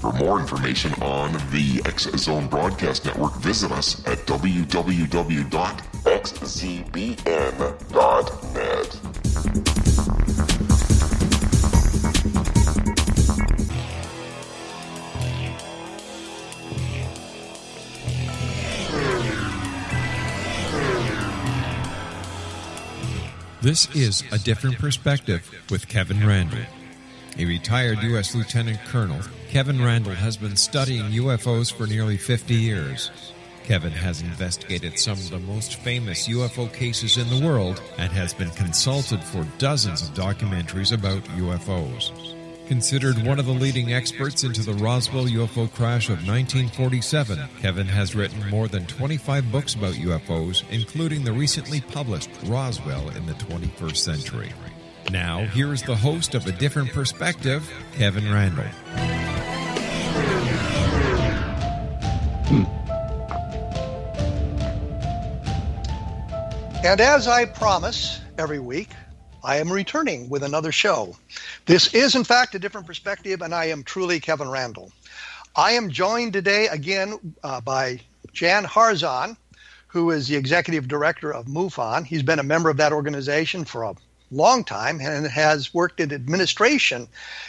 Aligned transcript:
For 0.00 0.12
more 0.12 0.38
information 0.38 0.92
on 1.02 1.32
the 1.50 1.82
X 1.84 2.04
Zone 2.16 2.46
Broadcast 2.46 3.04
Network, 3.04 3.34
visit 3.38 3.72
us 3.72 4.06
at 4.06 4.18
www.xzbn.net. 4.26 4.68
This 23.60 23.92
is 23.96 24.22
A 24.30 24.38
Different 24.38 24.78
Perspective 24.78 25.50
with 25.70 25.88
Kevin 25.88 26.24
Randle, 26.24 26.60
A 27.36 27.44
retired 27.44 28.00
U.S. 28.04 28.36
Lieutenant 28.36 28.78
Colonel, 28.86 29.20
Kevin 29.48 29.82
Randle 29.82 30.12
has 30.12 30.36
been 30.36 30.56
studying 30.56 31.06
UFOs 31.06 31.72
for 31.72 31.86
nearly 31.86 32.18
50 32.18 32.54
years. 32.54 33.10
Kevin 33.64 33.92
has 33.92 34.20
investigated 34.20 34.98
some 34.98 35.14
of 35.14 35.30
the 35.30 35.38
most 35.38 35.76
famous 35.76 36.28
UFO 36.28 36.70
cases 36.70 37.16
in 37.16 37.28
the 37.30 37.46
world 37.46 37.82
and 37.96 38.12
has 38.12 38.34
been 38.34 38.50
consulted 38.50 39.24
for 39.24 39.46
dozens 39.56 40.02
of 40.02 40.14
documentaries 40.14 40.92
about 40.92 41.24
UFOs. 41.38 42.12
Considered 42.68 43.26
one 43.26 43.38
of 43.38 43.46
the 43.46 43.52
leading 43.52 43.94
experts 43.94 44.44
into 44.44 44.60
the 44.60 44.74
Roswell 44.74 45.24
UFO 45.24 45.72
crash 45.72 46.10
of 46.10 46.26
1947, 46.28 47.38
Kevin 47.62 47.86
has 47.86 48.14
written 48.14 48.50
more 48.50 48.68
than 48.68 48.84
25 48.84 49.50
books 49.50 49.74
about 49.74 49.94
UFOs, 49.94 50.62
including 50.70 51.24
the 51.24 51.32
recently 51.32 51.80
published 51.80 52.28
Roswell 52.44 53.08
in 53.16 53.24
the 53.24 53.32
21st 53.32 53.96
Century. 53.96 54.52
Now, 55.10 55.46
here 55.46 55.72
is 55.72 55.82
the 55.82 55.96
host 55.96 56.34
of 56.34 56.46
A 56.46 56.52
Different 56.52 56.92
Perspective, 56.92 57.66
Kevin 57.94 58.30
Randle. 58.30 58.66
And 66.84 67.00
as 67.00 67.26
I 67.26 67.46
promise 67.46 68.20
every 68.36 68.58
week, 68.58 68.90
I 69.42 69.56
am 69.56 69.72
returning 69.72 70.28
with 70.28 70.42
another 70.42 70.72
show. 70.72 71.16
This 71.64 71.94
is, 71.94 72.14
in 72.14 72.24
fact, 72.24 72.54
a 72.54 72.58
different 72.58 72.86
perspective, 72.86 73.40
and 73.40 73.54
I 73.54 73.66
am 73.66 73.84
truly 73.84 74.20
Kevin 74.20 74.50
Randle. 74.50 74.92
I 75.56 75.72
am 75.72 75.90
joined 75.90 76.34
today 76.34 76.68
again 76.68 77.34
uh, 77.42 77.62
by 77.62 78.00
Jan 78.34 78.64
Harzan, 78.64 79.38
who 79.86 80.10
is 80.10 80.28
the 80.28 80.36
executive 80.36 80.86
director 80.86 81.32
of 81.32 81.46
MUFON. 81.46 82.04
He's 82.04 82.22
been 82.22 82.38
a 82.38 82.44
member 82.44 82.68
of 82.68 82.76
that 82.76 82.92
organization 82.92 83.64
for 83.64 83.84
a 83.84 83.94
long 84.30 84.64
time 84.64 85.00
and 85.00 85.26
has 85.26 85.72
worked 85.72 86.00
in 86.00 86.12
administration 86.12 87.08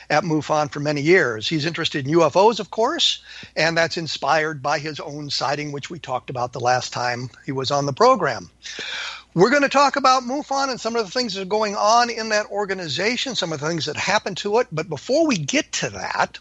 at 0.10 0.24
MUFON 0.24 0.72
for 0.72 0.80
many 0.80 1.02
years. 1.02 1.48
He's 1.48 1.66
interested 1.66 2.08
in 2.08 2.14
UFOs, 2.14 2.60
of 2.60 2.72
course, 2.72 3.22
and 3.56 3.78
that's 3.78 3.98
inspired 3.98 4.62
by 4.62 4.80
his 4.80 5.00
own 5.00 5.30
sighting, 5.30 5.72
which 5.72 5.90
we 5.90 6.00
talked 6.00 6.30
about 6.30 6.54
the 6.54 6.60
last 6.60 6.94
time 6.94 7.30
he 7.46 7.52
was 7.52 7.72
on 7.72 7.86
the 7.86 7.94
program. 7.94 8.50
We're 9.36 9.52
going 9.52 9.64
to 9.64 9.70
talk 9.70 9.96
about 9.96 10.24
MUFON 10.24 10.70
and 10.70 10.82
some 10.82 10.96
of 10.96 11.06
the 11.06 11.12
things 11.12 11.36
that 11.36 11.44
are 11.44 11.46
going 11.46 11.76
on 11.76 12.10
in 12.10 12.30
that 12.30 12.48
organization, 12.48 13.36
some 13.36 13.54
of 13.54 13.60
the 13.60 13.68
things 13.68 13.86
that 13.86 13.96
happened 13.96 14.38
to 14.38 14.58
it. 14.60 14.68
But 14.72 14.90
before 14.90 15.28
we 15.28 15.38
get 15.38 15.72
to 15.74 15.90
that, 15.92 16.40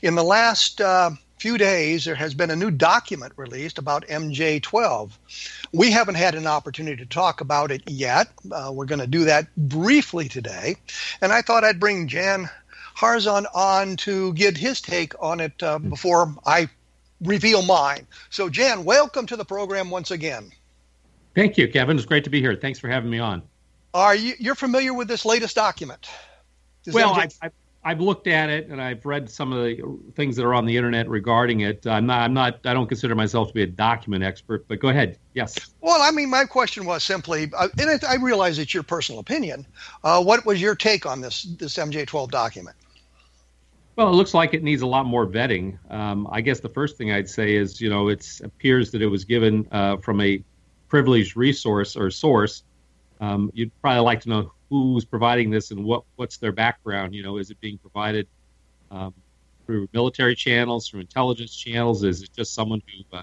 in 0.00 0.14
the 0.14 0.24
last 0.24 0.80
uh, 0.80 1.10
few 1.40 1.56
days, 1.56 2.04
there 2.04 2.14
has 2.14 2.34
been 2.34 2.50
a 2.50 2.56
new 2.56 2.70
document 2.70 3.32
released 3.36 3.78
about 3.78 4.06
MJ12. 4.06 5.10
We 5.72 5.90
haven't 5.90 6.16
had 6.16 6.34
an 6.34 6.46
opportunity 6.46 6.96
to 7.02 7.06
talk 7.06 7.40
about 7.40 7.70
it 7.70 7.82
yet. 7.88 8.28
Uh, 8.52 8.70
we're 8.72 8.84
going 8.84 9.00
to 9.00 9.06
do 9.06 9.24
that 9.24 9.48
briefly 9.56 10.28
today. 10.28 10.76
And 11.22 11.32
I 11.32 11.40
thought 11.40 11.64
I'd 11.64 11.80
bring 11.80 12.08
Jan 12.08 12.50
Harzan 12.94 13.46
on 13.54 13.96
to 13.96 14.34
get 14.34 14.58
his 14.58 14.82
take 14.82 15.14
on 15.22 15.40
it 15.40 15.62
uh, 15.62 15.78
before 15.78 16.34
I 16.44 16.68
reveal 17.22 17.62
mine. 17.62 18.06
So, 18.28 18.50
Jan, 18.50 18.84
welcome 18.84 19.24
to 19.26 19.36
the 19.36 19.44
program 19.44 19.88
once 19.88 20.10
again. 20.10 20.52
Thank 21.34 21.56
you, 21.56 21.68
Kevin. 21.68 21.96
It's 21.96 22.06
great 22.06 22.24
to 22.24 22.30
be 22.30 22.40
here. 22.40 22.54
Thanks 22.54 22.78
for 22.78 22.88
having 22.88 23.08
me 23.08 23.18
on. 23.18 23.42
Are 23.94 24.14
you 24.14 24.34
you're 24.38 24.54
familiar 24.54 24.92
with 24.92 25.08
this 25.08 25.24
latest 25.24 25.56
document? 25.56 26.08
Does 26.84 26.94
well, 26.94 27.14
MJ- 27.14 27.38
I've, 27.42 27.52
I've 27.82 28.00
looked 28.00 28.26
at 28.26 28.50
it 28.50 28.68
and 28.68 28.80
I've 28.80 29.06
read 29.06 29.30
some 29.30 29.52
of 29.52 29.62
the 29.62 29.98
things 30.14 30.36
that 30.36 30.44
are 30.44 30.52
on 30.52 30.66
the 30.66 30.76
internet 30.76 31.08
regarding 31.08 31.60
it. 31.60 31.86
I'm 31.86 32.06
not. 32.06 32.20
I'm 32.20 32.34
not. 32.34 32.60
I 32.66 32.74
don't 32.74 32.86
consider 32.86 33.14
myself 33.14 33.48
to 33.48 33.54
be 33.54 33.62
a 33.62 33.66
document 33.66 34.22
expert. 34.22 34.68
But 34.68 34.80
go 34.80 34.88
ahead. 34.88 35.18
Yes. 35.32 35.56
Well, 35.80 36.02
I 36.02 36.10
mean, 36.10 36.28
my 36.28 36.44
question 36.44 36.84
was 36.84 37.02
simply, 37.02 37.50
uh, 37.56 37.68
and 37.78 37.88
it, 37.88 38.04
I 38.04 38.16
realize 38.16 38.58
it's 38.58 38.74
your 38.74 38.82
personal 38.82 39.18
opinion. 39.18 39.66
Uh, 40.04 40.22
what 40.22 40.44
was 40.44 40.60
your 40.60 40.74
take 40.74 41.06
on 41.06 41.22
this 41.22 41.44
this 41.58 41.76
MJ12 41.76 42.30
document? 42.30 42.76
Well, 43.96 44.08
it 44.08 44.12
looks 44.12 44.34
like 44.34 44.54
it 44.54 44.62
needs 44.62 44.82
a 44.82 44.86
lot 44.86 45.06
more 45.06 45.26
vetting. 45.26 45.78
Um, 45.90 46.28
I 46.30 46.42
guess 46.42 46.60
the 46.60 46.68
first 46.68 46.96
thing 46.96 47.12
I'd 47.12 47.28
say 47.28 47.54
is, 47.54 47.80
you 47.80 47.90
know, 47.90 48.08
it 48.08 48.40
appears 48.44 48.90
that 48.92 49.02
it 49.02 49.08
was 49.08 49.24
given 49.24 49.66
uh, 49.72 49.96
from 49.98 50.20
a 50.20 50.42
privileged 50.88 51.36
resource 51.36 51.96
or 51.96 52.10
source, 52.10 52.62
um, 53.20 53.50
you'd 53.54 53.70
probably 53.80 54.00
like 54.00 54.20
to 54.22 54.28
know 54.28 54.52
who's 54.70 55.04
providing 55.04 55.50
this 55.50 55.72
and 55.72 55.84
what 55.84 56.04
what's 56.16 56.38
their 56.38 56.52
background. 56.52 57.14
You 57.14 57.22
know, 57.22 57.36
is 57.36 57.50
it 57.50 57.60
being 57.60 57.78
provided 57.78 58.26
um, 58.90 59.12
through 59.66 59.88
military 59.92 60.34
channels, 60.34 60.88
through 60.88 61.00
intelligence 61.00 61.54
channels? 61.54 62.04
Is 62.04 62.22
it 62.22 62.30
just 62.34 62.54
someone 62.54 62.80
who 62.86 63.18
uh, 63.18 63.22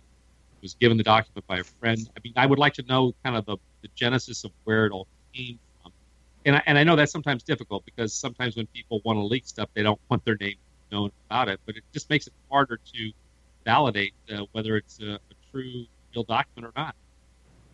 was 0.61 0.75
given 0.75 0.97
the 0.97 1.03
document 1.03 1.47
by 1.47 1.59
a 1.59 1.63
friend? 1.63 1.99
I 2.15 2.19
mean, 2.23 2.33
I 2.35 2.45
would 2.45 2.59
like 2.59 2.73
to 2.73 2.83
know 2.83 3.13
kind 3.23 3.35
of 3.37 3.45
the, 3.45 3.57
the 3.81 3.89
genesis 3.95 4.43
of 4.43 4.51
where 4.65 4.85
it 4.85 4.91
all 4.91 5.07
came 5.33 5.57
from. 5.81 5.91
And 6.45 6.57
I, 6.57 6.63
and 6.65 6.77
I 6.77 6.83
know 6.83 6.95
that's 6.95 7.11
sometimes 7.11 7.43
difficult 7.43 7.85
because 7.85 8.13
sometimes 8.13 8.55
when 8.55 8.67
people 8.67 9.01
want 9.03 9.17
to 9.17 9.23
leak 9.23 9.47
stuff, 9.47 9.69
they 9.73 9.83
don't 9.83 9.99
want 10.09 10.23
their 10.25 10.37
name 10.39 10.55
known 10.91 11.11
about 11.29 11.49
it. 11.49 11.59
But 11.65 11.77
it 11.77 11.83
just 11.93 12.09
makes 12.09 12.27
it 12.27 12.33
harder 12.49 12.79
to 12.93 13.11
validate 13.65 14.13
uh, 14.33 14.43
whether 14.51 14.77
it's 14.77 14.99
a, 15.01 15.15
a 15.15 15.19
true, 15.51 15.85
real 16.15 16.23
document 16.23 16.73
or 16.75 16.81
not. 16.81 16.95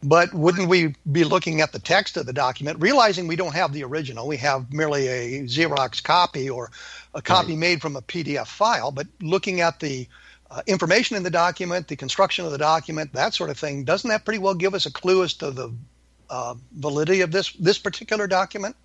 But 0.03 0.33
wouldn't 0.33 0.67
we 0.67 0.95
be 1.11 1.23
looking 1.23 1.61
at 1.61 1.71
the 1.71 1.79
text 1.79 2.17
of 2.17 2.25
the 2.25 2.33
document, 2.33 2.81
realizing 2.81 3.27
we 3.27 3.37
don't 3.37 3.55
have 3.55 3.71
the 3.71 3.83
original? 3.83 4.27
We 4.27 4.37
have 4.37 4.71
merely 4.73 5.07
a 5.07 5.43
Xerox 5.43 6.03
copy 6.03 6.49
or 6.49 6.71
a 7.13 7.21
copy 7.21 7.51
right. 7.51 7.57
made 7.57 7.81
from 7.81 7.95
a 7.95 8.01
PDF 8.01 8.47
file, 8.47 8.91
but 8.91 9.07
looking 9.21 9.61
at 9.61 9.79
the 9.79 10.07
uh, 10.51 10.61
information 10.67 11.15
in 11.15 11.23
the 11.23 11.29
document, 11.31 11.87
the 11.87 11.95
construction 11.95 12.45
of 12.45 12.51
the 12.51 12.57
document, 12.57 13.13
that 13.13 13.33
sort 13.33 13.49
of 13.49 13.57
thing, 13.57 13.85
doesn't 13.85 14.09
that 14.09 14.25
pretty 14.25 14.39
well 14.39 14.53
give 14.53 14.73
us 14.73 14.85
a 14.85 14.91
clue 14.91 15.23
as 15.23 15.33
to 15.35 15.51
the 15.51 15.73
uh, 16.29 16.55
validity 16.73 17.21
of 17.21 17.31
this 17.31 17.53
this 17.53 17.77
particular 17.77 18.27
document? 18.27 18.75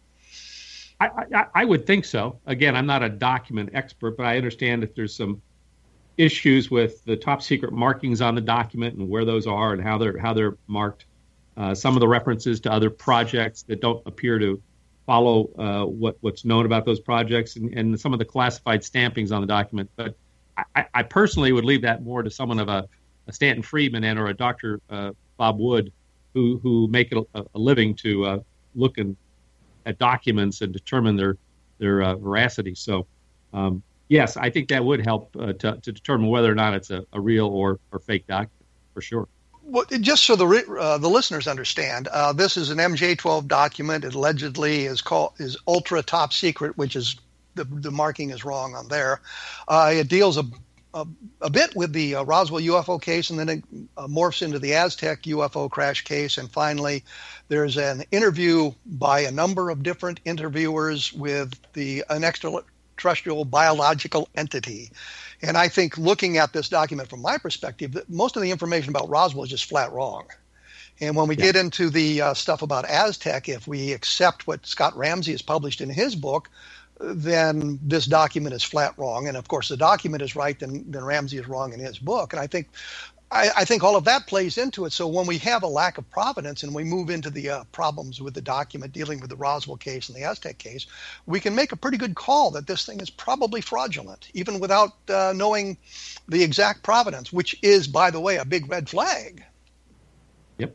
I, 1.00 1.08
I, 1.34 1.46
I 1.54 1.64
would 1.64 1.86
think 1.86 2.04
so. 2.04 2.38
Again, 2.46 2.74
I'm 2.76 2.86
not 2.86 3.02
a 3.02 3.08
document 3.08 3.70
expert, 3.72 4.16
but 4.16 4.26
I 4.26 4.36
understand 4.36 4.82
if 4.82 4.94
there's 4.94 5.16
some 5.16 5.42
issues 6.18 6.70
with 6.70 7.02
the 7.04 7.16
top 7.16 7.40
secret 7.40 7.72
markings 7.72 8.20
on 8.20 8.34
the 8.34 8.40
document 8.40 8.96
and 8.96 9.08
where 9.08 9.24
those 9.24 9.46
are 9.46 9.72
and 9.72 9.82
how 9.82 9.96
they're 9.96 10.18
how 10.18 10.34
they're 10.34 10.56
marked 10.66 11.06
uh, 11.58 11.74
some 11.74 11.96
of 11.96 12.00
the 12.00 12.08
references 12.08 12.60
to 12.60 12.72
other 12.72 12.88
projects 12.88 13.62
that 13.62 13.80
don't 13.80 14.00
appear 14.06 14.38
to 14.38 14.62
follow 15.06 15.50
uh, 15.58 15.86
what 15.86 16.16
what's 16.20 16.44
known 16.44 16.66
about 16.66 16.84
those 16.84 17.00
projects, 17.00 17.56
and, 17.56 17.72
and, 17.72 17.98
some 17.98 18.12
of 18.12 18.18
the 18.18 18.24
classified 18.24 18.82
stampings 18.82 19.32
on 19.32 19.40
the 19.40 19.46
document. 19.46 19.90
But 19.96 20.14
I, 20.76 20.84
I, 20.92 21.02
personally 21.02 21.50
would 21.50 21.64
leave 21.64 21.82
that 21.82 22.02
more 22.02 22.22
to 22.22 22.30
someone 22.30 22.60
of 22.60 22.68
a, 22.68 22.86
a 23.26 23.32
Stanton 23.32 23.62
Friedman 23.62 24.04
and 24.04 24.18
or 24.18 24.26
a 24.26 24.34
Dr. 24.34 24.80
Uh, 24.90 25.12
Bob 25.38 25.58
Wood, 25.58 25.92
who 26.34 26.60
who 26.62 26.86
make 26.88 27.10
it 27.10 27.26
a, 27.34 27.42
a 27.54 27.58
living 27.58 27.94
to 27.96 28.24
uh, 28.26 28.38
look 28.74 28.96
at 29.86 29.98
documents 29.98 30.60
and 30.60 30.72
determine 30.72 31.16
their 31.16 31.36
their 31.78 32.02
uh, 32.02 32.14
veracity. 32.14 32.74
So. 32.74 33.06
Um, 33.52 33.82
yes, 34.08 34.36
I 34.36 34.50
think 34.50 34.68
that 34.68 34.84
would 34.84 35.04
help 35.04 35.34
uh, 35.38 35.52
to, 35.54 35.76
to 35.76 35.92
determine 35.92 36.28
whether 36.28 36.50
or 36.50 36.54
not 36.54 36.74
it's 36.74 36.90
a, 36.90 37.04
a 37.12 37.20
real 37.20 37.46
or, 37.46 37.78
or 37.92 37.98
fake 37.98 38.26
document 38.26 38.52
for 38.94 39.00
sure 39.00 39.28
well, 39.68 39.84
just 40.00 40.24
so 40.24 40.34
the 40.34 40.46
uh, 40.80 40.96
the 40.96 41.08
listeners 41.08 41.46
understand, 41.46 42.08
uh, 42.08 42.32
this 42.32 42.56
is 42.56 42.70
an 42.70 42.78
MJ12 42.78 43.46
document. 43.46 44.04
It 44.04 44.14
allegedly 44.14 44.86
is 44.86 45.02
called 45.02 45.34
is 45.38 45.58
ultra 45.66 46.02
top 46.02 46.32
secret, 46.32 46.78
which 46.78 46.96
is 46.96 47.16
the, 47.54 47.64
the 47.64 47.90
marking 47.90 48.30
is 48.30 48.44
wrong 48.44 48.74
on 48.74 48.88
there. 48.88 49.20
Uh, 49.66 49.90
it 49.94 50.08
deals 50.08 50.38
a, 50.38 50.44
a, 50.94 51.06
a, 51.42 51.50
bit 51.50 51.76
with 51.76 51.92
the 51.92 52.14
uh, 52.14 52.22
Roswell 52.22 52.62
UFO 52.62 53.00
case, 53.00 53.28
and 53.28 53.38
then 53.38 53.48
it 53.50 53.64
uh, 53.98 54.06
morphs 54.06 54.40
into 54.40 54.58
the 54.58 54.72
Aztec 54.72 55.24
UFO 55.24 55.70
crash 55.70 56.02
case, 56.02 56.38
and 56.38 56.50
finally, 56.50 57.04
there's 57.48 57.76
an 57.76 58.04
interview 58.10 58.72
by 58.86 59.20
a 59.20 59.30
number 59.30 59.68
of 59.68 59.82
different 59.82 60.20
interviewers 60.24 61.12
with 61.12 61.60
the 61.74 62.04
an 62.08 62.24
extraterrestrial 62.98 63.44
biological 63.44 64.28
entity. 64.34 64.90
And 65.40 65.56
I 65.56 65.68
think 65.68 65.96
looking 65.96 66.36
at 66.36 66.52
this 66.52 66.68
document 66.68 67.08
from 67.08 67.22
my 67.22 67.38
perspective, 67.38 67.92
that 67.92 68.10
most 68.10 68.36
of 68.36 68.42
the 68.42 68.50
information 68.50 68.90
about 68.90 69.08
Roswell 69.08 69.44
is 69.44 69.50
just 69.50 69.66
flat 69.66 69.92
wrong. 69.92 70.26
And 71.00 71.14
when 71.14 71.28
we 71.28 71.36
yeah. 71.36 71.44
get 71.44 71.56
into 71.56 71.90
the 71.90 72.20
uh, 72.20 72.34
stuff 72.34 72.62
about 72.62 72.84
Aztec, 72.86 73.48
if 73.48 73.68
we 73.68 73.92
accept 73.92 74.48
what 74.48 74.66
Scott 74.66 74.96
Ramsey 74.96 75.30
has 75.30 75.42
published 75.42 75.80
in 75.80 75.88
his 75.88 76.16
book, 76.16 76.50
then 76.98 77.78
this 77.80 78.06
document 78.06 78.52
is 78.52 78.64
flat 78.64 78.94
wrong. 78.98 79.28
And 79.28 79.36
of 79.36 79.46
course, 79.46 79.68
the 79.68 79.76
document 79.76 80.20
is 80.20 80.34
right, 80.34 80.58
then, 80.58 80.84
then 80.88 81.04
Ramsey 81.04 81.38
is 81.38 81.46
wrong 81.46 81.72
in 81.72 81.78
his 81.78 82.00
book. 82.00 82.32
And 82.32 82.40
I 82.40 82.48
think 82.48 82.66
I, 83.30 83.50
I, 83.58 83.64
think 83.64 83.84
all 83.84 83.96
of 83.96 84.04
that 84.04 84.26
plays 84.26 84.56
into 84.56 84.86
it. 84.86 84.92
So 84.92 85.06
when 85.06 85.26
we 85.26 85.36
have 85.38 85.62
a 85.62 85.66
lack 85.66 85.98
of 85.98 86.08
providence 86.10 86.62
and 86.62 86.74
we 86.74 86.82
move 86.82 87.10
into 87.10 87.28
the 87.28 87.50
uh, 87.50 87.64
problems 87.72 88.20
with 88.20 88.34
the 88.34 88.40
document 88.40 88.92
dealing 88.92 89.20
with 89.20 89.28
the 89.28 89.36
Roswell 89.36 89.76
case 89.76 90.08
and 90.08 90.16
the 90.16 90.24
Aztec 90.24 90.56
case, 90.56 90.86
we 91.26 91.38
can 91.38 91.54
make 91.54 91.72
a 91.72 91.76
pretty 91.76 91.98
good 91.98 92.14
call 92.14 92.50
that 92.52 92.66
this 92.66 92.86
thing 92.86 93.00
is 93.00 93.10
probably 93.10 93.60
fraudulent, 93.60 94.30
even 94.32 94.60
without 94.60 94.92
uh, 95.10 95.34
knowing 95.36 95.76
the 96.28 96.42
exact 96.42 96.82
providence, 96.82 97.30
which 97.32 97.58
is, 97.62 97.86
by 97.86 98.10
the 98.10 98.20
way, 98.20 98.36
a 98.36 98.44
big 98.46 98.70
red 98.70 98.88
flag. 98.88 99.44
Yep. 100.56 100.74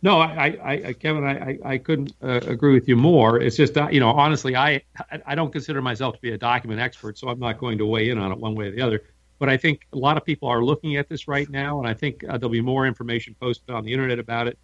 No, 0.00 0.20
I, 0.20 0.58
I, 0.64 0.92
Kevin, 0.94 1.24
I, 1.24 1.58
I 1.64 1.78
couldn't 1.78 2.14
uh, 2.22 2.40
agree 2.46 2.72
with 2.72 2.88
you 2.88 2.96
more. 2.96 3.38
It's 3.38 3.56
just, 3.56 3.76
you 3.90 4.00
know, 4.00 4.10
honestly, 4.10 4.56
I, 4.56 4.82
I 5.26 5.34
don't 5.34 5.52
consider 5.52 5.82
myself 5.82 6.14
to 6.14 6.20
be 6.22 6.32
a 6.32 6.38
document 6.38 6.80
expert, 6.80 7.18
so 7.18 7.28
I'm 7.28 7.38
not 7.38 7.58
going 7.58 7.76
to 7.78 7.86
weigh 7.86 8.08
in 8.08 8.16
on 8.16 8.32
it 8.32 8.38
one 8.38 8.54
way 8.54 8.68
or 8.68 8.70
the 8.70 8.80
other. 8.80 9.02
But 9.42 9.48
I 9.48 9.56
think 9.56 9.88
a 9.92 9.98
lot 9.98 10.16
of 10.16 10.24
people 10.24 10.48
are 10.48 10.62
looking 10.62 10.94
at 10.98 11.08
this 11.08 11.26
right 11.26 11.50
now, 11.50 11.80
and 11.80 11.88
I 11.88 11.94
think 11.94 12.22
uh, 12.22 12.38
there'll 12.38 12.48
be 12.48 12.60
more 12.60 12.86
information 12.86 13.34
posted 13.40 13.70
on 13.74 13.84
the 13.84 13.92
internet 13.92 14.20
about 14.20 14.46
it. 14.46 14.56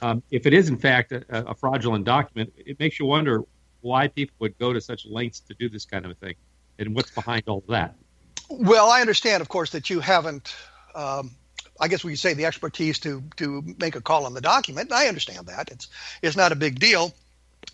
Um, 0.00 0.22
if 0.30 0.46
it 0.46 0.54
is 0.54 0.70
in 0.70 0.78
fact 0.78 1.12
a, 1.12 1.22
a, 1.28 1.54
fraudulent 1.54 2.06
document, 2.06 2.50
it 2.56 2.80
makes 2.80 2.98
you 2.98 3.04
wonder 3.04 3.42
why 3.82 4.08
people 4.08 4.34
would 4.38 4.58
go 4.58 4.72
to 4.72 4.80
such 4.80 5.04
lengths 5.04 5.40
to 5.40 5.54
do 5.58 5.68
this 5.68 5.84
kind 5.84 6.06
of 6.06 6.12
a 6.12 6.14
thing, 6.14 6.34
and 6.78 6.94
what's 6.94 7.10
behind 7.10 7.42
all 7.46 7.58
of 7.58 7.66
that. 7.66 7.94
Well, 8.48 8.88
I 8.88 9.02
understand, 9.02 9.42
of 9.42 9.50
course, 9.50 9.68
that 9.72 9.90
you 9.90 10.00
haven't. 10.00 10.56
Um, 10.94 11.32
I 11.78 11.88
guess 11.88 12.02
we 12.02 12.12
could 12.12 12.20
say 12.20 12.32
the 12.32 12.46
expertise 12.46 13.00
to 13.00 13.22
to 13.36 13.62
make 13.78 13.96
a 13.96 14.00
call 14.00 14.24
on 14.24 14.32
the 14.32 14.40
document. 14.40 14.92
I 14.92 15.08
understand 15.08 15.48
that 15.48 15.70
it's 15.70 15.88
it's 16.22 16.36
not 16.36 16.52
a 16.52 16.56
big 16.56 16.78
deal. 16.78 17.12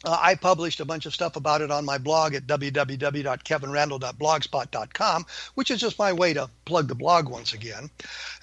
Uh, 0.05 0.17
I 0.21 0.37
published 0.37 0.79
a 0.79 0.85
bunch 0.85 1.07
of 1.07 1.15
stuff 1.15 1.35
about 1.35 1.61
it 1.61 1.73
on 1.73 1.85
my 1.85 1.99
blog 1.99 2.35
at 2.35 2.47
www.kevinrandle.blogspot.com, 2.47 5.27
which 5.55 5.73
is 5.73 5.81
just 5.81 5.99
my 5.99 6.13
way 6.13 6.35
to 6.35 6.49
plug 6.65 6.87
the 6.87 6.95
blog 6.95 7.29
once 7.29 7.53
again. 7.53 7.91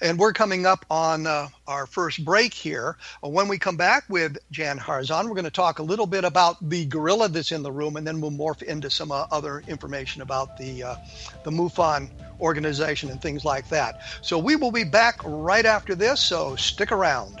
And 0.02 0.18
we're 0.18 0.34
coming 0.34 0.66
up 0.66 0.84
on 0.90 1.26
uh, 1.26 1.48
our 1.66 1.86
first 1.86 2.22
break 2.26 2.52
here. 2.52 2.98
Uh, 3.24 3.30
when 3.30 3.48
we 3.48 3.56
come 3.58 3.78
back 3.78 4.04
with 4.10 4.36
Jan 4.50 4.78
Harzan, 4.78 5.24
we're 5.24 5.34
going 5.34 5.44
to 5.44 5.50
talk 5.50 5.78
a 5.78 5.82
little 5.82 6.06
bit 6.06 6.24
about 6.24 6.56
the 6.68 6.84
gorilla 6.84 7.30
that's 7.30 7.52
in 7.52 7.62
the 7.62 7.72
room, 7.72 7.96
and 7.96 8.06
then 8.06 8.20
we'll 8.20 8.30
morph 8.30 8.62
into 8.62 8.90
some 8.90 9.10
uh, 9.10 9.26
other 9.30 9.60
information 9.66 10.20
about 10.20 10.58
the 10.58 10.82
uh, 10.82 10.96
the 11.44 11.50
MUFON 11.50 12.10
organization 12.38 13.10
and 13.10 13.22
things 13.22 13.46
like 13.46 13.70
that. 13.70 14.02
So 14.20 14.38
we 14.38 14.56
will 14.56 14.72
be 14.72 14.84
back 14.84 15.22
right 15.24 15.64
after 15.64 15.94
this. 15.94 16.20
So 16.20 16.54
stick 16.56 16.92
around. 16.92 17.40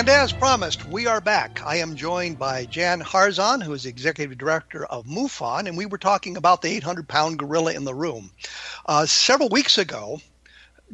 And 0.00 0.08
as 0.08 0.32
promised, 0.32 0.88
we 0.88 1.06
are 1.06 1.20
back. 1.20 1.60
I 1.62 1.76
am 1.76 1.94
joined 1.94 2.38
by 2.38 2.64
Jan 2.64 3.02
Harzan, 3.02 3.62
who 3.62 3.74
is 3.74 3.84
executive 3.84 4.38
director 4.38 4.86
of 4.86 5.04
MUFON, 5.04 5.68
and 5.68 5.76
we 5.76 5.84
were 5.84 5.98
talking 5.98 6.38
about 6.38 6.62
the 6.62 6.70
800 6.70 7.06
pound 7.06 7.38
gorilla 7.38 7.74
in 7.74 7.84
the 7.84 7.94
room. 7.94 8.30
Uh, 8.86 9.04
several 9.04 9.50
weeks 9.50 9.76
ago, 9.76 10.18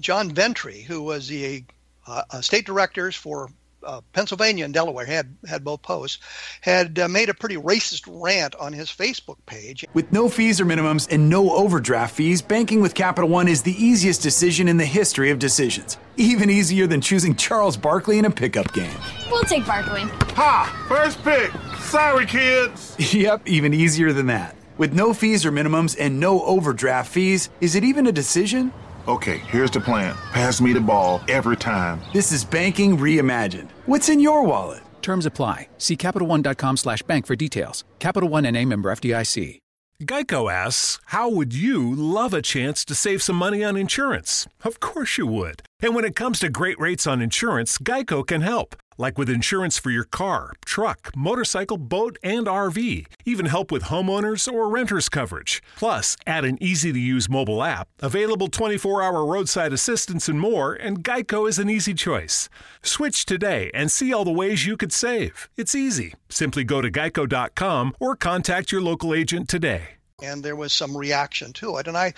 John 0.01 0.33
Ventre, 0.33 0.73
who 0.73 1.05
was 1.05 1.29
the 1.29 1.63
uh, 2.09 2.41
state 2.41 2.67
directors 2.67 3.15
for 3.15 3.49
uh, 3.87 4.01
Pennsylvania 4.13 4.65
and 4.65 4.75
Delaware 4.75 5.07
had 5.07 5.37
had 5.49 5.65
both 5.65 5.83
posts, 5.83 6.19
had 6.61 6.99
uh, 6.99 7.09
made 7.09 7.29
a 7.29 7.35
pretty 7.35 7.57
racist 7.57 8.05
rant 8.09 8.55
on 8.57 8.73
his 8.73 8.91
Facebook 8.91 9.37
page. 9.47 9.85
With 9.95 10.13
no 10.13 10.29
fees 10.29 10.61
or 10.61 10.67
minimums 10.67 11.07
and 11.11 11.31
no 11.31 11.53
overdraft 11.53 12.15
fees, 12.15 12.43
banking 12.43 12.81
with 12.81 12.95
Capital 12.95 13.31
One 13.31 13.49
is 13.49 13.63
the 13.63 13.73
easiest 13.73 14.23
decision 14.23 14.69
in 14.69 14.77
the 14.77 14.85
history 14.85 15.31
of 15.31 15.39
decisions. 15.39 15.97
Even 16.17 16.51
easier 16.51 16.87
than 16.87 17.01
choosing 17.01 17.35
Charles 17.37 17.77
Barkley 17.77 18.19
in 18.19 18.25
a 18.25 18.31
pickup 18.31 18.73
game. 18.73 18.99
We'll 19.31 19.45
take 19.45 19.67
Barkley. 19.67 20.03
Ha! 20.35 20.87
First 20.89 21.23
pick. 21.23 21.53
Sorry, 21.81 22.27
kids. 22.27 22.97
yep, 23.15 23.43
even 23.47 23.73
easier 23.73 24.13
than 24.13 24.27
that. 24.27 24.57
With 24.79 24.93
no 24.93 25.15
fees 25.15 25.47
or 25.47 25.53
minimums 25.53 25.97
and 25.99 26.21
no 26.21 26.43
overdraft 26.43 27.11
fees, 27.11 27.49
is 27.61 27.75
it 27.77 27.85
even 27.85 28.07
a 28.07 28.13
decision? 28.13 28.73
Okay, 29.09 29.39
here's 29.39 29.71
the 29.71 29.81
plan. 29.81 30.15
Pass 30.33 30.61
me 30.61 30.73
the 30.73 30.81
ball 30.81 31.23
every 31.29 31.57
time. 31.57 32.01
This 32.13 32.33
is 32.33 32.45
banking 32.45 32.99
reimagined. 32.99 33.69
What's 33.87 34.09
in 34.09 34.19
your 34.19 34.43
wallet? 34.43 34.81
Terms 35.01 35.27
apply. 35.27 35.69
See 35.79 35.97
CapitalOne.com 35.97 36.77
slash 36.77 37.03
bank 37.03 37.25
for 37.25 37.37
details. 37.37 37.85
Capital 38.01 38.29
One 38.29 38.45
and 38.45 38.57
a 38.57 38.65
member 38.65 38.91
FDIC. 38.91 39.61
Geico 40.03 40.53
asks, 40.53 40.99
how 41.07 41.31
would 41.31 41.55
you 41.55 41.95
love 41.95 42.35
a 42.35 42.43
chance 42.43 42.85
to 42.85 42.97
save 42.97 43.23
some 43.23 43.37
money 43.37 43.63
on 43.63 43.77
insurance? 43.77 44.49
Of 44.65 44.81
course 44.81 45.17
you 45.17 45.27
would. 45.29 45.63
And 45.81 45.95
when 45.95 46.05
it 46.05 46.17
comes 46.17 46.41
to 46.41 46.49
great 46.49 46.81
rates 46.81 47.07
on 47.07 47.23
insurance, 47.23 47.79
Geico 47.79 48.27
can 48.27 48.41
help 48.41 48.75
like 48.99 49.19
with 49.19 49.29
insurance 49.29 49.79
for 49.79 49.91
your 49.91 50.05
car, 50.05 50.53
truck, 50.65 51.11
motorcycle, 51.17 51.77
boat, 51.77 52.19
and 52.23 52.47
RV. 52.47 53.07
Even 53.25 53.47
help 53.47 53.71
with 53.73 53.85
homeowners 53.85 54.51
or 54.53 54.69
renters 54.69 55.09
coverage. 55.09 55.63
Plus, 55.77 56.17
add 56.27 56.45
an 56.45 56.57
easy 56.63 56.93
to 56.93 56.99
use 56.99 57.29
mobile 57.29 57.63
app, 57.63 57.89
available 58.01 58.49
24 58.49 59.03
hour 59.03 59.25
roadside 59.25 59.73
assistance, 59.73 60.29
and 60.29 60.41
more, 60.41 60.75
and 60.75 61.03
Geico 61.05 61.49
is 61.49 61.59
an 61.59 61.71
easy 61.71 61.95
choice. 61.95 62.49
Switch 62.83 63.25
today 63.25 63.71
and 63.75 63.91
see 63.91 64.13
all 64.13 64.25
the 64.25 64.31
ways 64.31 64.67
you 64.67 64.77
could 64.77 64.93
save. 64.93 65.49
It's 65.57 65.75
easy. 65.75 66.15
Simply 66.29 66.65
go 66.65 66.81
to 66.81 66.91
geico.com 66.91 67.95
or 68.01 68.17
contact 68.17 68.73
your 68.73 68.83
local 68.83 69.15
agent 69.15 69.49
today. 69.49 69.89
And 70.23 70.43
there 70.43 70.57
was 70.57 70.73
some 70.73 70.97
reaction 70.97 71.53
to 71.55 71.77
it. 71.77 71.89
And 71.89 71.97
I 71.97 72.15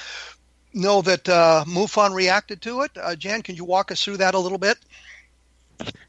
know 0.73 1.03
that 1.03 1.29
uh, 1.29 1.65
MUFON 1.67 2.15
reacted 2.15 2.63
to 2.63 2.83
it. 2.83 2.93
Uh, 3.01 3.17
Jan, 3.17 3.43
can 3.43 3.57
you 3.57 3.65
walk 3.65 3.91
us 3.91 4.05
through 4.05 4.19
that 4.19 4.35
a 4.35 4.39
little 4.39 4.59
bit? 4.59 4.79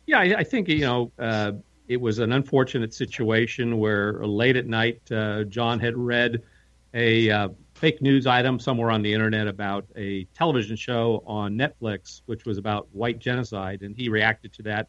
Yeah, 0.06 0.20
I, 0.20 0.36
I 0.40 0.44
think 0.44 0.68
you 0.68 0.82
know 0.82 1.12
uh, 1.20 1.54
it 1.88 2.00
was 2.00 2.20
an 2.20 2.32
unfortunate 2.32 2.94
situation 2.94 3.78
where 3.78 4.26
late 4.26 4.56
at 4.56 4.68
night 4.68 5.02
uh, 5.12 5.44
John 5.44 5.80
had 5.80 5.98
read 5.98 6.42
a 6.94 7.30
uh, 7.30 7.50
fake 7.76 8.02
news 8.02 8.28
item 8.28 8.60
somewhere 8.60 8.92
on 8.92 9.02
the 9.02 9.14
internet 9.14 9.48
about 9.48 9.86
a 9.96 10.26
television 10.36 10.76
show 10.76 11.24
on 11.26 11.56
Netflix, 11.56 12.22
which 12.26 12.46
was 12.46 12.58
about 12.58 12.88
white 12.94 13.20
genocide, 13.20 13.82
and 13.82 13.96
he 13.96 14.10
reacted 14.10 14.52
to 14.54 14.64
that, 14.64 14.88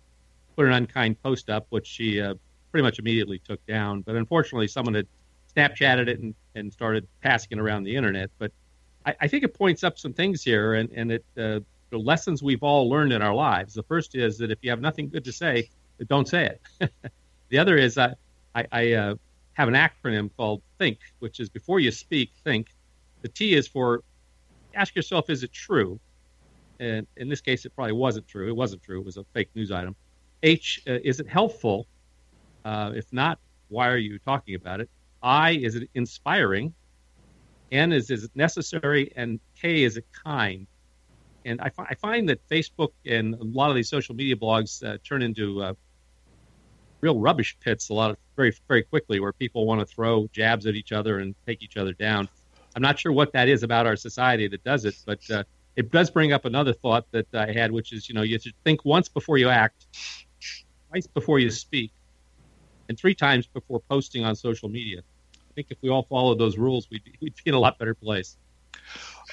put 0.56 0.66
an 0.66 0.72
unkind 0.72 1.22
post 1.22 1.50
up, 1.50 1.66
which 1.70 1.86
she 1.86 2.20
uh, 2.20 2.34
pretty 2.70 2.82
much 2.82 2.98
immediately 2.98 3.38
took 3.38 3.64
down. 3.66 4.00
But 4.02 4.16
unfortunately, 4.16 4.68
someone 4.68 4.94
had 4.94 5.06
Snapchatted 5.54 6.08
it 6.08 6.20
and, 6.20 6.34
and 6.54 6.72
started 6.72 7.06
passing 7.22 7.48
it 7.52 7.60
around 7.60 7.84
the 7.84 7.94
internet. 7.94 8.30
But 8.38 8.52
I, 9.06 9.14
I 9.20 9.28
think 9.28 9.44
it 9.44 9.54
points 9.54 9.84
up 9.84 9.98
some 9.98 10.12
things 10.12 10.42
here, 10.42 10.74
and 10.74 10.90
and 10.90 11.12
it 11.12 11.24
uh, 11.38 11.60
the 11.90 11.98
lessons 11.98 12.42
we've 12.42 12.62
all 12.62 12.88
learned 12.88 13.12
in 13.12 13.22
our 13.22 13.34
lives. 13.34 13.74
The 13.74 13.82
first 13.82 14.14
is 14.14 14.38
that 14.38 14.50
if 14.50 14.58
you 14.62 14.70
have 14.70 14.80
nothing 14.80 15.08
good 15.08 15.24
to 15.24 15.32
say, 15.32 15.68
don't 16.08 16.28
say 16.28 16.56
it. 16.80 16.92
the 17.48 17.58
other 17.58 17.76
is 17.76 17.98
I, 17.98 18.14
I, 18.54 18.66
I 18.72 18.92
uh, 18.92 19.14
have 19.54 19.68
an 19.68 19.74
acronym 19.74 20.30
called 20.36 20.62
THINK, 20.78 20.98
which 21.18 21.40
is 21.40 21.48
before 21.48 21.80
you 21.80 21.90
speak, 21.90 22.30
think. 22.44 22.68
The 23.22 23.28
T 23.28 23.54
is 23.54 23.68
for 23.68 24.02
ask 24.74 24.94
yourself, 24.94 25.28
is 25.30 25.42
it 25.42 25.52
true? 25.52 26.00
And 26.78 27.06
in 27.16 27.28
this 27.28 27.40
case, 27.40 27.66
it 27.66 27.74
probably 27.74 27.92
wasn't 27.92 28.26
true. 28.26 28.48
It 28.48 28.56
wasn't 28.56 28.82
true. 28.82 29.00
It 29.00 29.04
was 29.04 29.16
a 29.16 29.24
fake 29.34 29.50
news 29.54 29.70
item. 29.70 29.94
H, 30.42 30.82
uh, 30.88 30.92
is 31.04 31.20
it 31.20 31.28
helpful? 31.28 31.86
Uh, 32.64 32.92
if 32.94 33.12
not, 33.12 33.38
why 33.68 33.88
are 33.88 33.98
you 33.98 34.18
talking 34.20 34.54
about 34.54 34.80
it? 34.80 34.88
I, 35.22 35.52
is 35.52 35.74
it 35.74 35.90
inspiring? 35.94 36.72
N, 37.70 37.92
is, 37.92 38.10
is 38.10 38.24
it 38.24 38.30
necessary? 38.34 39.12
And 39.16 39.38
K, 39.60 39.84
is 39.84 39.96
it 39.96 40.06
kind? 40.24 40.66
And 41.44 41.60
I, 41.60 41.70
fi- 41.70 41.86
I, 41.88 41.94
find 41.94 42.28
that 42.28 42.46
Facebook 42.48 42.90
and 43.06 43.34
a 43.34 43.44
lot 43.44 43.70
of 43.70 43.76
these 43.76 43.88
social 43.88 44.14
media 44.14 44.36
blogs 44.36 44.84
uh, 44.86 44.98
turn 45.04 45.22
into 45.22 45.62
uh, 45.62 45.74
real 47.00 47.18
rubbish 47.18 47.56
pits 47.60 47.88
a 47.88 47.94
lot 47.94 48.10
of 48.10 48.16
very 48.36 48.54
very 48.68 48.82
quickly, 48.82 49.20
where 49.20 49.32
people 49.32 49.66
want 49.66 49.80
to 49.80 49.86
throw 49.86 50.28
jabs 50.32 50.66
at 50.66 50.74
each 50.74 50.92
other 50.92 51.18
and 51.18 51.34
take 51.46 51.62
each 51.62 51.76
other 51.76 51.92
down. 51.92 52.28
I'm 52.76 52.82
not 52.82 52.98
sure 52.98 53.12
what 53.12 53.32
that 53.32 53.48
is 53.48 53.62
about 53.62 53.86
our 53.86 53.96
society 53.96 54.48
that 54.48 54.62
does 54.64 54.84
it, 54.84 54.96
but 55.04 55.18
uh, 55.30 55.42
it 55.76 55.90
does 55.90 56.10
bring 56.10 56.32
up 56.32 56.44
another 56.44 56.72
thought 56.72 57.06
that 57.12 57.26
I 57.34 57.52
had, 57.52 57.72
which 57.72 57.92
is 57.92 58.08
you 58.08 58.14
know 58.14 58.22
you 58.22 58.38
should 58.38 58.54
think 58.64 58.84
once 58.84 59.08
before 59.08 59.38
you 59.38 59.48
act, 59.48 59.86
twice 60.90 61.06
before 61.06 61.38
you 61.38 61.50
speak, 61.50 61.92
and 62.88 62.98
three 62.98 63.14
times 63.14 63.46
before 63.46 63.80
posting 63.88 64.24
on 64.24 64.34
social 64.36 64.68
media. 64.68 65.00
I 65.34 65.52
think 65.54 65.68
if 65.70 65.78
we 65.82 65.88
all 65.88 66.04
followed 66.04 66.38
those 66.38 66.56
rules, 66.56 66.88
we'd, 66.90 67.02
we'd 67.20 67.34
be 67.34 67.48
in 67.48 67.54
a 67.54 67.58
lot 67.58 67.78
better 67.78 67.94
place. 67.94 68.36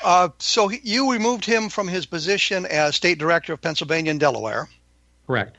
Uh, 0.04 0.30
so 0.40 0.68
he, 0.68 0.80
you 0.84 1.12
removed 1.12 1.46
him 1.46 1.70
from 1.70 1.88
his 1.88 2.06
position 2.06 2.66
as 2.66 2.96
state 2.96 3.18
director 3.18 3.54
of 3.54 3.62
Pennsylvania 3.62 4.12
and 4.12 4.20
Delaware. 4.20 4.70
Correct. 5.26 5.58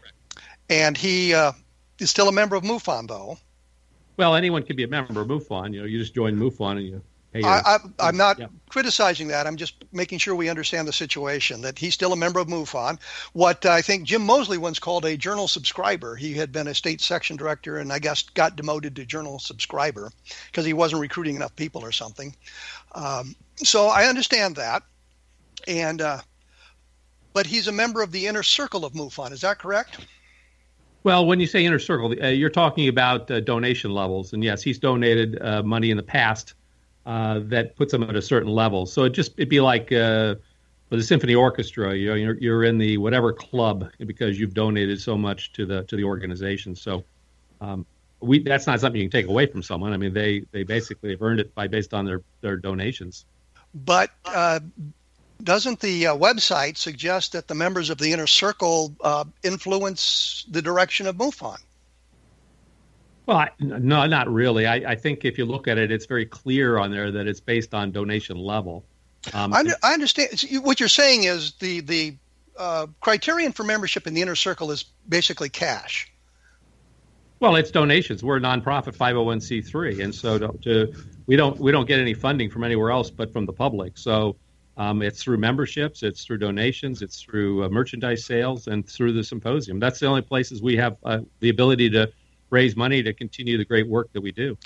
And 0.71 0.97
he 0.97 1.35
uh, 1.35 1.53
is 1.99 2.11
still 2.11 2.29
a 2.29 2.33
member 2.33 2.57
of 2.57 2.63
MUFON, 2.63 3.09
though. 3.09 3.39
Well, 4.17 4.35
anyone 4.35 4.63
can 4.63 4.77
be 4.77 4.85
a 4.85 4.89
member 4.89 5.21
of 5.21 5.29
MUFON. 5.29 5.73
You 5.73 5.81
know, 5.81 5.87
you 5.87 5.99
just 5.99 6.15
join 6.15 6.37
MUFON 6.37 6.73
and 6.73 6.83
you 6.83 7.03
pay. 7.33 7.41
Your, 7.41 7.49
I, 7.49 7.79
am 8.01 8.17
not 8.17 8.39
yeah. 8.39 8.47
criticizing 8.69 9.29
that. 9.29 9.47
I'm 9.47 9.57
just 9.57 9.85
making 9.93 10.19
sure 10.19 10.35
we 10.35 10.49
understand 10.49 10.89
the 10.89 10.93
situation. 10.93 11.63
That 11.63 11.79
he's 11.79 11.95
still 11.95 12.13
a 12.13 12.17
member 12.17 12.41
of 12.41 12.49
MUFON. 12.49 12.99
What 13.33 13.65
I 13.65 13.83
think 13.83 14.05
Jim 14.05 14.23
Moseley 14.23 14.59
once 14.59 14.79
called 14.79 15.05
a 15.05 15.17
journal 15.17 15.49
subscriber. 15.49 16.17
He 16.17 16.35
had 16.35 16.53
been 16.53 16.67
a 16.67 16.75
state 16.75 17.01
section 17.01 17.37
director 17.37 17.79
and 17.79 17.93
I 17.93 17.99
guess 17.99 18.23
got 18.23 18.57
demoted 18.57 18.97
to 18.97 19.05
journal 19.05 19.39
subscriber 19.39 20.11
because 20.47 20.65
he 20.65 20.73
wasn't 20.73 21.03
recruiting 21.03 21.37
enough 21.37 21.55
people 21.55 21.85
or 21.85 21.93
something. 21.93 22.35
Um, 22.95 23.37
so 23.63 23.87
I 23.89 24.05
understand 24.07 24.57
that, 24.57 24.83
and 25.67 26.01
uh, 26.01 26.21
but 27.33 27.47
he's 27.47 27.69
a 27.69 27.73
member 27.73 28.03
of 28.03 28.13
the 28.13 28.27
inner 28.27 28.43
circle 28.43 28.85
of 28.85 28.93
MUFON. 28.95 29.33
Is 29.33 29.41
that 29.43 29.59
correct? 29.59 30.07
Well, 31.05 31.27
when 31.27 31.41
you 31.41 31.47
say 31.47 31.65
inner 31.65 31.79
circle, 31.79 32.15
uh, 32.23 32.29
you're 32.29 32.51
talking 32.51 32.89
about 32.89 33.31
uh, 33.31 33.41
donation 33.41 33.93
levels, 33.93 34.33
and 34.33 34.43
yes, 34.43 34.63
he's 34.63 34.79
donated 34.79 35.41
uh, 35.41 35.63
money 35.63 35.91
in 35.91 35.97
the 35.97 36.03
past 36.03 36.55
uh, 37.07 37.41
that 37.45 37.77
puts 37.77 37.95
him 37.95 38.03
at 38.03 38.17
a 38.17 38.23
certain 38.23 38.51
level. 38.51 38.85
So 38.87 39.05
it 39.05 39.11
just 39.11 39.33
it'd 39.39 39.49
be 39.49 39.61
like 39.61 39.93
uh, 39.93 40.35
with 40.91 41.01
the 41.01 41.05
symphony 41.05 41.35
orchestra, 41.35 41.95
you 41.95 42.09
know, 42.09 42.15
you're, 42.15 42.39
you're 42.39 42.65
in 42.65 42.79
the 42.79 42.99
whatever 42.99 43.33
club 43.33 43.91
because 43.99 44.39
you've 44.39 44.55
donated 44.55 45.01
so 45.01 45.17
much 45.17 45.53
to 45.53 45.67
the 45.67 45.85
to 45.85 45.97
the 45.97 46.05
organization. 46.05 46.75
So 46.75 47.05
um, 47.61 47.87
we 48.21 48.41
that's 48.41 48.67
not 48.67 48.81
something 48.81 49.01
you 49.01 49.09
can 49.09 49.21
take 49.21 49.29
away 49.29 49.47
from 49.47 49.63
someone. 49.63 49.93
I 49.93 49.97
mean, 49.97 50.13
they 50.13 50.45
they 50.51 50.63
basically 50.63 51.11
have 51.11 51.23
earned 51.23 51.41
it 51.41 51.55
by 51.55 51.69
based 51.69 51.95
on 51.95 52.05
their 52.05 52.23
their 52.41 52.57
donations. 52.57 53.25
But 53.75 54.11
uh, 54.25 54.61
doesn't 55.43 55.81
the 55.81 56.09
uh, 56.09 56.17
website 56.17 56.77
suggest 56.77 57.33
that 57.33 57.49
the 57.49 57.55
members 57.55 57.91
of 57.91 57.99
the 57.99 58.13
inner 58.13 58.27
circle 58.27 58.95
uh, 59.01 59.25
influence 59.43 60.47
the 60.51 60.63
direction 60.63 61.07
of 61.07 61.17
MUFON? 61.17 61.59
Well, 63.27 63.37
I, 63.37 63.51
no, 63.59 64.07
not 64.07 64.33
really. 64.33 64.67
I, 64.67 64.77
I, 64.77 64.95
think 64.95 65.27
if 65.27 65.37
you 65.37 65.45
look 65.45 65.69
at 65.69 65.77
it, 65.77 65.93
it's 65.93 66.07
very 66.07 66.25
clear 66.25 66.79
on 66.79 66.91
there 66.91 67.11
that 67.13 67.27
it's 67.27 67.41
based 67.41 67.75
on 67.75 67.93
donation 67.93 68.39
level. 68.39 68.85
Um, 69.35 69.53
I, 69.53 69.65
I, 69.83 69.93
understand. 69.93 70.31
What 70.63 70.81
you're 70.81 70.89
saying 70.89 71.25
is 71.25 71.53
the 71.61 71.81
the 71.81 72.17
uh, 72.57 72.87
criterion 73.01 73.53
for 73.53 73.65
membership 73.65 74.07
in 74.07 74.15
the 74.15 74.23
inner 74.23 74.35
circle 74.35 74.71
is 74.71 74.85
basically 75.07 75.51
cash. 75.51 76.11
Well, 77.41 77.55
it's 77.55 77.71
donations. 77.71 78.25
We're 78.25 78.39
a 78.39 78.41
nonprofit 78.41 78.97
501c3, 78.97 80.03
and 80.03 80.15
so 80.15 80.39
to, 80.39 80.59
to, 80.63 80.93
we 81.27 81.37
don't 81.37 81.59
we 81.61 81.71
don't 81.71 81.87
get 81.87 82.01
any 82.01 82.15
funding 82.15 82.51
from 82.51 82.65
anywhere 82.65 82.91
else 82.91 83.11
but 83.11 83.33
from 83.33 83.47
the 83.47 83.53
public. 83.53 83.97
So 83.97 84.37
um, 84.77 85.03
it's 85.03 85.23
through 85.23 85.39
memberships, 85.39 86.03
it's 86.03 86.25
through 86.25 86.39
donations, 86.39 87.01
it's 87.01 87.23
through 87.23 87.65
uh, 87.65 87.69
merchandise 87.69 88.25
sales, 88.25 88.67
and 88.67 88.89
through 88.89 89.13
the 89.13 89.23
symposium. 89.23 89.79
That's 89.79 90.01
the 90.01 90.07
only 90.07 90.23
places 90.23 90.63
we 90.63 90.77
have 90.77 90.97
uh, 91.05 91.21
the 91.39 91.49
ability 91.49 91.91
to 91.91 92.11
raise 92.51 92.77
money 92.77 93.03
to 93.03 93.13
continue 93.13 93.57
the 93.57 93.65
great 93.65 93.87
work 93.89 94.13
that 94.15 94.21
we 94.21 94.33
do. 94.33 94.57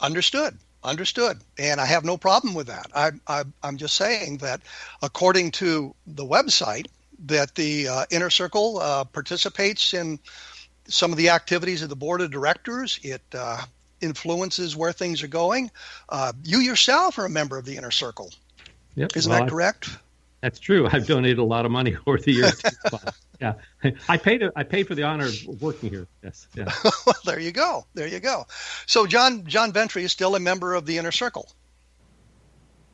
Understood. 0.00 0.58
Understood. 0.82 1.38
And 1.58 1.80
I 1.80 1.86
have 1.86 2.04
no 2.04 2.16
problem 2.16 2.54
with 2.54 2.66
that. 2.68 2.86
I, 2.94 3.10
I, 3.26 3.44
I'm 3.62 3.76
just 3.76 3.96
saying 3.96 4.38
that 4.38 4.62
according 5.02 5.52
to 5.52 5.94
the 6.06 6.24
website, 6.24 6.86
that 7.26 7.54
the 7.54 7.88
uh, 7.88 8.06
inner 8.10 8.30
circle 8.30 8.78
uh, 8.78 9.04
participates 9.04 9.92
in 9.92 10.18
some 10.90 11.12
of 11.12 11.16
the 11.16 11.30
activities 11.30 11.82
of 11.82 11.88
the 11.88 11.96
board 11.96 12.20
of 12.20 12.30
directors. 12.30 13.00
It 13.02 13.22
uh, 13.32 13.62
influences 14.00 14.76
where 14.76 14.92
things 14.92 15.22
are 15.22 15.28
going. 15.28 15.70
Uh, 16.08 16.32
you 16.44 16.58
yourself 16.58 17.18
are 17.18 17.24
a 17.24 17.30
member 17.30 17.58
of 17.58 17.64
the 17.64 17.76
inner 17.76 17.90
circle. 17.90 18.32
Yep. 18.96 19.16
Isn't 19.16 19.30
well, 19.30 19.40
that 19.40 19.50
correct? 19.50 19.90
That's 20.40 20.58
true. 20.58 20.88
I've 20.90 21.06
donated 21.06 21.38
a 21.38 21.44
lot 21.44 21.66
of 21.66 21.72
money 21.72 21.96
over 22.06 22.18
the 22.18 22.32
years. 22.32 22.60
yeah, 23.40 23.54
I 24.08 24.16
paid. 24.16 24.42
I 24.56 24.62
paid 24.62 24.86
for 24.88 24.94
the 24.94 25.02
honor 25.04 25.26
of 25.26 25.62
working 25.62 25.90
here. 25.90 26.06
Yes. 26.22 26.46
Yeah. 26.54 26.72
well, 27.06 27.16
there 27.24 27.38
you 27.38 27.52
go. 27.52 27.86
There 27.94 28.06
you 28.06 28.20
go. 28.20 28.46
So 28.86 29.06
John 29.06 29.46
John 29.46 29.72
Ventre 29.72 30.00
is 30.00 30.12
still 30.12 30.34
a 30.34 30.40
member 30.40 30.74
of 30.74 30.86
the 30.86 30.98
inner 30.98 31.12
circle. 31.12 31.48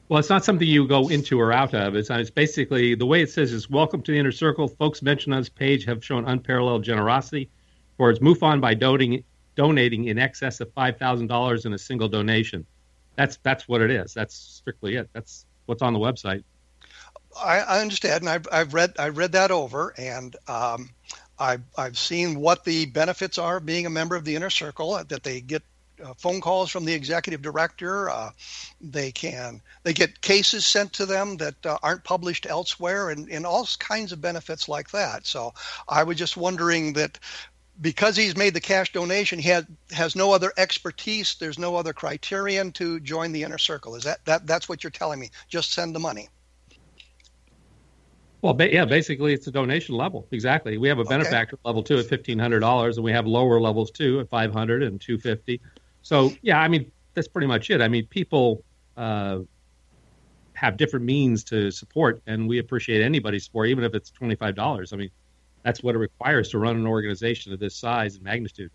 Well, 0.09 0.21
it's 0.21 0.31
not 0.31 0.45
something 0.45 0.67
you 0.67 0.87
go 0.87 1.09
into 1.09 1.41
or 1.41 1.53
out 1.53 1.75
of. 1.75 1.97
It's, 1.97 2.11
it's 2.11 2.31
basically 2.31 2.95
the 2.95 3.07
way 3.07 3.23
it 3.23 3.31
says 3.31 3.53
is 3.53 3.71
"Welcome 3.71 4.03
to 4.03 4.13
the 4.13 4.19
inner 4.19 4.33
circle." 4.33 4.69
Folks 4.69 5.03
mentioned 5.03 5.35
on 5.35 5.41
this 5.41 5.49
page 5.49 5.85
have 5.85 6.05
shown 6.05 6.25
unparalleled 6.27 6.85
generosity 6.85 7.51
towards 7.97 8.21
MUFON 8.21 8.61
by 8.61 8.75
donating 8.75 9.25
donating 9.55 10.05
in 10.05 10.19
excess 10.19 10.61
of 10.61 10.73
five 10.73 10.99
thousand 10.99 11.27
dollars 11.29 11.65
in 11.65 11.73
a 11.73 11.79
single 11.79 12.09
donation. 12.09 12.65
That's 13.17 13.39
that's 13.43 13.67
what 13.67 13.81
it 13.81 13.91
is. 13.91 14.15
That's 14.15 14.35
strictly 14.35 14.97
it. 14.97 15.09
That's 15.13 15.47
what's 15.67 15.83
on 15.83 15.93
the 15.93 15.99
website. 15.99 16.45
I, 17.43 17.59
I 17.61 17.81
understand, 17.81 18.23
and 18.23 18.29
I've, 18.29 18.47
I've 18.51 18.75
read 18.75 18.95
I 18.99 19.09
read 19.09 19.33
that 19.33 19.51
over, 19.51 19.95
and 19.99 20.37
um, 20.49 20.91
I've 21.39 21.63
I've 21.77 21.99
seen 21.99 22.41
what 22.41 22.65
the 22.65 22.87
benefits 22.87 23.39
are 23.39 23.59
of 23.59 23.67
being 23.67 23.87
a 23.87 23.91
member 23.91 24.17
of 24.17 24.25
the 24.25 24.37
inner 24.37 24.51
circle. 24.51 24.95
Uh, 24.95 25.05
that 25.05 25.23
they 25.23 25.41
get 25.41 25.63
uh, 26.05 26.15
phone 26.15 26.41
calls 26.41 26.71
from 26.71 26.85
the 26.85 26.93
executive 26.93 27.43
director. 27.43 28.11
Uh, 28.11 28.31
they 28.81 29.13
can 29.13 29.61
they 29.83 29.93
get 29.93 30.21
cases 30.21 30.67
sent 30.67 30.93
to 30.95 31.07
them 31.07 31.37
that 31.39 31.67
uh, 31.67 31.79
aren't 31.83 32.05
published 32.05 32.47
elsewhere, 32.47 33.11
and, 33.11 33.29
and 33.31 33.45
all 33.45 33.69
kinds 33.79 34.13
of 34.13 34.21
benefits 34.21 34.69
like 34.69 34.91
that. 34.91 35.27
So 35.27 35.53
I 35.89 36.03
was 36.03 36.17
just 36.17 36.37
wondering 36.37 36.93
that 36.95 37.19
because 37.81 38.17
he's 38.17 38.37
made 38.37 38.55
the 38.55 38.61
cash 38.61 38.93
donation, 38.93 39.39
he 39.39 39.49
has, 39.51 39.67
has 39.91 40.17
no 40.17 40.33
other 40.33 40.53
expertise. 40.57 41.37
There's 41.39 41.59
no 41.59 41.77
other 41.77 41.93
criterion 41.93 42.73
to 42.73 43.01
join 43.01 43.33
the 43.33 43.43
inner 43.43 43.59
circle. 43.59 43.95
Is 43.95 44.05
that, 44.05 44.25
that 44.25 44.47
that's 44.47 44.69
what 44.69 44.83
you're 44.83 44.91
telling 44.91 45.21
me? 45.21 45.31
Just 45.49 45.73
send 45.73 45.95
the 45.95 46.01
money. 46.01 46.29
Well, 48.43 48.55
ba- 48.55 48.73
yeah, 48.73 48.85
basically 48.85 49.33
it's 49.33 49.47
a 49.47 49.51
donation 49.51 49.95
level. 49.95 50.27
Exactly. 50.31 50.79
We 50.79 50.89
have 50.89 50.99
a 50.99 51.05
benefactor 51.05 51.57
okay. 51.57 51.63
level 51.65 51.83
too 51.83 51.99
at 51.99 52.07
fifteen 52.07 52.39
hundred 52.39 52.61
dollars, 52.61 52.97
and 52.97 53.05
we 53.05 53.13
have 53.13 53.27
lower 53.27 53.61
levels 53.61 53.91
too 53.91 54.21
at 54.21 54.29
five 54.29 54.53
hundred 54.53 54.83
and 54.83 55.01
two 55.01 55.19
fifty. 55.19 55.61
So 56.03 56.33
yeah, 56.43 56.61
I 56.61 56.69
mean 56.69 56.91
that's 57.15 57.29
pretty 57.29 57.49
much 57.49 57.71
it. 57.71 57.81
I 57.81 57.89
mean 57.89 58.07
people 58.07 58.63
uh, 58.97 59.41
have 60.53 60.77
different 60.77 61.07
means 61.07 61.45
to 61.45 61.71
support, 61.71 62.23
and 62.27 62.47
we 62.47 62.59
appreciate 62.59 63.03
anybody's 63.03 63.45
support, 63.45 63.69
even 63.69 63.85
if 63.85 63.95
it's 63.95 64.11
twenty 64.11 64.37
five 64.37 64.55
dollars. 64.55 64.93
I 64.93 64.97
mean 64.97 65.11
that's 65.67 65.83
what 65.83 65.97
it 65.97 65.99
requires 65.99 66.51
to 66.51 66.59
run 66.61 66.77
an 66.77 66.87
organization 66.87 67.53
of 67.53 67.59
this 67.59 67.75
size 67.75 68.15
and 68.15 68.23
magnitude. 68.23 68.71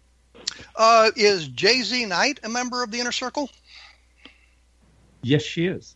Uh, 0.75 1.10
is 1.15 1.47
JZ 1.47 2.10
Knight 2.10 2.41
a 2.43 2.49
member 2.49 2.84
of 2.84 2.91
the 2.91 2.99
inner 2.99 3.13
circle? 3.13 3.49
Yes, 5.23 5.41
she 5.41 5.67
is. 5.67 5.95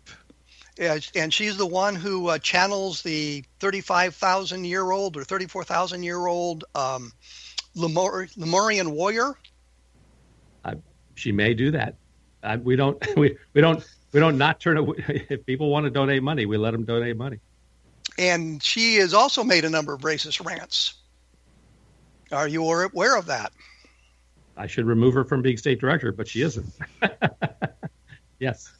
Yeah, 0.77 0.97
and 1.13 1.33
she's 1.33 1.57
the 1.57 1.65
one 1.65 1.95
who 1.95 2.29
uh, 2.29 2.37
channels 2.37 3.01
the 3.01 3.43
35,000 3.59 4.63
year 4.63 4.89
old 4.89 5.17
or 5.17 5.25
34,000 5.25 6.01
year 6.01 6.27
old 6.27 6.63
um, 6.75 7.11
Lemur- 7.75 8.29
Lemurian 8.37 8.91
warrior. 8.91 9.33
Uh, 10.63 10.75
she 11.15 11.33
may 11.33 11.53
do 11.53 11.71
that. 11.71 11.95
Uh, 12.41 12.57
we 12.63 12.77
don't. 12.77 13.05
We, 13.17 13.37
we 13.53 13.59
don't. 13.59 13.85
We 14.13 14.21
don't 14.21 14.37
not 14.37 14.61
turn 14.61 14.77
away. 14.77 14.95
If 15.29 15.45
people 15.45 15.69
want 15.69 15.83
to 15.85 15.89
donate 15.89 16.23
money, 16.23 16.45
we 16.45 16.55
let 16.55 16.71
them 16.71 16.85
donate 16.85 17.17
money 17.17 17.39
and 18.17 18.61
she 18.61 18.95
has 18.95 19.13
also 19.13 19.43
made 19.43 19.65
a 19.65 19.69
number 19.69 19.93
of 19.93 20.01
racist 20.01 20.45
rants. 20.45 20.95
Are 22.31 22.47
you 22.47 22.63
aware 22.63 23.17
of 23.17 23.27
that? 23.27 23.51
I 24.57 24.67
should 24.67 24.85
remove 24.85 25.13
her 25.13 25.23
from 25.23 25.41
being 25.41 25.57
state 25.57 25.79
director, 25.79 26.11
but 26.11 26.27
she 26.27 26.41
isn't. 26.41 26.67
yes. 28.39 28.71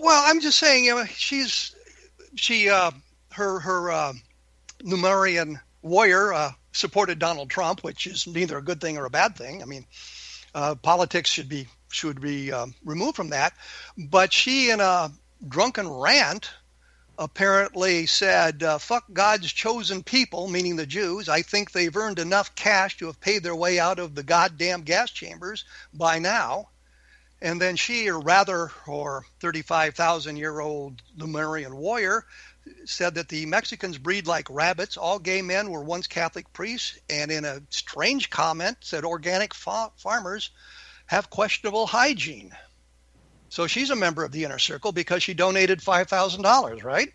Well, 0.00 0.22
I'm 0.26 0.40
just 0.40 0.58
saying, 0.58 0.84
you 0.84 0.94
know, 0.94 1.04
she's 1.04 1.74
she 2.36 2.68
uh, 2.68 2.92
her 3.32 3.58
her 3.60 3.90
uh, 3.90 4.12
Lemurian 4.82 5.58
warrior 5.82 6.32
uh, 6.32 6.52
supported 6.72 7.18
Donald 7.18 7.50
Trump, 7.50 7.82
which 7.82 8.06
is 8.06 8.26
neither 8.26 8.58
a 8.58 8.62
good 8.62 8.80
thing 8.80 8.96
or 8.98 9.06
a 9.06 9.10
bad 9.10 9.36
thing. 9.36 9.62
I 9.62 9.66
mean, 9.66 9.86
uh, 10.54 10.74
politics 10.76 11.30
should 11.30 11.48
be 11.48 11.66
should 11.90 12.20
be 12.20 12.52
um, 12.52 12.74
removed 12.84 13.16
from 13.16 13.30
that. 13.30 13.54
But 13.96 14.32
she, 14.32 14.70
in 14.70 14.80
a 14.80 15.10
drunken 15.48 15.88
rant, 15.88 16.50
apparently 17.18 18.06
said, 18.06 18.62
uh, 18.62 18.78
fuck 18.78 19.04
God's 19.12 19.52
chosen 19.52 20.02
people, 20.02 20.48
meaning 20.48 20.76
the 20.76 20.86
Jews. 20.86 21.28
I 21.28 21.42
think 21.42 21.72
they've 21.72 21.96
earned 21.96 22.18
enough 22.18 22.54
cash 22.54 22.96
to 22.98 23.06
have 23.06 23.20
paid 23.20 23.42
their 23.42 23.56
way 23.56 23.78
out 23.78 23.98
of 23.98 24.14
the 24.14 24.22
goddamn 24.22 24.82
gas 24.82 25.10
chambers 25.10 25.64
by 25.94 26.18
now. 26.18 26.68
And 27.40 27.60
then 27.60 27.76
she, 27.76 28.08
or 28.08 28.18
rather, 28.18 28.70
or 28.86 29.24
35,000 29.40 30.36
year 30.36 30.60
old 30.60 31.02
Lemurian 31.16 31.76
warrior, 31.76 32.26
said 32.84 33.14
that 33.14 33.28
the 33.28 33.46
Mexicans 33.46 33.98
breed 33.98 34.26
like 34.26 34.48
rabbits. 34.50 34.96
All 34.96 35.18
gay 35.18 35.42
men 35.42 35.70
were 35.70 35.82
once 35.82 36.06
Catholic 36.06 36.52
priests. 36.52 36.98
And 37.08 37.30
in 37.30 37.44
a 37.44 37.62
strange 37.70 38.30
comment, 38.30 38.78
said 38.80 39.04
organic 39.04 39.54
fa- 39.54 39.92
farmers 39.96 40.50
have 41.06 41.30
questionable 41.30 41.86
hygiene. 41.86 42.56
So 43.48 43.66
she's 43.66 43.90
a 43.90 43.96
member 43.96 44.24
of 44.24 44.32
the 44.32 44.44
inner 44.44 44.58
circle 44.58 44.92
because 44.92 45.22
she 45.22 45.34
donated 45.34 45.82
five 45.82 46.08
thousand 46.08 46.42
dollars, 46.42 46.82
right? 46.84 47.12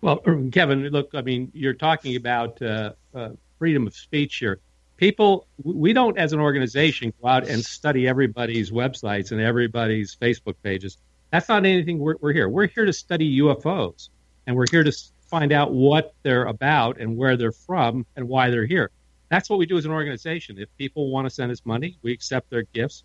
Well, 0.00 0.16
Kevin, 0.52 0.82
look, 0.88 1.10
I 1.14 1.20
mean, 1.22 1.50
you're 1.52 1.74
talking 1.74 2.16
about 2.16 2.60
uh, 2.62 2.92
uh, 3.14 3.30
freedom 3.58 3.86
of 3.86 3.94
speech 3.94 4.36
here. 4.36 4.58
People, 4.96 5.46
we 5.62 5.92
don't, 5.92 6.18
as 6.18 6.32
an 6.32 6.40
organization, 6.40 7.12
go 7.20 7.28
out 7.28 7.48
and 7.48 7.64
study 7.64 8.08
everybody's 8.08 8.70
websites 8.70 9.30
and 9.32 9.40
everybody's 9.40 10.14
Facebook 10.14 10.56
pages. 10.62 10.96
That's 11.30 11.48
not 11.48 11.64
anything 11.64 11.98
we're, 11.98 12.16
we're 12.20 12.32
here. 12.32 12.48
We're 12.48 12.66
here 12.66 12.84
to 12.84 12.92
study 12.92 13.40
UFOs, 13.40 14.08
and 14.46 14.56
we're 14.56 14.66
here 14.70 14.84
to 14.84 14.92
find 15.28 15.52
out 15.52 15.72
what 15.72 16.14
they're 16.22 16.44
about 16.44 16.98
and 16.98 17.16
where 17.16 17.36
they're 17.36 17.52
from 17.52 18.04
and 18.16 18.28
why 18.28 18.50
they're 18.50 18.66
here. 18.66 18.90
That's 19.30 19.48
what 19.48 19.58
we 19.58 19.66
do 19.66 19.78
as 19.78 19.84
an 19.84 19.92
organization. 19.92 20.58
If 20.58 20.68
people 20.76 21.10
want 21.10 21.26
to 21.26 21.30
send 21.30 21.52
us 21.52 21.62
money, 21.64 21.96
we 22.02 22.12
accept 22.12 22.50
their 22.50 22.64
gifts. 22.64 23.04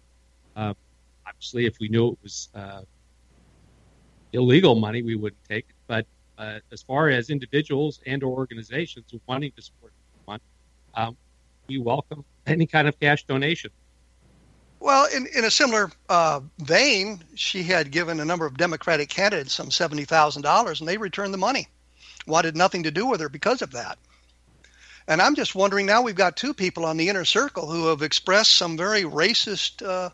Uh, 0.56 0.74
obviously, 1.46 1.66
if 1.68 1.80
we 1.80 1.88
knew 1.90 2.14
it 2.14 2.18
was 2.24 2.50
uh, 2.56 2.82
illegal 4.34 4.76
money, 4.76 5.04
we 5.04 5.16
wouldn't 5.16 5.44
take 5.48 5.66
it. 5.70 5.76
But 5.86 6.08
uh, 6.40 6.60
as 6.72 6.82
far 6.82 7.10
as 7.10 7.30
individuals 7.30 8.00
and 8.08 8.24
or 8.24 8.36
organizations 8.36 9.14
wanting 9.28 9.52
to 9.56 9.62
support 9.62 9.94
one, 10.26 10.40
um, 10.96 11.16
we 11.68 11.78
welcome 11.78 12.26
any 12.48 12.66
kind 12.66 12.88
of 12.88 13.00
cash 13.00 13.26
donation. 13.26 13.70
Well, 14.80 15.08
in, 15.16 15.28
in 15.36 15.46
a 15.46 15.52
similar 15.52 15.92
uh, 16.10 16.42
vein, 16.60 17.20
she 17.36 17.62
had 17.62 17.92
given 17.92 18.20
a 18.20 18.26
number 18.26 18.48
of 18.48 18.58
Democratic 18.58 19.10
candidates 19.10 19.54
some 19.54 19.70
$70,000 19.70 20.80
and 20.80 20.88
they 20.88 20.98
returned 20.98 21.34
the 21.34 21.38
money. 21.38 21.68
Wanted 22.26 22.56
nothing 22.58 22.84
to 22.84 22.92
do 22.92 23.06
with 23.06 23.22
her 23.22 23.30
because 23.30 23.62
of 23.62 23.72
that. 23.72 24.00
And 25.08 25.22
I'm 25.22 25.36
just 25.36 25.54
wondering 25.54 25.86
now 25.86 26.02
we've 26.02 26.16
got 26.16 26.36
two 26.36 26.56
people 26.56 26.86
on 26.86 26.98
the 26.98 27.10
inner 27.10 27.26
circle 27.26 27.72
who 27.72 27.88
have 27.88 28.02
expressed 28.02 28.54
some 28.54 28.76
very 28.78 29.04
racist 29.04 29.88
uh, 29.88 30.10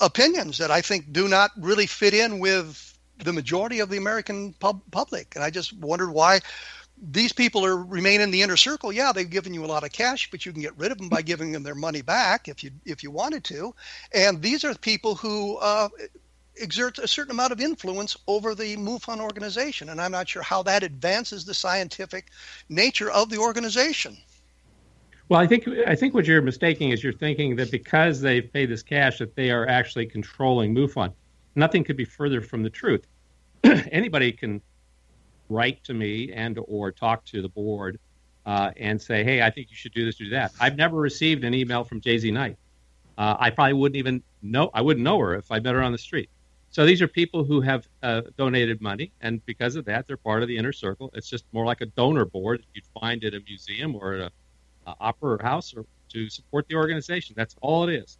opinions 0.00 0.58
that 0.58 0.70
I 0.70 0.80
think 0.80 1.12
do 1.12 1.28
not 1.28 1.50
really 1.56 1.86
fit 1.86 2.14
in 2.14 2.38
with 2.38 2.98
the 3.18 3.32
majority 3.32 3.80
of 3.80 3.90
the 3.90 3.96
American 3.96 4.54
pub- 4.54 4.82
public. 4.90 5.34
And 5.34 5.44
I 5.44 5.50
just 5.50 5.72
wondered 5.74 6.10
why 6.10 6.40
these 7.02 7.32
people 7.32 7.64
are 7.64 7.76
remain 7.76 8.20
in 8.20 8.30
the 8.30 8.42
inner 8.42 8.56
circle. 8.56 8.92
Yeah, 8.92 9.12
they've 9.12 9.28
given 9.28 9.54
you 9.54 9.64
a 9.64 9.66
lot 9.66 9.84
of 9.84 9.92
cash, 9.92 10.30
but 10.30 10.44
you 10.44 10.52
can 10.52 10.60
get 10.60 10.76
rid 10.78 10.92
of 10.92 10.98
them 10.98 11.08
by 11.08 11.22
giving 11.22 11.52
them 11.52 11.62
their 11.62 11.74
money 11.74 12.02
back 12.02 12.48
if 12.48 12.62
you 12.62 12.70
if 12.84 13.02
you 13.02 13.10
wanted 13.10 13.44
to. 13.44 13.74
And 14.12 14.42
these 14.42 14.64
are 14.64 14.74
people 14.74 15.14
who 15.14 15.56
uh, 15.58 15.88
exert 16.56 16.98
a 16.98 17.08
certain 17.08 17.30
amount 17.30 17.52
of 17.52 17.60
influence 17.60 18.16
over 18.26 18.54
the 18.54 18.76
MUFON 18.76 19.20
organization, 19.20 19.88
and 19.88 20.00
I'm 20.00 20.12
not 20.12 20.28
sure 20.28 20.42
how 20.42 20.62
that 20.64 20.82
advances 20.82 21.44
the 21.44 21.54
scientific 21.54 22.30
nature 22.68 23.10
of 23.10 23.30
the 23.30 23.38
organization. 23.38 24.18
Well, 25.30 25.38
I 25.38 25.46
think 25.46 25.68
I 25.86 25.94
think 25.94 26.12
what 26.12 26.26
you're 26.26 26.42
mistaking 26.42 26.90
is 26.90 27.04
you're 27.04 27.12
thinking 27.12 27.54
that 27.54 27.70
because 27.70 28.20
they've 28.20 28.52
paid 28.52 28.68
this 28.68 28.82
cash 28.82 29.18
that 29.18 29.36
they 29.36 29.52
are 29.52 29.64
actually 29.68 30.06
controlling 30.06 30.74
MUFON. 30.74 31.12
Nothing 31.54 31.84
could 31.84 31.96
be 31.96 32.04
further 32.04 32.40
from 32.40 32.64
the 32.64 32.70
truth. 32.70 33.06
Anybody 33.64 34.32
can 34.32 34.60
write 35.48 35.84
to 35.84 35.94
me 35.94 36.32
and 36.32 36.58
or 36.66 36.90
talk 36.90 37.24
to 37.26 37.42
the 37.42 37.48
board 37.48 38.00
uh, 38.44 38.72
and 38.76 39.00
say, 39.00 39.22
"Hey, 39.22 39.40
I 39.40 39.50
think 39.50 39.70
you 39.70 39.76
should 39.76 39.94
do 39.94 40.04
this, 40.04 40.16
do 40.16 40.30
that." 40.30 40.50
I've 40.58 40.74
never 40.74 40.96
received 40.96 41.44
an 41.44 41.54
email 41.54 41.84
from 41.84 42.00
JZ 42.00 42.32
Knight. 42.32 42.56
Uh, 43.16 43.36
I 43.38 43.50
probably 43.50 43.74
wouldn't 43.74 43.98
even 43.98 44.24
know. 44.42 44.70
I 44.74 44.80
wouldn't 44.80 45.04
know 45.04 45.20
her 45.20 45.36
if 45.36 45.52
I 45.52 45.60
met 45.60 45.76
her 45.76 45.82
on 45.82 45.92
the 45.92 45.98
street. 45.98 46.28
So 46.70 46.84
these 46.84 47.00
are 47.02 47.08
people 47.08 47.44
who 47.44 47.60
have 47.60 47.86
uh, 48.02 48.22
donated 48.36 48.80
money, 48.80 49.12
and 49.20 49.46
because 49.46 49.76
of 49.76 49.84
that, 49.84 50.08
they're 50.08 50.16
part 50.16 50.42
of 50.42 50.48
the 50.48 50.56
inner 50.56 50.72
circle. 50.72 51.08
It's 51.14 51.30
just 51.30 51.44
more 51.52 51.64
like 51.64 51.82
a 51.82 51.86
donor 51.86 52.24
board 52.24 52.66
you'd 52.74 52.84
find 53.00 53.22
at 53.22 53.34
a 53.34 53.40
museum 53.46 53.94
or 53.94 54.14
at 54.14 54.20
a, 54.22 54.32
a 54.90 55.04
opera 55.04 55.42
house 55.42 55.74
or 55.76 55.84
to 56.10 56.28
support 56.28 56.68
the 56.68 56.74
organization. 56.74 57.34
That's 57.36 57.56
all 57.60 57.88
it 57.88 57.94
is. 57.94 58.18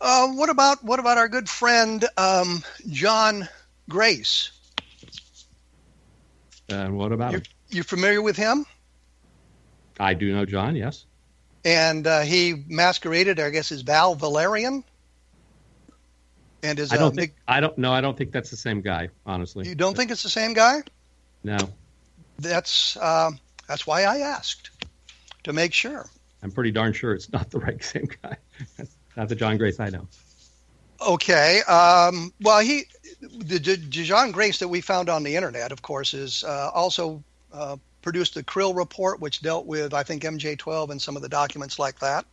Uh, 0.00 0.28
what 0.28 0.48
about 0.48 0.82
what 0.82 0.98
about 0.98 1.18
our 1.18 1.28
good 1.28 1.48
friend 1.48 2.04
um, 2.16 2.62
John 2.88 3.48
Grace? 3.88 4.50
And 6.70 6.96
what 6.96 7.12
about 7.12 7.32
you're, 7.32 7.40
him? 7.40 7.46
You 7.70 7.82
familiar 7.82 8.22
with 8.22 8.36
him? 8.36 8.64
I 9.98 10.14
do 10.14 10.32
know 10.32 10.46
John. 10.46 10.76
Yes. 10.76 11.04
And 11.64 12.06
uh, 12.06 12.20
he 12.20 12.64
masqueraded, 12.68 13.38
I 13.38 13.50
guess, 13.50 13.70
as 13.70 13.82
Val 13.82 14.14
Valerian. 14.14 14.84
And 16.62 16.78
is 16.78 16.92
I 16.92 16.96
don't 16.96 17.12
uh, 17.12 17.20
think 17.20 17.34
I 17.46 17.60
don't 17.60 17.76
know. 17.76 17.92
I 17.92 18.00
don't 18.00 18.16
think 18.16 18.32
that's 18.32 18.50
the 18.50 18.56
same 18.56 18.80
guy. 18.80 19.08
Honestly, 19.26 19.68
you 19.68 19.74
don't 19.74 19.96
think 19.96 20.10
it's 20.10 20.22
the 20.22 20.30
same 20.30 20.54
guy? 20.54 20.82
No. 21.42 21.58
That's 22.38 22.96
uh, 22.96 23.32
that's 23.68 23.86
why 23.86 24.04
I 24.04 24.18
asked 24.18 24.70
to 25.44 25.52
make 25.52 25.72
sure. 25.72 26.06
I'm 26.42 26.50
pretty 26.50 26.70
darn 26.70 26.92
sure 26.92 27.12
it's 27.12 27.32
not 27.32 27.50
the 27.50 27.58
right 27.58 27.82
same 27.92 28.08
guy. 28.22 28.36
not 29.16 29.28
the 29.28 29.34
John 29.34 29.56
Grace 29.58 29.80
I 29.80 29.90
know. 29.90 30.06
Okay. 31.06 31.62
Um, 31.62 32.32
well, 32.40 32.60
he 32.60 32.84
the, 33.20 33.58
the 33.58 33.76
John 33.76 34.32
Grace 34.32 34.58
that 34.58 34.68
we 34.68 34.80
found 34.80 35.08
on 35.08 35.22
the 35.22 35.36
internet, 35.36 35.72
of 35.72 35.82
course, 35.82 36.14
is 36.14 36.44
uh, 36.44 36.70
also 36.74 37.22
uh, 37.52 37.76
produced 38.02 38.34
the 38.34 38.42
Krill 38.42 38.76
report, 38.76 39.20
which 39.20 39.42
dealt 39.42 39.66
with 39.66 39.94
I 39.94 40.02
think 40.02 40.22
MJ12 40.22 40.90
and 40.90 41.00
some 41.00 41.16
of 41.16 41.22
the 41.22 41.28
documents 41.28 41.78
like 41.78 41.98
that. 42.00 42.24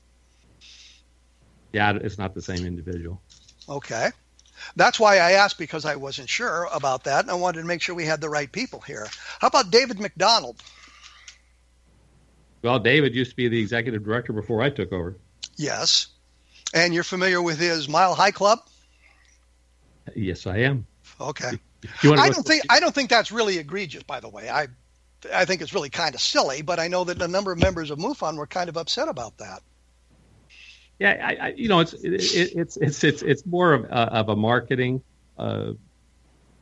Yeah, 1.74 1.98
it's 2.02 2.18
not 2.18 2.34
the 2.34 2.42
same 2.42 2.66
individual. 2.66 3.22
Okay. 3.70 4.10
That's 4.76 5.00
why 5.00 5.18
I 5.18 5.34
asked 5.34 5.60
because 5.60 5.86
I 5.86 5.96
wasn't 5.96 6.30
sure 6.30 6.68
about 6.74 7.04
that, 7.04 7.22
and 7.22 7.30
I 7.30 7.36
wanted 7.36 7.62
to 7.62 7.68
make 7.68 7.82
sure 7.82 7.94
we 7.94 8.06
had 8.06 8.22
the 8.22 8.30
right 8.30 8.52
people 8.52 8.80
here. 8.82 9.08
How 9.40 9.48
about 9.48 9.70
David 9.70 10.00
MacDonald? 10.00 10.64
Well, 12.62 12.80
David 12.80 13.16
used 13.16 13.32
to 13.32 13.36
be 13.36 13.48
the 13.48 13.60
executive 13.60 14.04
director 14.04 14.34
before 14.34 14.62
I 14.62 14.70
took 14.70 14.92
over. 14.92 15.18
Yes. 15.56 16.08
And 16.74 16.94
you're 16.94 17.04
familiar 17.04 17.42
with 17.42 17.60
his 17.60 17.88
Mile 17.88 18.14
High 18.14 18.32
Club? 18.32 18.60
Yes, 20.16 20.48
I 20.48 20.58
am. 20.60 20.86
Okay. 21.20 21.52
I 22.04 22.30
don't 22.30 22.46
think 22.46 22.64
I 22.70 22.80
don't 22.80 22.94
think 22.94 23.10
that's 23.10 23.32
really 23.32 23.58
egregious. 23.58 24.04
By 24.04 24.20
the 24.20 24.30
way, 24.30 24.50
I 24.50 24.68
I 25.34 25.46
think 25.46 25.62
it's 25.62 25.74
really 25.74 25.90
kind 25.90 26.16
of 26.16 26.22
silly, 26.22 26.62
but 26.62 26.80
I 26.80 26.88
know 26.88 27.04
that 27.04 27.22
a 27.22 27.28
number 27.28 27.52
of 27.52 27.60
members 27.60 27.92
of 27.92 28.00
MUFON 28.00 28.38
were 28.38 28.48
kind 28.48 28.70
of 28.70 28.78
upset 28.78 29.08
about 29.08 29.38
that. 29.38 29.62
Yeah, 31.00 31.24
I, 31.24 31.48
I, 31.48 31.54
you 31.56 31.70
know, 31.70 31.80
it's 31.80 31.94
it, 31.94 32.14
it's 32.14 32.78
it's 32.78 33.04
it's 33.04 33.22
it's 33.22 33.46
more 33.46 33.74
of 33.74 33.84
a, 33.86 34.14
of 34.14 34.30
a 34.30 34.36
marketing 34.36 35.02
uh, 35.38 35.74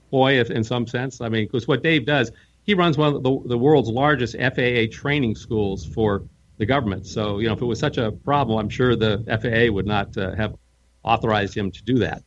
ploy 0.09 0.41
in 0.41 0.63
some 0.63 0.87
sense. 0.87 1.21
I 1.21 1.29
mean, 1.29 1.45
because 1.45 1.67
what 1.67 1.81
Dave 1.81 2.05
does, 2.05 2.31
he 2.65 2.73
runs 2.73 2.97
one 2.97 3.15
of 3.15 3.23
the, 3.23 3.39
the 3.45 3.57
world's 3.57 3.89
largest 3.89 4.35
FAA 4.35 4.85
training 4.91 5.35
schools 5.35 5.85
for 5.85 6.23
the 6.57 6.65
government. 6.65 7.05
So, 7.05 7.39
you 7.39 7.47
know, 7.47 7.53
if 7.53 7.61
it 7.61 7.65
was 7.65 7.79
such 7.79 7.97
a 7.97 8.11
problem, 8.11 8.57
I'm 8.57 8.69
sure 8.69 8.95
the 8.95 9.23
FAA 9.27 9.71
would 9.71 9.85
not 9.85 10.17
uh, 10.17 10.35
have 10.35 10.55
authorized 11.03 11.55
him 11.55 11.71
to 11.71 11.83
do 11.83 11.99
that. 11.99 12.23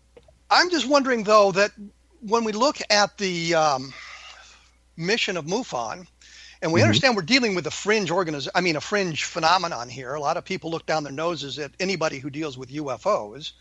I'm 0.51 0.71
just 0.71 0.89
wondering, 0.89 1.25
though, 1.25 1.53
that 1.53 1.73
when 2.21 2.45
we 2.45 2.53
look 2.53 2.79
at 2.89 3.19
the 3.19 3.55
um, 3.55 3.93
mission 4.97 5.37
of 5.37 5.47
MUFON, 5.47 6.07
and 6.61 6.73
we 6.73 6.81
mm-hmm. 6.81 6.87
understand 6.87 7.17
we're 7.17 7.23
dealing 7.23 7.55
with 7.55 7.67
a 7.67 7.71
fringe 7.71 8.11
organization, 8.11 8.53
I 8.55 8.61
mean, 8.61 8.77
a 8.77 8.81
fringe 8.81 9.25
phenomenon 9.25 9.89
here. 9.89 10.15
A 10.15 10.21
lot 10.21 10.37
of 10.37 10.45
people 10.45 10.71
look 10.71 10.87
down 10.87 11.05
their 11.05 11.13
noses 11.13 11.59
at 11.59 11.73
anybody 11.79 12.19
who 12.19 12.31
deals 12.31 12.59
with 12.59 12.71
UFOs. 12.71 13.53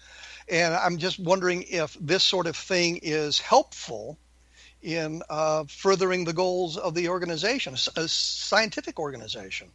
And 0.49 0.73
I'm 0.73 0.97
just 0.97 1.19
wondering 1.19 1.63
if 1.67 1.95
this 1.99 2.23
sort 2.23 2.47
of 2.47 2.55
thing 2.55 2.99
is 3.03 3.39
helpful 3.39 4.17
in 4.81 5.21
uh, 5.29 5.63
furthering 5.67 6.25
the 6.25 6.33
goals 6.33 6.77
of 6.77 6.93
the 6.93 7.09
organization, 7.09 7.75
a 7.95 8.07
scientific 8.07 8.99
organization. 8.99 9.69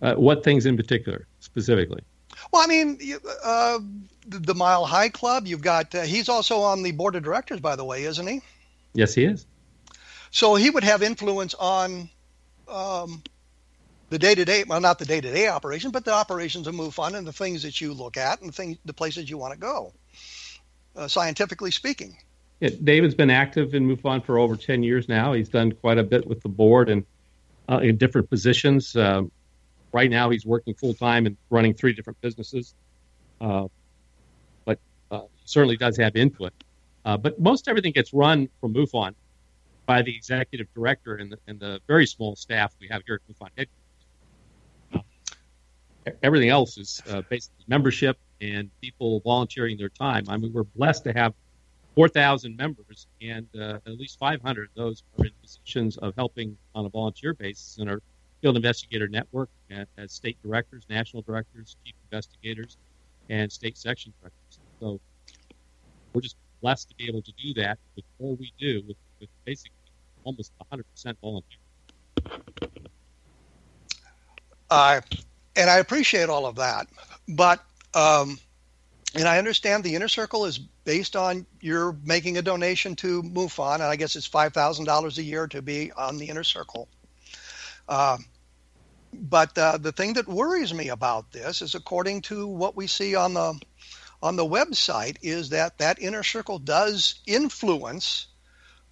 Uh, 0.00 0.14
what 0.14 0.42
things 0.42 0.66
in 0.66 0.76
particular, 0.76 1.26
specifically? 1.40 2.02
Well, 2.50 2.62
I 2.62 2.66
mean, 2.66 2.98
uh, 3.44 3.78
the 4.26 4.54
Mile 4.54 4.84
High 4.84 5.10
Club. 5.10 5.46
You've 5.46 5.62
got. 5.62 5.94
Uh, 5.94 6.02
he's 6.02 6.28
also 6.28 6.60
on 6.60 6.82
the 6.82 6.92
board 6.92 7.14
of 7.14 7.22
directors, 7.22 7.60
by 7.60 7.76
the 7.76 7.84
way, 7.84 8.04
isn't 8.04 8.26
he? 8.26 8.40
Yes, 8.94 9.14
he 9.14 9.24
is. 9.24 9.46
So 10.30 10.54
he 10.54 10.70
would 10.70 10.84
have 10.84 11.02
influence 11.02 11.54
on 11.54 12.08
um, 12.66 13.22
the 14.08 14.18
day-to-day. 14.18 14.64
Well, 14.64 14.80
not 14.80 14.98
the 14.98 15.04
day-to-day 15.04 15.46
operation, 15.48 15.90
but 15.90 16.04
the 16.04 16.14
operations 16.14 16.66
of 16.66 16.74
MUFON 16.74 17.14
and 17.14 17.26
the 17.26 17.32
things 17.32 17.62
that 17.62 17.80
you 17.80 17.92
look 17.92 18.16
at 18.16 18.40
and 18.40 18.48
the 18.48 18.52
things, 18.52 18.78
the 18.84 18.94
places 18.94 19.28
you 19.28 19.38
want 19.38 19.52
to 19.52 19.58
go. 19.58 19.92
Uh, 20.96 21.08
scientifically 21.08 21.70
speaking. 21.70 22.16
Yeah, 22.62 22.70
David's 22.84 23.16
been 23.16 23.28
active 23.28 23.74
in 23.74 23.88
MUFON 23.88 24.24
for 24.24 24.38
over 24.38 24.54
ten 24.54 24.84
years 24.84 25.08
now. 25.08 25.32
He's 25.32 25.48
done 25.48 25.72
quite 25.72 25.98
a 25.98 26.04
bit 26.04 26.24
with 26.28 26.40
the 26.42 26.48
board 26.48 26.90
and 26.90 27.04
uh, 27.68 27.78
in 27.78 27.96
different 27.96 28.30
positions. 28.30 28.94
Um, 28.94 29.32
right 29.90 30.08
now 30.08 30.30
he's 30.30 30.46
working 30.46 30.72
full 30.74 30.94
time 30.94 31.26
and 31.26 31.36
running 31.50 31.74
three 31.74 31.92
different 31.92 32.20
businesses. 32.20 32.76
Uh, 33.40 33.66
but 34.64 34.78
uh, 35.10 35.22
certainly 35.44 35.76
does 35.76 35.96
have 35.96 36.14
input. 36.14 36.52
Uh, 37.04 37.16
but 37.16 37.40
most 37.40 37.66
everything 37.66 37.90
gets 37.90 38.14
run 38.14 38.48
from 38.60 38.72
MUFON 38.72 39.16
by 39.84 40.02
the 40.02 40.14
executive 40.14 40.72
director 40.72 41.16
and 41.16 41.32
the, 41.32 41.38
and 41.48 41.58
the 41.58 41.80
very 41.88 42.06
small 42.06 42.36
staff 42.36 42.72
we 42.80 42.86
have 42.86 43.02
here 43.04 43.16
at 43.16 43.34
MUFON 43.34 43.48
headquarters. 43.58 45.08
Uh, 46.06 46.10
everything 46.22 46.50
else 46.50 46.78
is 46.78 47.02
uh, 47.10 47.22
basically 47.28 47.64
membership 47.66 48.18
and 48.40 48.70
people 48.80 49.18
volunteering 49.18 49.76
their 49.76 49.88
time. 49.88 50.26
I 50.28 50.36
mean, 50.36 50.52
we're 50.52 50.62
blessed 50.62 51.02
to 51.04 51.12
have 51.12 51.34
4,000 51.94 52.56
members, 52.56 53.06
and 53.20 53.46
uh, 53.58 53.78
at 53.86 53.98
least 53.98 54.18
500 54.18 54.64
of 54.64 54.74
those 54.74 55.02
are 55.18 55.26
in 55.26 55.32
positions 55.42 55.98
of 55.98 56.14
helping 56.16 56.56
on 56.74 56.86
a 56.86 56.88
volunteer 56.88 57.34
basis 57.34 57.78
and 57.78 57.90
our 57.90 58.00
Field 58.40 58.56
Investigator 58.56 59.06
Network 59.08 59.48
as 59.70 60.12
state 60.12 60.36
directors, 60.42 60.84
national 60.90 61.22
directors, 61.22 61.76
chief 61.84 61.94
investigators, 62.10 62.76
and 63.30 63.50
state 63.52 63.78
section 63.78 64.12
directors. 64.20 64.58
So 64.80 65.00
we're 66.12 66.22
just 66.22 66.36
blessed 66.60 66.88
to 66.88 66.94
be 66.96 67.08
able 67.08 67.22
to 67.22 67.32
do 67.32 67.54
that 67.54 67.78
with 67.94 68.04
all 68.18 68.36
we 68.36 68.52
do 68.58 68.82
with, 68.86 68.96
with 69.20 69.28
basically 69.44 69.76
almost 70.24 70.52
100% 70.72 71.16
volunteer. 71.20 71.58
Uh, 74.70 75.00
and 75.54 75.70
I 75.70 75.78
appreciate 75.78 76.28
all 76.28 76.46
of 76.46 76.56
that. 76.56 76.88
But 77.28 77.64
um, 77.94 78.38
and 79.14 79.28
I 79.28 79.38
understand 79.38 79.84
the 79.84 79.94
inner 79.94 80.08
circle 80.08 80.46
is 80.46 80.58
based 80.58 81.16
on 81.16 81.46
you're 81.60 81.96
making 82.04 82.38
a 82.38 82.42
donation 82.42 82.96
to 82.96 83.22
MUFON, 83.22 83.74
and 83.74 83.82
I 83.84 83.96
guess 83.96 84.16
it's 84.16 84.26
five 84.26 84.54
thousand 84.54 84.86
dollars 84.86 85.18
a 85.18 85.22
year 85.22 85.46
to 85.48 85.62
be 85.62 85.92
on 85.92 86.18
the 86.18 86.28
inner 86.28 86.44
circle. 86.44 86.88
Uh, 87.88 88.18
but 89.12 89.56
uh, 89.58 89.76
the 89.78 89.92
thing 89.92 90.14
that 90.14 90.26
worries 90.26 90.72
me 90.72 90.88
about 90.88 91.32
this 91.32 91.60
is, 91.60 91.74
according 91.74 92.22
to 92.22 92.46
what 92.46 92.76
we 92.76 92.86
see 92.86 93.14
on 93.14 93.34
the 93.34 93.60
on 94.22 94.36
the 94.36 94.46
website, 94.46 95.16
is 95.20 95.50
that 95.50 95.78
that 95.78 96.00
inner 96.00 96.22
circle 96.22 96.58
does 96.58 97.20
influence 97.26 98.28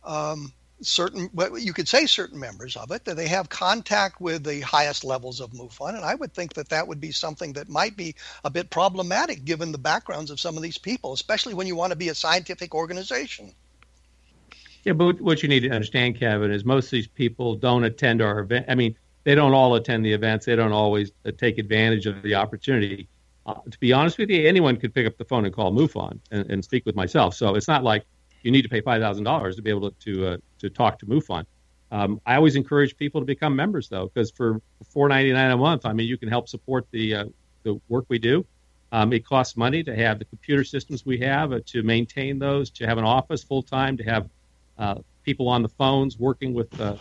um, 0.05 0.53
certain 0.83 1.29
you 1.59 1.73
could 1.73 1.89
say 1.89 2.07
certain 2.07 2.39
members 2.39 2.77
of 2.77 2.91
it 2.91 3.05
that 3.05 3.17
they 3.17 3.29
have 3.29 3.49
contact 3.49 4.21
with 4.21 4.45
the 4.45 4.61
highest 4.61 5.05
levels 5.05 5.41
of 5.41 5.51
MUFON 5.53 5.95
and 5.95 6.05
I 6.05 6.15
would 6.15 6.33
think 6.33 6.55
that 6.55 6.71
that 6.71 6.89
would 6.89 7.01
be 7.01 7.13
something 7.13 7.53
that 7.55 7.69
might 7.69 7.97
be 7.97 8.15
a 8.45 8.51
bit 8.51 8.71
problematic 8.71 9.45
given 9.45 9.73
the 9.73 9.79
backgrounds 9.79 10.31
of 10.31 10.41
some 10.41 10.57
of 10.57 10.63
these 10.63 10.79
people 10.79 11.13
especially 11.13 11.55
when 11.55 11.67
you 11.67 11.77
want 11.77 11.91
to 11.93 11.97
be 11.97 12.09
a 12.09 12.15
scientific 12.15 12.75
organization. 12.75 13.53
Yeah, 14.85 14.95
but 14.95 15.21
what 15.21 15.43
you 15.43 15.49
need 15.49 15.61
to 15.61 15.71
understand 15.71 16.19
Kevin 16.19 16.51
is 16.51 16.65
most 16.65 16.87
of 16.87 16.93
these 16.93 17.09
people 17.09 17.55
don't 17.57 17.85
attend 17.85 18.23
our 18.23 18.39
event 18.41 18.67
I 18.69 18.75
mean 18.75 18.97
they 19.25 19.35
don't 19.35 19.53
all 19.53 19.75
attend 19.75 20.05
the 20.05 20.13
events 20.13 20.47
they 20.47 20.57
don't 20.57 20.73
always 20.73 21.13
uh, 21.27 21.33
take 21.37 21.59
advantage 21.59 22.07
of 22.07 22.23
the 22.23 22.35
opportunity. 22.37 23.09
Uh, 23.45 23.55
to 23.71 23.79
be 23.81 23.93
honest 23.93 24.17
with 24.17 24.31
you 24.31 24.49
anyone 24.49 24.77
could 24.77 24.95
pick 24.95 25.07
up 25.07 25.19
the 25.19 25.25
phone 25.25 25.45
and 25.45 25.55
call 25.55 25.73
MUFON 25.73 26.21
and, 26.31 26.51
and 26.51 26.65
speak 26.65 26.87
with 26.87 26.97
myself 26.97 27.35
so 27.35 27.55
it's 27.55 27.69
not 27.69 27.85
like 27.85 28.05
you 28.43 28.51
need 28.51 28.63
to 28.63 28.69
pay 28.69 28.81
five 28.81 29.01
thousand 29.01 29.25
dollars 29.25 29.57
to 29.57 29.63
be 29.63 29.71
able 29.71 29.91
to 29.91 29.97
to, 30.01 30.27
uh, 30.27 30.37
to 30.59 30.71
talk 30.71 30.99
to 31.01 31.07
MUFON. 31.07 31.45
Um, 31.93 32.21
I 32.25 32.37
always 32.37 32.57
encourage 32.57 32.97
people 32.97 33.21
to 33.21 33.25
become 33.25 33.57
members 33.57 33.89
though, 33.89 34.11
because 34.13 34.31
for 34.31 34.61
four 34.91 35.09
ninety 35.09 35.33
nine 35.33 35.51
a 35.51 35.57
month, 35.57 35.87
I 35.87 35.93
mean, 35.93 36.07
you 36.07 36.17
can 36.17 36.29
help 36.29 36.49
support 36.49 36.87
the 36.91 37.15
uh, 37.15 37.25
the 37.63 37.81
work 37.89 38.05
we 38.09 38.19
do. 38.19 38.47
Um, 38.93 39.13
it 39.13 39.25
costs 39.25 39.57
money 39.57 39.83
to 39.85 39.95
have 39.95 40.19
the 40.19 40.25
computer 40.25 40.65
systems 40.65 41.07
we 41.07 41.19
have, 41.19 41.53
uh, 41.53 41.61
to 41.67 41.83
maintain 41.83 42.39
those, 42.39 42.71
to 42.71 42.87
have 42.87 42.99
an 42.99 43.05
office 43.05 43.45
full 43.45 43.63
time, 43.63 43.97
to 43.97 44.03
have 44.03 44.29
uh, 44.79 44.97
people 45.23 45.49
on 45.49 45.63
the 45.63 45.69
phones 45.69 46.19
working 46.19 46.55
with 46.55 46.81
uh, 46.81 46.97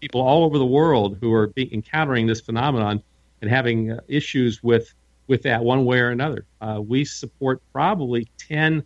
people 0.00 0.20
all 0.20 0.44
over 0.44 0.58
the 0.58 0.66
world 0.66 1.18
who 1.20 1.32
are 1.32 1.48
be- 1.48 1.72
encountering 1.72 2.26
this 2.26 2.40
phenomenon 2.40 3.00
and 3.42 3.50
having 3.50 3.92
uh, 3.92 4.00
issues 4.08 4.62
with 4.62 4.92
with 5.26 5.42
that 5.42 5.62
one 5.62 5.84
way 5.84 6.00
or 6.00 6.10
another. 6.10 6.44
we 6.80 7.04
support 7.04 7.62
probably 7.72 8.28
ten 8.36 8.82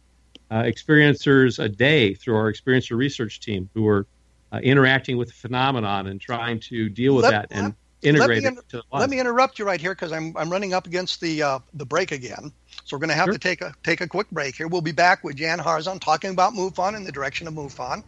uh, 0.54 0.62
experiencers 0.62 1.62
a 1.62 1.68
day 1.68 2.14
through 2.14 2.36
our 2.36 2.52
experiencer 2.52 2.96
research 2.96 3.40
team 3.40 3.68
who 3.74 3.88
are 3.88 4.06
uh, 4.52 4.58
interacting 4.58 5.16
with 5.16 5.26
the 5.26 5.34
phenomenon 5.34 6.06
and 6.06 6.20
trying 6.20 6.60
to 6.60 6.88
deal 6.88 7.16
with 7.16 7.24
let, 7.24 7.32
that 7.32 7.48
and 7.50 7.74
integrate 8.02 8.44
it 8.44 8.54
to 8.68 8.76
the 8.76 8.82
Let 8.92 9.10
me 9.10 9.18
interrupt 9.18 9.58
you 9.58 9.64
right 9.64 9.80
here 9.80 9.92
because 9.92 10.12
I'm, 10.12 10.36
I'm 10.36 10.48
running 10.50 10.72
up 10.72 10.86
against 10.86 11.20
the 11.20 11.42
uh, 11.42 11.58
the 11.72 11.84
break 11.84 12.12
again. 12.12 12.52
So 12.84 12.94
we're 12.96 13.00
going 13.00 13.08
to 13.08 13.16
have 13.16 13.24
sure. 13.24 13.32
to 13.32 13.38
take 13.40 13.62
a 13.62 13.74
take 13.82 14.00
a 14.00 14.06
quick 14.06 14.30
break 14.30 14.54
here. 14.54 14.68
We'll 14.68 14.80
be 14.80 14.92
back 14.92 15.24
with 15.24 15.34
Jan 15.34 15.58
Harzan 15.58 16.00
talking 16.00 16.30
about 16.30 16.52
MUFON 16.52 16.94
and 16.94 17.04
the 17.04 17.10
direction 17.12 17.48
of 17.48 17.54
MUFON. 17.54 18.04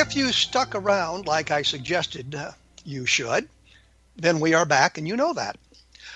If 0.00 0.16
you 0.16 0.32
stuck 0.32 0.74
around 0.74 1.26
like 1.26 1.50
I 1.50 1.60
suggested 1.60 2.34
uh, 2.34 2.52
you 2.86 3.04
should, 3.04 3.46
then 4.16 4.40
we 4.40 4.54
are 4.54 4.64
back, 4.64 4.96
and 4.96 5.06
you 5.06 5.14
know 5.14 5.34
that. 5.34 5.58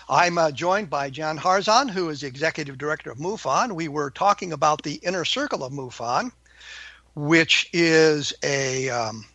I'm 0.09 0.39
uh, 0.39 0.53
joined 0.53 0.89
by 0.89 1.11
Jan 1.11 1.37
Harzan, 1.37 1.91
who 1.91 2.09
is 2.09 2.23
the 2.23 2.27
executive 2.27 2.79
director 2.79 3.11
of 3.11 3.19
MUFON. 3.19 3.73
We 3.73 3.89
were 3.89 4.09
talking 4.09 4.55
about 4.55 4.83
the 4.83 4.95
inner 4.95 5.27
circle 5.27 5.63
of 5.63 5.71
MUFON, 5.75 6.33
which 7.15 7.69
is 7.75 8.33
a, 8.43 8.89
um, 8.89 9.27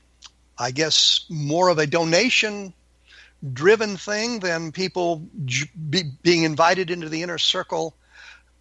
I 0.57 0.71
guess, 0.71 1.25
more 1.29 1.69
of 1.69 1.77
a 1.77 1.85
donation 1.85 2.73
driven 3.53 3.97
thing 3.97 4.39
than 4.39 4.71
people 4.71 5.27
j- 5.45 5.69
be, 5.91 6.03
being 6.23 6.41
invited 6.41 6.89
into 6.89 7.07
the 7.07 7.21
inner 7.21 7.37
circle 7.37 7.95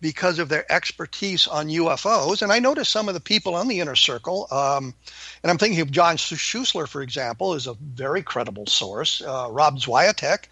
because 0.00 0.38
of 0.38 0.48
their 0.48 0.70
expertise 0.70 1.46
on 1.46 1.68
UFOs. 1.68 2.42
And 2.42 2.52
I 2.52 2.58
noticed 2.58 2.92
some 2.92 3.08
of 3.08 3.14
the 3.14 3.20
people 3.20 3.54
on 3.54 3.68
the 3.68 3.80
inner 3.80 3.96
circle, 3.96 4.46
um, 4.50 4.94
and 5.42 5.50
I'm 5.50 5.58
thinking 5.58 5.80
of 5.80 5.90
John 5.90 6.16
Schuessler, 6.16 6.88
for 6.88 7.02
example, 7.02 7.54
is 7.54 7.66
a 7.66 7.74
very 7.74 8.22
credible 8.22 8.66
source. 8.66 9.22
Uh, 9.22 9.48
Rob 9.50 9.78
Swiatek, 9.78 10.44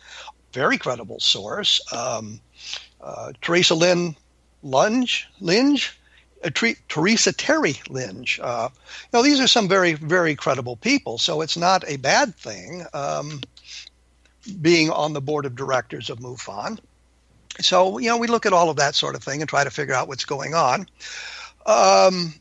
very 0.52 0.78
credible 0.78 1.20
source. 1.20 1.80
Um, 1.92 2.40
uh, 3.00 3.32
Teresa 3.40 3.74
Lynn 3.74 4.16
Lunge, 4.62 5.28
Linge, 5.40 5.96
uh, 6.42 6.50
Teresa 6.88 7.32
Terry 7.32 7.80
Linge. 7.88 8.40
Uh, 8.42 8.68
you 8.72 9.08
know, 9.12 9.22
these 9.22 9.40
are 9.40 9.46
some 9.46 9.68
very, 9.68 9.92
very 9.92 10.34
credible 10.34 10.76
people. 10.76 11.18
So 11.18 11.40
it's 11.40 11.56
not 11.56 11.84
a 11.86 11.96
bad 11.96 12.34
thing 12.34 12.84
um, 12.92 13.40
being 14.60 14.90
on 14.90 15.12
the 15.12 15.20
board 15.20 15.44
of 15.44 15.54
directors 15.54 16.10
of 16.10 16.18
MUFON. 16.18 16.78
So, 17.60 17.98
you 17.98 18.08
know, 18.08 18.18
we 18.18 18.26
look 18.26 18.46
at 18.46 18.52
all 18.52 18.70
of 18.70 18.76
that 18.76 18.94
sort 18.94 19.14
of 19.14 19.22
thing 19.22 19.40
and 19.40 19.48
try 19.48 19.64
to 19.64 19.70
figure 19.70 19.94
out 19.94 20.08
what's 20.08 20.24
going 20.24 20.54
on. 20.54 20.86
Um, 21.64 22.34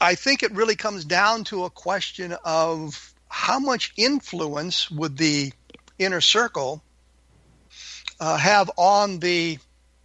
I 0.00 0.14
think 0.14 0.42
it 0.42 0.52
really 0.52 0.76
comes 0.76 1.04
down 1.04 1.44
to 1.44 1.64
a 1.64 1.70
question 1.70 2.36
of 2.44 3.12
how 3.28 3.58
much 3.58 3.92
influence 3.96 4.90
would 4.90 5.16
the 5.16 5.52
inner 5.98 6.20
circle 6.20 6.82
uh, 8.18 8.36
have 8.36 8.70
on 8.76 9.18
the 9.18 9.58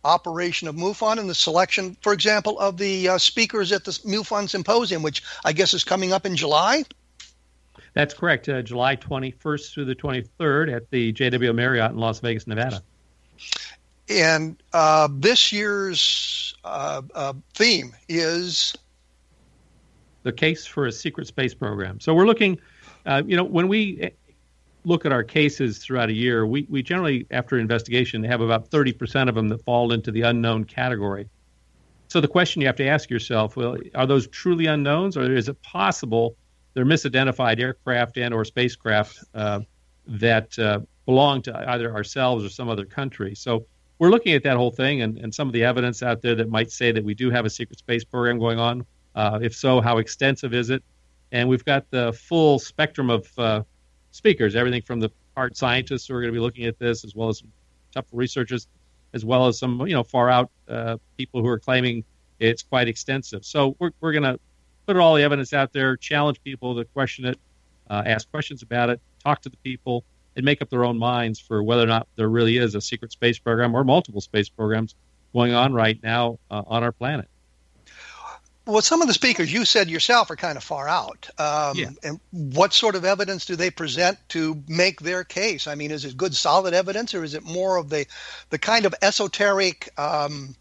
operation 0.04 0.68
of 0.68 0.76
MUFON 0.76 1.20
and 1.20 1.30
the 1.30 1.36
selection, 1.36 1.98
for 2.02 2.14
example, 2.14 2.60
of 2.60 2.78
the 2.78 3.10
uh, 3.10 3.18
speakers 3.18 3.72
at 3.72 3.84
the 3.84 3.92
MUFON 3.92 4.48
symposium, 4.48 5.02
which 5.02 5.24
I 5.44 5.52
guess 5.52 5.74
is 5.74 5.84
coming 5.84 6.14
up 6.14 6.26
in 6.26 6.36
July. 6.36 6.86
That's 7.94 8.14
correct. 8.14 8.48
Uh, 8.48 8.62
July 8.62 8.96
21st 8.96 9.74
through 9.74 9.86
the 9.86 9.96
23rd 9.96 10.74
at 10.76 10.90
the 10.92 11.14
JW 11.14 11.56
Marriott 11.56 11.92
in 11.92 11.98
Las 11.98 12.20
Vegas, 12.20 12.46
Nevada. 12.46 12.84
And 14.10 14.62
uh, 14.72 15.08
this 15.12 15.52
year's 15.52 16.56
uh, 16.64 17.02
uh, 17.14 17.34
theme 17.54 17.94
is 18.08 18.76
the 20.24 20.32
case 20.32 20.66
for 20.66 20.86
a 20.86 20.92
secret 20.92 21.28
space 21.28 21.54
program. 21.54 22.00
So 22.00 22.14
we're 22.14 22.28
looking, 22.28 22.60
uh, 23.06 23.24
you 23.26 23.36
know, 23.36 23.44
when 23.44 23.68
we 23.68 24.12
look 24.84 25.06
at 25.06 25.12
our 25.12 25.24
cases 25.24 25.80
throughout 25.80 26.10
a 26.10 26.14
year, 26.14 26.46
we, 26.46 26.68
we 26.70 26.84
generally, 26.84 27.26
after 27.32 27.58
investigation, 27.58 28.24
have 28.24 28.42
about 28.42 28.70
30% 28.70 29.28
of 29.28 29.36
them 29.36 29.50
that 29.50 29.64
fall 29.64 29.92
into 29.92 30.12
the 30.12 30.22
unknown 30.22 30.66
category. 30.66 31.28
So 32.08 32.22
the 32.22 32.28
question 32.28 32.62
you 32.62 32.68
have 32.68 32.76
to 32.78 32.88
ask 32.88 33.10
yourself, 33.10 33.58
well, 33.58 33.76
are 33.96 34.06
those 34.06 34.28
truly 34.28 34.68
unknowns 34.68 35.18
or 35.18 35.34
is 35.34 35.50
it 35.50 35.62
possible 35.64 36.38
they're 36.74 36.86
misidentified 36.86 37.60
aircraft 37.60 38.18
and 38.18 38.34
or 38.34 38.46
spacecraft 38.46 39.24
uh, 39.34 39.62
that 40.08 40.58
uh, 40.60 40.82
belong 41.06 41.42
to 41.44 41.70
either 41.72 41.94
ourselves 41.94 42.46
or 42.46 42.50
some 42.50 42.70
other 42.70 42.86
country? 42.86 43.34
So 43.34 43.66
we're 44.00 44.10
looking 44.10 44.34
at 44.34 44.44
that 44.44 44.58
whole 44.58 44.72
thing 44.72 45.02
and, 45.02 45.18
and 45.18 45.34
some 45.34 45.48
of 45.48 45.54
the 45.54 45.64
evidence 45.64 46.04
out 46.04 46.22
there 46.22 46.36
that 46.36 46.50
might 46.50 46.72
say 46.72 46.92
that 46.92 47.04
we 47.04 47.14
do 47.14 47.30
have 47.30 47.46
a 47.46 47.50
secret 47.50 47.80
space 47.80 48.04
program 48.04 48.40
going 48.40 48.60
on. 48.60 48.86
Uh, 49.16 49.40
if 49.42 49.56
so, 49.56 49.80
how 49.80 49.98
extensive 49.98 50.54
is 50.54 50.70
it? 50.70 50.84
And 51.32 51.48
we've 51.48 51.64
got 51.64 51.90
the 51.90 52.12
full 52.14 52.60
spectrum 52.60 53.10
of 53.10 53.28
uh, 53.38 53.64
speakers, 54.12 54.56
everything 54.56 54.82
from 54.82 55.00
the 55.00 55.10
hard 55.36 55.56
scientists 55.56 56.08
who 56.08 56.16
are 56.16 56.22
going 56.22 56.34
to 56.34 56.38
be 56.38 56.42
looking 56.42 56.66
at 56.66 56.78
this, 56.80 57.04
as 57.04 57.16
well 57.16 57.30
as 57.30 57.44
tough 57.94 58.06
researchers, 58.12 58.68
as 59.14 59.24
well 59.24 59.48
as 59.48 59.58
some 59.58 59.82
you 59.88 59.94
know 59.94 60.04
far 60.04 60.30
out 60.30 60.50
uh, 60.68 60.98
people 61.18 61.42
who 61.42 61.48
are 61.48 61.60
claiming 61.60 62.04
it's 62.40 62.64
quite 62.64 62.88
extensive. 62.88 63.46
So 63.46 63.76
we're 63.80 63.92
we're 64.02 64.12
going 64.12 64.24
to 64.24 64.40
put 64.86 64.98
all 64.98 65.16
the 65.16 65.24
evidence 65.24 65.54
out 65.54 65.74
there, 65.74 65.98
challenge 65.98 66.42
people 66.44 66.76
to 66.76 66.86
question 66.86 67.26
it, 67.26 67.40
uh, 67.90 68.04
ask 68.06 68.30
questions 68.30 68.62
about 68.62 68.90
it, 68.90 69.02
talk 69.24 69.42
to 69.42 69.50
the 69.50 69.58
people, 69.58 70.04
and 70.36 70.46
make 70.46 70.62
up 70.62 70.70
their 70.70 70.84
own 70.84 70.98
minds 70.98 71.40
for 71.40 71.64
whether 71.64 71.84
or 71.84 71.88
not 71.88 72.08
there 72.16 72.30
really 72.30 72.58
is 72.58 72.76
a 72.76 72.82
secret 72.82 73.12
space 73.12 73.38
program 73.38 73.76
or 73.76 73.84
multiple 73.84 74.22
space 74.22 74.50
programs 74.50 74.96
going 75.34 75.54
on 75.54 75.74
right 75.74 76.02
now 76.04 76.40
uh, 76.52 76.64
on 76.68 76.84
our 76.84 76.92
planet. 76.92 77.28
Well, 78.66 78.82
some 78.82 79.02
of 79.02 79.08
the 79.08 79.14
speakers 79.14 79.54
you 79.54 79.64
said 79.64 79.90
yourself 79.92 80.32
are 80.32 80.36
kind 80.36 80.58
of 80.58 80.64
far 80.64 80.88
out. 80.88 81.30
Um, 81.38 81.78
yeah. 81.78 81.90
And 82.02 82.20
what 82.32 82.74
sort 82.74 82.96
of 82.96 83.06
evidence 83.06 83.46
do 83.46 83.56
they 83.56 83.70
present 83.70 84.18
to 84.30 84.62
make 84.68 85.02
their 85.02 85.24
case? 85.24 85.68
I 85.68 85.76
mean, 85.76 85.92
is 85.92 86.04
it 86.04 86.18
good, 86.18 86.36
solid 86.36 86.74
evidence, 86.74 87.14
or 87.14 87.24
is 87.24 87.36
it 87.36 87.44
more 87.44 87.78
of 87.78 87.90
the 87.90 88.08
the 88.50 88.58
kind 88.58 88.86
of 88.86 88.96
esoteric, 89.04 89.92
um, 90.00 90.56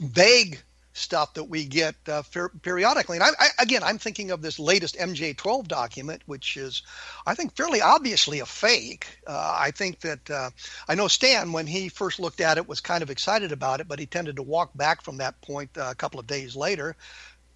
vague 0.00 0.62
stuff 0.94 1.34
that 1.34 1.44
we 1.44 1.64
get 1.64 1.96
uh, 2.08 2.22
periodically. 2.62 3.16
And 3.16 3.24
I, 3.24 3.30
I, 3.38 3.48
again, 3.58 3.82
I'm 3.82 3.98
thinking 3.98 4.30
of 4.30 4.40
this 4.40 4.60
latest 4.60 4.96
MJ12 4.96 5.66
document, 5.66 6.22
which 6.26 6.56
is, 6.56 6.82
I 7.26 7.34
think, 7.34 7.56
fairly 7.56 7.80
obviously 7.80 8.38
a 8.38 8.46
fake. 8.46 9.18
Uh, 9.26 9.56
I 9.58 9.72
think 9.72 10.00
that 10.00 10.30
uh, 10.30 10.50
I 10.88 10.94
know 10.94 11.08
Stan, 11.08 11.52
when 11.52 11.66
he 11.66 11.88
first 11.88 12.20
looked 12.20 12.40
at 12.40 12.58
it, 12.58 12.68
was 12.68 12.80
kind 12.80 13.02
of 13.02 13.10
excited 13.10 13.50
about 13.50 13.80
it, 13.80 13.88
but 13.88 13.98
he 13.98 14.06
tended 14.06 14.36
to 14.36 14.42
walk 14.42 14.70
back 14.76 15.02
from 15.02 15.16
that 15.16 15.40
point 15.42 15.76
uh, 15.76 15.88
a 15.90 15.96
couple 15.96 16.20
of 16.20 16.28
days 16.28 16.54
later. 16.54 16.96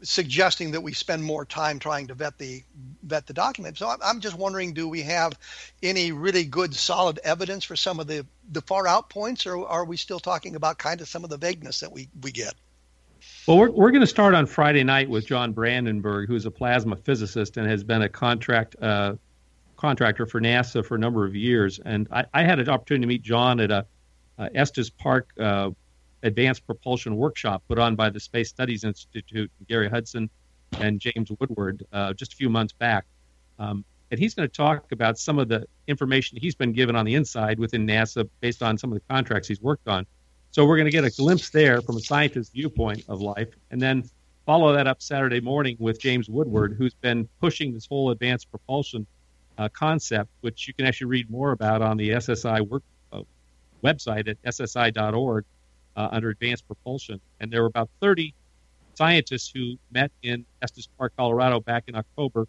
Suggesting 0.03 0.73
that 0.73 0.81
we 0.81 0.93
spend 0.93 1.25
more 1.25 1.45
time 1.45 1.79
trying 1.79 2.07
to 2.07 2.15
vet 2.15 2.39
the 2.39 2.63
vet 3.03 3.27
the 3.27 3.33
document. 3.33 3.79
So 3.79 3.93
I'm 4.01 4.21
just 4.21 4.37
wondering, 4.37 4.73
do 4.73 4.89
we 4.89 5.03
have 5.03 5.37
any 5.83 6.13
really 6.13 6.45
good, 6.45 6.73
solid 6.73 7.19
evidence 7.25 7.65
for 7.65 7.75
some 7.75 7.99
of 7.99 8.07
the 8.07 8.25
the 8.49 8.63
far 8.63 8.87
out 8.87 9.11
points, 9.11 9.45
or 9.45 9.67
are 9.67 9.85
we 9.85 9.97
still 9.97 10.21
talking 10.21 10.55
about 10.55 10.79
kind 10.79 11.01
of 11.01 11.09
some 11.09 11.25
of 11.25 11.31
the 11.31 11.37
vagueness 11.37 11.81
that 11.81 11.91
we 11.91 12.09
we 12.23 12.31
get? 12.31 12.55
Well, 13.49 13.57
we're, 13.57 13.71
we're 13.71 13.91
going 13.93 14.03
to 14.03 14.07
start 14.07 14.35
on 14.35 14.45
Friday 14.45 14.85
night 14.85 15.09
with 15.09 15.27
John 15.27 15.53
Brandenburg, 15.53 16.29
who's 16.29 16.45
a 16.45 16.51
plasma 16.51 16.97
physicist 16.97 17.57
and 17.57 17.67
has 17.67 17.83
been 17.83 18.03
a 18.03 18.09
contract 18.11 18.77
uh, 18.79 19.15
contractor 19.79 20.27
for 20.27 20.39
NASA 20.39 20.85
for 20.85 20.97
a 20.97 20.99
number 20.99 21.25
of 21.25 21.35
years. 21.35 21.81
And 21.83 22.09
I, 22.13 22.27
I 22.35 22.43
had 22.43 22.59
an 22.59 22.69
opportunity 22.69 23.05
to 23.05 23.07
meet 23.07 23.23
John 23.23 23.59
at 23.61 23.71
a 23.71 23.87
Estes 24.55 24.91
Park 24.91 25.31
uh, 25.41 25.71
Advanced 26.23 26.67
Propulsion 26.67 27.17
Workshop 27.17 27.63
put 27.69 27.79
on 27.79 27.97
by 27.97 28.11
the 28.11 28.21
Space 28.21 28.51
Studies 28.51 28.85
Institute, 28.85 29.51
Gary 29.67 29.89
Hudson 29.89 30.29
and 30.79 31.01
James 31.01 31.31
Woodward, 31.41 31.87
uh, 31.91 32.13
just 32.13 32.35
a 32.35 32.37
few 32.37 32.51
months 32.51 32.75
back. 32.75 33.07
Um, 33.59 33.83
and 34.11 34.21
he's 34.21 34.35
going 34.35 34.47
to 34.47 34.55
talk 34.55 34.93
about 34.93 35.19
some 35.19 35.39
of 35.39 35.49
the 35.49 35.67
information 35.87 36.37
he's 36.39 36.55
been 36.55 36.75
given 36.75 36.95
on 36.97 37.07
the 37.07 37.15
inside 37.15 37.59
within 37.59 37.87
NASA 37.87 38.29
based 38.41 38.63
on 38.63 38.77
some 38.77 38.93
of 38.93 38.99
the 38.99 39.05
contracts 39.09 39.49
he's 39.49 39.63
worked 39.63 39.89
on. 39.89 40.07
So 40.59 40.65
we're 40.65 40.77
going 40.77 40.87
to 40.87 40.91
get 40.91 41.05
a 41.05 41.11
glimpse 41.11 41.51
there 41.51 41.81
from 41.81 41.99
a 41.99 42.01
scientist's 42.01 42.53
viewpoint 42.53 43.05
of 43.09 43.21
life, 43.21 43.47
and 43.71 43.81
then 43.81 44.03
follow 44.45 44.73
that 44.73 44.89
up 44.89 45.01
Saturday 45.01 45.41
morning 45.41 45.77
with 45.79 46.01
James 46.01 46.29
Woodward, 46.29 46.75
who's 46.77 46.95
been 46.95 47.29
pushing 47.41 47.73
this 47.73 47.87
whole 47.87 48.11
advanced 48.11 48.51
propulsion 48.51 49.07
uh, 49.57 49.69
concept, 49.69 50.29
which 50.41 50.67
you 50.67 50.75
can 50.75 50.85
actually 50.85 51.07
read 51.07 51.31
more 51.31 51.53
about 51.53 51.81
on 51.81 51.97
the 51.97 52.09
SSI 52.11 52.69
work, 52.69 52.83
uh, 53.13 53.21
website 53.85 54.27
at 54.27 54.43
ssi.org 54.43 55.45
uh, 55.95 56.09
under 56.11 56.31
advanced 56.31 56.67
propulsion. 56.67 57.21
And 57.39 57.53
there 57.53 57.63
were 57.63 57.69
about 57.69 57.89
30 58.01 58.35
scientists 58.95 59.53
who 59.55 59.77
met 59.93 60.11
in 60.25 60.45
Estes 60.61 60.89
Park, 60.99 61.13
Colorado 61.17 61.61
back 61.61 61.85
in 61.87 61.95
October 61.95 62.49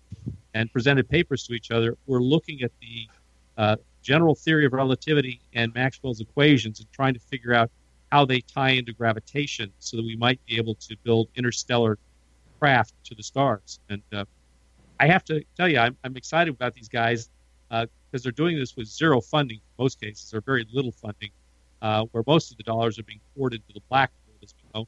and 0.56 0.74
presented 0.74 1.08
papers 1.08 1.46
to 1.46 1.54
each 1.54 1.70
other. 1.70 1.96
We're 2.08 2.24
looking 2.24 2.64
at 2.64 2.72
the 2.82 3.08
uh, 3.56 3.76
general 4.02 4.34
theory 4.34 4.66
of 4.66 4.74
relativity 4.74 5.42
and 5.54 5.72
Maxwell's 5.76 6.22
equations 6.22 6.80
and 6.80 6.92
trying 6.92 7.14
to 7.14 7.20
figure 7.20 7.54
out 7.54 7.70
how 8.12 8.26
they 8.26 8.42
tie 8.42 8.72
into 8.72 8.94
gravitation 8.94 9.72
so 9.80 9.98
that 9.98 10.04
we 10.04 10.16
might 10.16 10.40
be 10.46 10.58
able 10.58 10.76
to 10.76 10.96
build 11.04 11.30
interstellar 11.36 11.98
craft 12.60 12.94
to 13.06 13.16
the 13.16 13.24
stars. 13.24 13.80
And 13.90 14.02
uh, 14.14 14.26
I 15.00 15.08
have 15.08 15.24
to 15.26 15.44
tell 15.56 15.70
you, 15.70 15.80
I'm, 15.80 15.98
I'm 16.04 16.18
excited 16.18 16.54
about 16.54 16.74
these 16.74 16.90
guys 16.90 17.30
because 17.70 17.88
uh, 18.14 18.20
they're 18.24 18.32
doing 18.32 18.58
this 18.58 18.76
with 18.76 18.88
zero 18.88 19.22
funding 19.22 19.58
in 19.58 19.84
most 19.84 20.02
cases, 20.02 20.34
or 20.34 20.42
very 20.42 20.66
little 20.74 20.92
funding, 20.92 21.30
uh, 21.82 22.06
where 22.12 22.24
most 22.26 22.52
of 22.52 22.58
the 22.58 22.64
dollars 22.64 23.00
are 23.00 23.04
being 23.04 23.22
poured 23.38 23.54
into 23.54 23.74
the 23.74 23.82
black 23.90 24.12
hole, 24.26 24.36
as 24.44 24.54
we 24.56 24.80
know. 24.80 24.88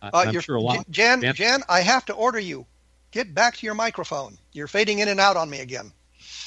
Uh, 0.00 0.10
I'm 0.12 0.40
sure 0.40 0.56
a 0.56 0.60
lot. 0.60 0.88
Jan, 0.90 1.22
Jan, 1.22 1.62
I 1.68 1.80
have 1.80 2.04
to 2.06 2.12
order 2.12 2.38
you. 2.38 2.66
Get 3.10 3.34
back 3.34 3.56
to 3.56 3.66
your 3.66 3.74
microphone. 3.74 4.36
You're 4.52 4.68
fading 4.68 4.98
in 4.98 5.08
and 5.08 5.18
out 5.18 5.36
on 5.36 5.48
me 5.48 5.60
again. 5.60 5.90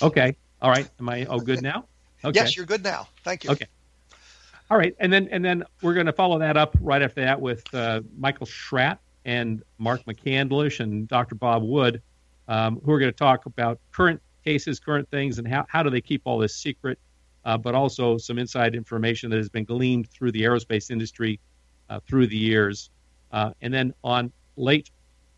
Okay. 0.02 0.36
All 0.62 0.70
right. 0.70 0.88
Am 1.00 1.10
I 1.10 1.26
oh 1.26 1.40
good 1.40 1.64
now? 1.64 1.86
Okay. 2.24 2.40
Yes, 2.40 2.56
you're 2.56 2.68
good 2.68 2.84
now. 2.84 3.08
Thank 3.24 3.44
you. 3.44 3.50
Okay. 3.50 3.66
All 4.72 4.78
right, 4.78 4.96
and 5.02 5.12
then 5.12 5.28
and 5.32 5.44
then 5.44 5.66
we're 5.82 5.94
going 5.94 6.06
to 6.06 6.14
follow 6.14 6.40
that 6.40 6.56
up 6.56 6.78
right 6.80 7.02
after 7.02 7.20
that 7.26 7.42
with 7.42 7.62
uh, 7.74 8.00
Michael 8.18 8.46
Schratt 8.46 9.00
and 9.26 9.62
Mark 9.78 10.06
McCandlish 10.06 10.80
and 10.80 11.10
Dr. 11.10 11.36
Bob 11.36 11.62
Wood, 11.62 12.02
um, 12.48 12.80
who 12.86 12.94
are 12.94 13.00
going 13.00 13.12
to 13.12 13.18
talk 13.18 13.46
about 13.46 13.82
current 13.92 14.22
cases, 14.46 14.80
current 14.80 15.12
things, 15.12 15.40
and 15.40 15.46
how 15.46 15.66
how 15.68 15.84
do 15.84 15.90
they 15.90 16.00
keep 16.00 16.22
all 16.24 16.38
this 16.38 16.56
secret, 16.56 16.98
uh, 17.44 17.58
but 17.58 17.76
also 17.76 18.18
some 18.18 18.40
inside 18.40 18.74
information 18.74 19.30
that 19.32 19.36
has 19.36 19.50
been 19.50 19.66
gleaned 19.66 20.10
through 20.10 20.32
the 20.32 20.44
aerospace 20.44 20.90
industry 20.90 21.38
uh, 21.90 22.00
through 22.08 22.28
the 22.28 22.38
years. 22.38 22.92
Uh, 23.34 23.52
and 23.60 23.74
then 23.74 23.94
on 24.06 24.32
late 24.56 24.90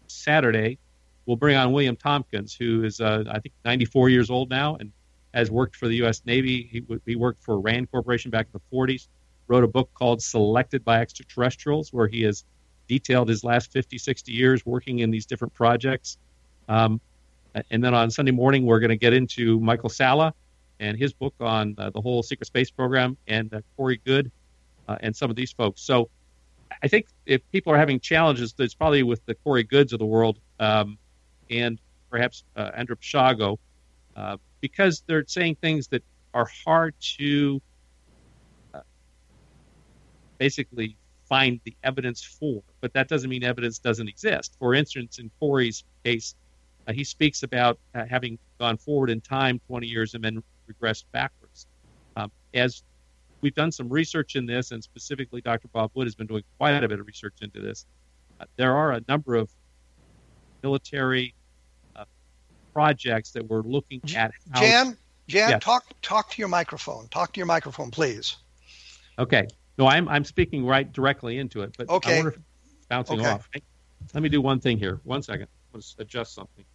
Saturday, 0.05 0.77
we'll 1.25 1.37
bring 1.37 1.55
on 1.55 1.71
William 1.71 1.95
Tompkins, 1.95 2.53
who 2.53 2.83
is 2.83 3.01
uh, 3.01 3.23
I 3.27 3.39
think 3.39 3.55
94 3.65 4.09
years 4.09 4.29
old 4.29 4.51
now 4.51 4.75
and 4.75 4.91
has 5.33 5.49
worked 5.49 5.75
for 5.75 5.87
the 5.87 5.95
U.S. 5.95 6.21
Navy. 6.23 6.69
He, 6.71 6.85
he 7.07 7.15
worked 7.15 7.41
for 7.41 7.59
Rand 7.59 7.89
Corporation 7.89 8.29
back 8.29 8.45
in 8.53 8.61
the 8.61 8.77
40s 8.77 9.07
wrote 9.47 9.63
a 9.63 9.67
book 9.67 9.89
called 9.93 10.21
Selected 10.21 10.83
by 10.83 10.99
Extraterrestrials, 10.99 11.91
where 11.91 12.07
he 12.07 12.21
has 12.23 12.43
detailed 12.87 13.29
his 13.29 13.43
last 13.43 13.71
50, 13.71 13.97
60 13.97 14.31
years 14.31 14.65
working 14.65 14.99
in 14.99 15.11
these 15.11 15.25
different 15.25 15.53
projects. 15.53 16.17
Um, 16.67 16.99
and 17.69 17.83
then 17.83 17.93
on 17.93 18.09
Sunday 18.09 18.31
morning, 18.31 18.65
we're 18.65 18.79
going 18.79 18.89
to 18.89 18.97
get 18.97 19.13
into 19.13 19.59
Michael 19.59 19.89
Salla 19.89 20.33
and 20.79 20.97
his 20.97 21.13
book 21.13 21.33
on 21.39 21.75
uh, 21.77 21.89
the 21.91 22.01
whole 22.01 22.23
secret 22.23 22.47
space 22.47 22.71
program 22.71 23.15
and 23.27 23.53
uh, 23.53 23.61
Corey 23.77 24.01
Goode 24.05 24.31
uh, 24.87 24.97
and 25.01 25.15
some 25.15 25.29
of 25.29 25.35
these 25.35 25.51
folks. 25.51 25.81
So 25.81 26.09
I 26.81 26.87
think 26.87 27.07
if 27.25 27.41
people 27.51 27.71
are 27.73 27.77
having 27.77 27.99
challenges, 27.99 28.55
it's 28.57 28.73
probably 28.73 29.03
with 29.03 29.23
the 29.25 29.35
Corey 29.35 29.63
Goodes 29.63 29.93
of 29.93 29.99
the 29.99 30.05
world 30.05 30.39
um, 30.59 30.97
and 31.49 31.79
perhaps 32.09 32.43
uh, 32.55 32.71
Andrew 32.75 32.95
Basiago 32.95 33.57
uh, 34.15 34.37
because 34.61 35.03
they're 35.07 35.25
saying 35.27 35.57
things 35.61 35.87
that 35.89 36.03
are 36.33 36.49
hard 36.65 36.95
to 37.17 37.61
basically 40.43 40.97
find 41.29 41.61
the 41.63 41.73
evidence 41.85 42.21
for. 42.21 42.61
But 42.81 42.91
that 42.95 43.07
doesn't 43.07 43.29
mean 43.29 43.45
evidence 43.45 43.79
doesn't 43.79 44.09
exist. 44.09 44.57
For 44.59 44.75
instance, 44.75 45.19
in 45.19 45.31
Corey's 45.39 45.85
case, 46.03 46.35
uh, 46.85 46.91
he 46.91 47.05
speaks 47.05 47.43
about 47.43 47.79
uh, 47.95 48.03
having 48.09 48.37
gone 48.59 48.75
forward 48.75 49.09
in 49.09 49.21
time 49.21 49.61
20 49.67 49.87
years 49.87 50.15
and 50.15 50.21
then 50.21 50.43
regressed 50.69 51.05
backwards. 51.13 51.65
Um, 52.17 52.29
as 52.53 52.83
we've 53.39 53.55
done 53.55 53.71
some 53.71 53.87
research 53.87 54.35
in 54.35 54.45
this, 54.45 54.71
and 54.71 54.83
specifically 54.83 55.39
Dr. 55.39 55.69
Bob 55.69 55.91
Wood 55.93 56.07
has 56.07 56.15
been 56.15 56.27
doing 56.27 56.43
quite 56.57 56.83
a 56.83 56.89
bit 56.89 56.99
of 56.99 57.07
research 57.07 57.35
into 57.41 57.61
this, 57.61 57.85
uh, 58.41 58.45
there 58.57 58.75
are 58.75 58.91
a 58.91 59.01
number 59.07 59.35
of 59.35 59.49
military 60.61 61.33
uh, 61.95 62.03
projects 62.73 63.31
that 63.31 63.47
we're 63.47 63.61
looking 63.61 64.01
at. 64.13 64.33
How, 64.51 64.59
Jan, 64.59 64.97
Jan, 65.29 65.51
yes. 65.51 65.63
talk 65.63 65.85
talk 66.01 66.31
to 66.31 66.41
your 66.41 66.49
microphone. 66.49 67.07
Talk 67.07 67.31
to 67.31 67.39
your 67.39 67.47
microphone, 67.47 67.91
please. 67.91 68.35
Okay. 69.17 69.47
No, 69.77 69.87
I'm 69.87 70.07
I'm 70.07 70.23
speaking 70.23 70.65
right 70.65 70.91
directly 70.91 71.37
into 71.37 71.61
it, 71.61 71.75
but 71.77 71.89
okay. 71.89 72.13
I 72.13 72.15
wonder 72.15 72.29
if 72.31 72.35
it's 72.35 72.85
bouncing 72.87 73.19
okay. 73.19 73.29
off. 73.29 73.49
Let 74.13 74.21
me 74.21 74.29
do 74.29 74.41
one 74.41 74.59
thing 74.59 74.77
here. 74.77 74.99
One 75.03 75.23
second. 75.23 75.47
Let's 75.73 75.95
adjust 75.97 76.33
something. 76.33 76.65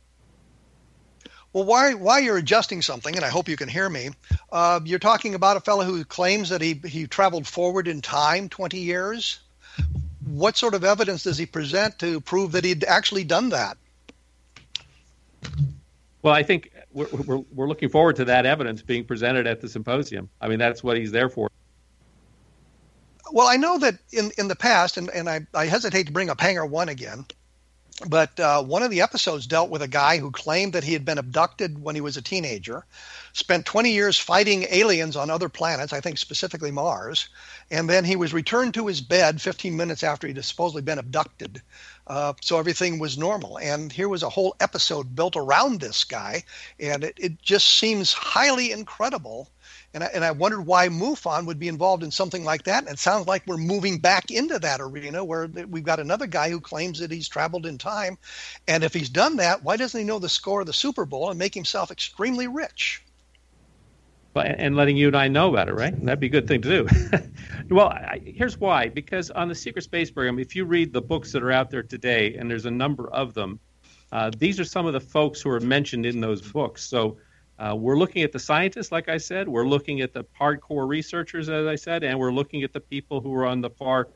Well, 1.52 1.64
while, 1.64 1.96
while 1.96 2.20
you're 2.20 2.36
adjusting 2.36 2.82
something, 2.82 3.16
and 3.16 3.24
I 3.24 3.28
hope 3.28 3.48
you 3.48 3.56
can 3.56 3.68
hear 3.68 3.88
me, 3.88 4.10
uh, 4.52 4.80
you're 4.84 4.98
talking 4.98 5.34
about 5.34 5.56
a 5.56 5.60
fellow 5.60 5.84
who 5.84 6.04
claims 6.04 6.50
that 6.50 6.60
he, 6.60 6.74
he 6.84 7.06
traveled 7.06 7.46
forward 7.46 7.88
in 7.88 8.02
time 8.02 8.48
20 8.48 8.78
years. 8.78 9.40
What 10.26 10.58
sort 10.58 10.74
of 10.74 10.84
evidence 10.84 11.22
does 11.22 11.38
he 11.38 11.46
present 11.46 11.98
to 12.00 12.20
prove 12.20 12.52
that 12.52 12.64
he'd 12.64 12.84
actually 12.84 13.24
done 13.24 13.48
that? 13.50 13.78
Well, 16.20 16.34
I 16.34 16.42
think 16.42 16.70
we're, 16.92 17.08
we're, 17.24 17.38
we're 17.54 17.68
looking 17.68 17.88
forward 17.88 18.16
to 18.16 18.26
that 18.26 18.44
evidence 18.44 18.82
being 18.82 19.04
presented 19.04 19.46
at 19.46 19.62
the 19.62 19.68
symposium. 19.68 20.28
I 20.40 20.48
mean, 20.48 20.58
that's 20.58 20.84
what 20.84 20.98
he's 20.98 21.12
there 21.12 21.30
for. 21.30 21.48
Well, 23.32 23.48
I 23.48 23.56
know 23.56 23.78
that 23.78 23.98
in, 24.12 24.30
in 24.38 24.48
the 24.48 24.56
past, 24.56 24.96
and, 24.96 25.10
and 25.10 25.28
I, 25.28 25.46
I 25.54 25.66
hesitate 25.66 26.06
to 26.06 26.12
bring 26.12 26.30
up 26.30 26.40
Hangar 26.40 26.66
1 26.66 26.88
again, 26.88 27.26
but 28.06 28.38
uh, 28.38 28.62
one 28.62 28.84
of 28.84 28.90
the 28.90 29.00
episodes 29.00 29.46
dealt 29.46 29.70
with 29.70 29.82
a 29.82 29.88
guy 29.88 30.18
who 30.18 30.30
claimed 30.30 30.72
that 30.72 30.84
he 30.84 30.92
had 30.92 31.04
been 31.04 31.18
abducted 31.18 31.82
when 31.82 31.96
he 31.96 32.00
was 32.00 32.16
a 32.16 32.22
teenager, 32.22 32.86
spent 33.32 33.66
20 33.66 33.90
years 33.90 34.16
fighting 34.16 34.66
aliens 34.70 35.16
on 35.16 35.30
other 35.30 35.48
planets, 35.48 35.92
I 35.92 36.00
think 36.00 36.18
specifically 36.18 36.70
Mars, 36.70 37.28
and 37.72 37.90
then 37.90 38.04
he 38.04 38.14
was 38.14 38.32
returned 38.32 38.74
to 38.74 38.86
his 38.86 39.00
bed 39.00 39.42
15 39.42 39.76
minutes 39.76 40.04
after 40.04 40.28
he'd 40.28 40.42
supposedly 40.44 40.82
been 40.82 41.00
abducted. 41.00 41.60
Uh, 42.06 42.34
so 42.40 42.58
everything 42.58 43.00
was 43.00 43.18
normal. 43.18 43.58
And 43.58 43.92
here 43.92 44.08
was 44.08 44.22
a 44.22 44.30
whole 44.30 44.54
episode 44.60 45.16
built 45.16 45.34
around 45.34 45.80
this 45.80 46.04
guy, 46.04 46.44
and 46.78 47.02
it, 47.02 47.14
it 47.18 47.42
just 47.42 47.66
seems 47.66 48.12
highly 48.12 48.70
incredible 48.70 49.50
and 49.94 50.04
I, 50.04 50.10
and 50.14 50.24
I 50.24 50.32
wondered 50.32 50.66
why 50.66 50.88
MUFON 50.88 51.46
would 51.46 51.58
be 51.58 51.68
involved 51.68 52.02
in 52.02 52.10
something 52.10 52.44
like 52.44 52.64
that. 52.64 52.84
And 52.84 52.92
it 52.92 52.98
sounds 52.98 53.26
like 53.26 53.46
we're 53.46 53.56
moving 53.56 53.98
back 53.98 54.30
into 54.30 54.58
that 54.58 54.80
arena 54.80 55.24
where 55.24 55.46
we've 55.46 55.84
got 55.84 56.00
another 56.00 56.26
guy 56.26 56.50
who 56.50 56.60
claims 56.60 56.98
that 56.98 57.10
he's 57.10 57.28
traveled 57.28 57.66
in 57.66 57.78
time. 57.78 58.18
And 58.66 58.84
if 58.84 58.92
he's 58.92 59.08
done 59.08 59.36
that, 59.36 59.62
why 59.62 59.76
doesn't 59.76 59.98
he 59.98 60.06
know 60.06 60.18
the 60.18 60.28
score 60.28 60.60
of 60.60 60.66
the 60.66 60.72
Super 60.72 61.06
Bowl 61.06 61.30
and 61.30 61.38
make 61.38 61.54
himself 61.54 61.90
extremely 61.90 62.48
rich? 62.48 63.02
and 64.36 64.76
letting 64.76 64.96
you 64.96 65.08
and 65.08 65.16
I 65.16 65.26
know 65.26 65.48
about 65.48 65.68
it, 65.68 65.74
right? 65.74 66.04
That'd 66.04 66.20
be 66.20 66.28
a 66.28 66.30
good 66.30 66.46
thing 66.46 66.62
to 66.62 66.86
do. 66.86 66.88
well, 67.74 67.88
I, 67.88 68.20
here's 68.24 68.56
why. 68.56 68.88
Because 68.88 69.30
on 69.30 69.48
the 69.48 69.54
secret 69.54 69.82
space 69.82 70.12
program, 70.12 70.38
if 70.38 70.54
you 70.54 70.64
read 70.64 70.92
the 70.92 71.02
books 71.02 71.32
that 71.32 71.42
are 71.42 71.50
out 71.50 71.70
there 71.70 71.82
today, 71.82 72.34
and 72.34 72.50
there's 72.50 72.66
a 72.66 72.70
number 72.70 73.08
of 73.10 73.34
them, 73.34 73.58
uh, 74.12 74.30
these 74.36 74.58
are 74.60 74.64
some 74.64 74.86
of 74.86 74.92
the 74.92 75.00
folks 75.00 75.40
who 75.40 75.50
are 75.50 75.60
mentioned 75.60 76.06
in 76.06 76.20
those 76.20 76.40
books. 76.40 76.84
So 76.84 77.18
uh, 77.58 77.74
we're 77.74 77.98
looking 77.98 78.22
at 78.22 78.32
the 78.32 78.38
scientists, 78.38 78.92
like 78.92 79.08
I 79.08 79.18
said. 79.18 79.48
We're 79.48 79.66
looking 79.66 80.00
at 80.00 80.12
the 80.12 80.24
hardcore 80.38 80.86
researchers, 80.86 81.48
as 81.48 81.66
I 81.66 81.74
said, 81.74 82.04
and 82.04 82.18
we're 82.18 82.32
looking 82.32 82.62
at 82.62 82.72
the 82.72 82.80
people 82.80 83.20
who 83.20 83.34
are 83.34 83.46
on 83.46 83.60
the 83.60 83.70
far 83.70 84.08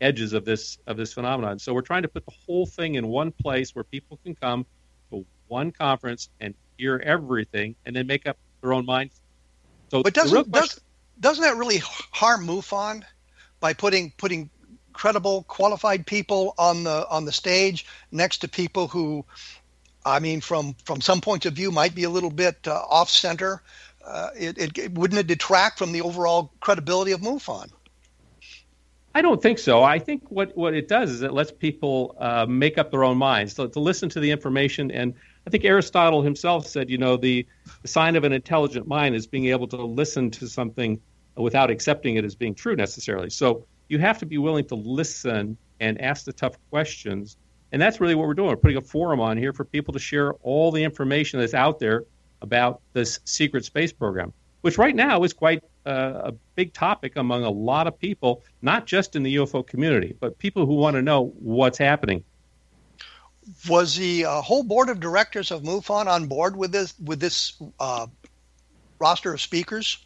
edges 0.00 0.32
of 0.32 0.44
this 0.44 0.78
of 0.86 0.96
this 0.96 1.12
phenomenon. 1.12 1.58
So 1.58 1.74
we're 1.74 1.82
trying 1.82 2.02
to 2.02 2.08
put 2.08 2.24
the 2.24 2.34
whole 2.46 2.66
thing 2.66 2.94
in 2.94 3.08
one 3.08 3.32
place 3.32 3.74
where 3.74 3.84
people 3.84 4.18
can 4.24 4.34
come 4.36 4.64
to 5.10 5.26
one 5.48 5.72
conference 5.72 6.28
and 6.40 6.54
hear 6.78 7.02
everything, 7.04 7.74
and 7.84 7.96
then 7.96 8.06
make 8.06 8.26
up 8.26 8.36
their 8.60 8.72
own 8.72 8.86
mind. 8.86 9.10
So, 9.90 10.02
but 10.02 10.14
doesn't 10.14 10.50
does, 10.52 10.80
doesn't 11.18 11.42
that 11.42 11.56
really 11.56 11.78
harm 11.78 12.46
MUFON 12.46 13.02
by 13.58 13.72
putting 13.72 14.12
putting 14.16 14.50
credible, 14.92 15.42
qualified 15.44 16.06
people 16.06 16.54
on 16.58 16.84
the 16.84 17.08
on 17.08 17.24
the 17.24 17.32
stage 17.32 17.86
next 18.12 18.38
to 18.38 18.48
people 18.48 18.86
who 18.86 19.24
I 20.04 20.18
mean, 20.20 20.40
from 20.40 20.74
from 20.84 21.00
some 21.00 21.20
points 21.20 21.46
of 21.46 21.54
view, 21.54 21.70
might 21.70 21.94
be 21.94 22.04
a 22.04 22.10
little 22.10 22.30
bit 22.30 22.66
uh, 22.66 22.82
off 22.88 23.10
center. 23.10 23.62
Uh, 24.04 24.30
it, 24.38 24.58
it, 24.58 24.78
it, 24.78 24.92
wouldn't 24.92 25.18
it 25.18 25.26
detract 25.26 25.78
from 25.78 25.92
the 25.92 26.02
overall 26.02 26.52
credibility 26.60 27.12
of 27.12 27.22
MUFON? 27.22 27.70
I 29.14 29.22
don't 29.22 29.40
think 29.40 29.58
so. 29.58 29.82
I 29.82 29.98
think 29.98 30.28
what, 30.28 30.56
what 30.56 30.74
it 30.74 30.88
does 30.88 31.10
is 31.10 31.22
it 31.22 31.32
lets 31.32 31.52
people 31.52 32.16
uh, 32.18 32.46
make 32.46 32.78
up 32.78 32.90
their 32.90 33.04
own 33.04 33.16
minds 33.16 33.54
to, 33.54 33.68
to 33.68 33.80
listen 33.80 34.08
to 34.10 34.20
the 34.20 34.30
information. 34.30 34.90
And 34.90 35.14
I 35.46 35.50
think 35.50 35.64
Aristotle 35.64 36.20
himself 36.20 36.66
said, 36.66 36.90
you 36.90 36.98
know, 36.98 37.16
the, 37.16 37.46
the 37.82 37.88
sign 37.88 38.16
of 38.16 38.24
an 38.24 38.32
intelligent 38.32 38.88
mind 38.88 39.14
is 39.14 39.26
being 39.26 39.46
able 39.46 39.68
to 39.68 39.76
listen 39.76 40.30
to 40.32 40.48
something 40.48 41.00
without 41.36 41.70
accepting 41.70 42.16
it 42.16 42.24
as 42.24 42.34
being 42.34 42.54
true 42.54 42.74
necessarily. 42.74 43.30
So 43.30 43.64
you 43.88 44.00
have 44.00 44.18
to 44.18 44.26
be 44.26 44.38
willing 44.38 44.64
to 44.66 44.74
listen 44.74 45.56
and 45.78 46.00
ask 46.00 46.24
the 46.24 46.32
tough 46.32 46.56
questions 46.70 47.36
and 47.74 47.82
that's 47.82 48.00
really 48.00 48.14
what 48.14 48.28
we're 48.28 48.34
doing. 48.34 48.50
We're 48.50 48.56
putting 48.56 48.76
a 48.76 48.80
forum 48.80 49.18
on 49.18 49.36
here 49.36 49.52
for 49.52 49.64
people 49.64 49.94
to 49.94 49.98
share 49.98 50.34
all 50.34 50.70
the 50.70 50.84
information 50.84 51.40
that's 51.40 51.54
out 51.54 51.80
there 51.80 52.04
about 52.40 52.80
this 52.92 53.18
secret 53.24 53.64
space 53.64 53.92
program, 53.92 54.32
which 54.60 54.78
right 54.78 54.94
now 54.94 55.24
is 55.24 55.32
quite 55.32 55.64
uh, 55.84 56.20
a 56.26 56.32
big 56.54 56.72
topic 56.72 57.16
among 57.16 57.42
a 57.42 57.50
lot 57.50 57.88
of 57.88 57.98
people, 57.98 58.44
not 58.62 58.86
just 58.86 59.16
in 59.16 59.24
the 59.24 59.34
UFO 59.34 59.66
community, 59.66 60.14
but 60.20 60.38
people 60.38 60.66
who 60.66 60.76
want 60.76 60.94
to 60.94 61.02
know 61.02 61.32
what's 61.40 61.76
happening. 61.76 62.22
Was 63.68 63.96
the 63.96 64.24
uh, 64.24 64.40
whole 64.40 64.62
board 64.62 64.88
of 64.88 65.00
directors 65.00 65.50
of 65.50 65.62
MUFON 65.64 66.06
on 66.06 66.26
board 66.26 66.54
with 66.54 66.70
this 66.70 66.94
with 67.02 67.18
this 67.18 67.60
uh, 67.80 68.06
roster 69.00 69.34
of 69.34 69.40
speakers? 69.40 69.98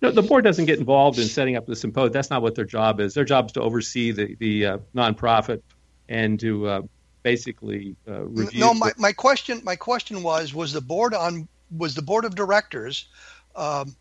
No, 0.00 0.10
the 0.10 0.22
board 0.22 0.42
doesn't 0.42 0.64
get 0.64 0.78
involved 0.78 1.18
in 1.18 1.26
setting 1.26 1.54
up 1.54 1.66
the 1.66 1.76
symposium. 1.76 2.12
That's 2.12 2.30
not 2.30 2.40
what 2.40 2.54
their 2.54 2.64
job 2.64 2.98
is. 2.98 3.12
Their 3.12 3.26
job 3.26 3.46
is 3.46 3.52
to 3.52 3.60
oversee 3.60 4.12
the 4.12 4.36
the 4.36 4.66
uh, 4.66 4.78
nonprofit 4.94 5.60
and 6.08 6.38
to 6.40 6.66
uh, 6.66 6.82
basically 7.22 7.96
uh, 8.06 8.24
review. 8.24 8.60
No, 8.60 8.74
my, 8.74 8.92
my 8.96 9.12
question 9.12 9.60
my 9.64 9.76
question 9.76 10.22
was 10.22 10.54
was 10.54 10.72
the 10.72 10.80
board 10.80 11.14
on 11.14 11.48
was 11.76 11.94
the 11.94 12.02
board 12.02 12.24
of 12.24 12.34
directors 12.34 13.06
um, 13.56 13.94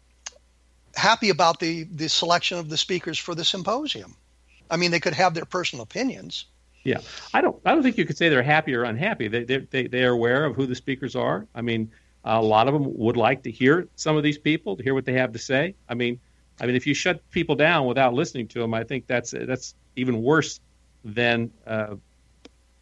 happy 0.96 1.30
about 1.30 1.60
the 1.60 1.84
the 1.84 2.10
selection 2.10 2.58
of 2.58 2.70
the 2.70 2.78
speakers 2.78 3.18
for 3.18 3.36
the 3.36 3.46
symposium? 3.46 4.16
I 4.70 4.78
mean, 4.78 4.92
they 4.92 5.00
could 5.00 5.14
have 5.14 5.34
their 5.34 5.46
personal 5.46 5.84
opinions. 5.84 6.46
Yeah, 6.84 7.00
I 7.34 7.42
don't 7.42 7.60
I 7.66 7.74
don't 7.74 7.84
think 7.84 7.98
you 7.98 8.06
could 8.06 8.18
say 8.18 8.30
they're 8.30 8.44
happy 8.44 8.74
or 8.74 8.84
unhappy. 8.84 9.28
They 9.28 9.44
they 9.44 9.58
they, 9.58 9.88
they 9.88 10.04
are 10.04 10.14
aware 10.14 10.46
of 10.46 10.56
who 10.56 10.66
the 10.66 10.76
speakers 10.76 11.16
are. 11.16 11.48
I 11.54 11.62
mean 11.62 11.92
a 12.28 12.42
lot 12.42 12.68
of 12.68 12.74
them 12.74 12.98
would 12.98 13.16
like 13.18 13.44
to 13.44 13.52
hear 13.52 13.88
some 13.96 14.18
of 14.18 14.24
these 14.24 14.38
people, 14.38 14.76
to 14.76 14.84
hear 14.84 14.94
what 14.94 15.06
they 15.06 15.14
have 15.14 15.32
to 15.32 15.40
say. 15.40 15.76
I 15.88 15.94
mean, 15.94 16.20
I 16.60 16.66
mean, 16.66 16.76
if 16.76 16.86
you 16.86 16.94
shut 16.94 17.22
people 17.32 17.56
down 17.56 17.86
without 17.86 18.14
listening 18.14 18.48
to 18.50 18.60
them, 18.60 18.74
I 18.74 18.84
think 18.84 19.08
that's 19.08 19.32
that's 19.32 19.76
even 19.96 20.22
worse 20.22 20.60
than 21.08 21.52
uh, 21.66 21.96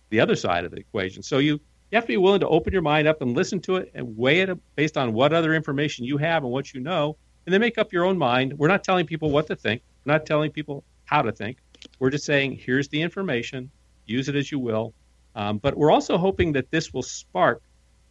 the 0.10 0.20
other 0.20 0.36
side 0.36 0.66
of 0.66 0.72
the 0.72 0.78
equation. 0.78 1.24
So 1.24 1.38
you 1.38 1.60
you 1.92 1.98
have 1.98 2.06
to 2.06 2.14
be 2.14 2.18
willing 2.18 2.40
to 2.40 2.48
open 2.48 2.74
your 2.74 2.82
mind 2.82 3.08
up 3.08 3.22
and 3.22 3.36
listen 3.36 3.60
to 3.62 3.76
it 3.78 3.92
and 3.94 4.18
weigh 4.18 4.40
it 4.40 4.76
based 4.76 4.98
on 4.98 5.14
what 5.14 5.34
other 5.34 5.54
information 5.54 6.04
you 6.04 6.18
have 6.18 6.44
and 6.44 6.52
what 6.52 6.74
you 6.74 6.80
know, 6.80 7.16
and 7.46 7.54
then 7.54 7.62
make 7.62 7.78
up 7.78 7.94
your 7.94 8.06
own 8.06 8.18
mind. 8.18 8.58
We're 8.58 8.68
not 8.68 8.84
telling 8.84 9.06
people 9.06 9.30
what 9.30 9.46
to 9.48 9.56
think. 9.56 9.84
We're 10.04 10.14
not 10.14 10.26
telling 10.26 10.52
people 10.52 10.84
how 11.06 11.22
to 11.22 11.32
think. 11.32 11.58
We're 12.00 12.10
just 12.10 12.26
saying 12.26 12.60
here's 12.60 12.88
the 12.90 13.02
information. 13.02 13.70
Use 14.08 14.30
it 14.30 14.36
as 14.36 14.52
you 14.52 14.58
will. 14.58 14.94
Um, 15.36 15.60
but 15.60 15.78
we're 15.78 15.92
also 15.92 16.18
hoping 16.18 16.54
that 16.54 16.72
this 16.72 16.92
will 16.92 17.04
spark 17.04 17.62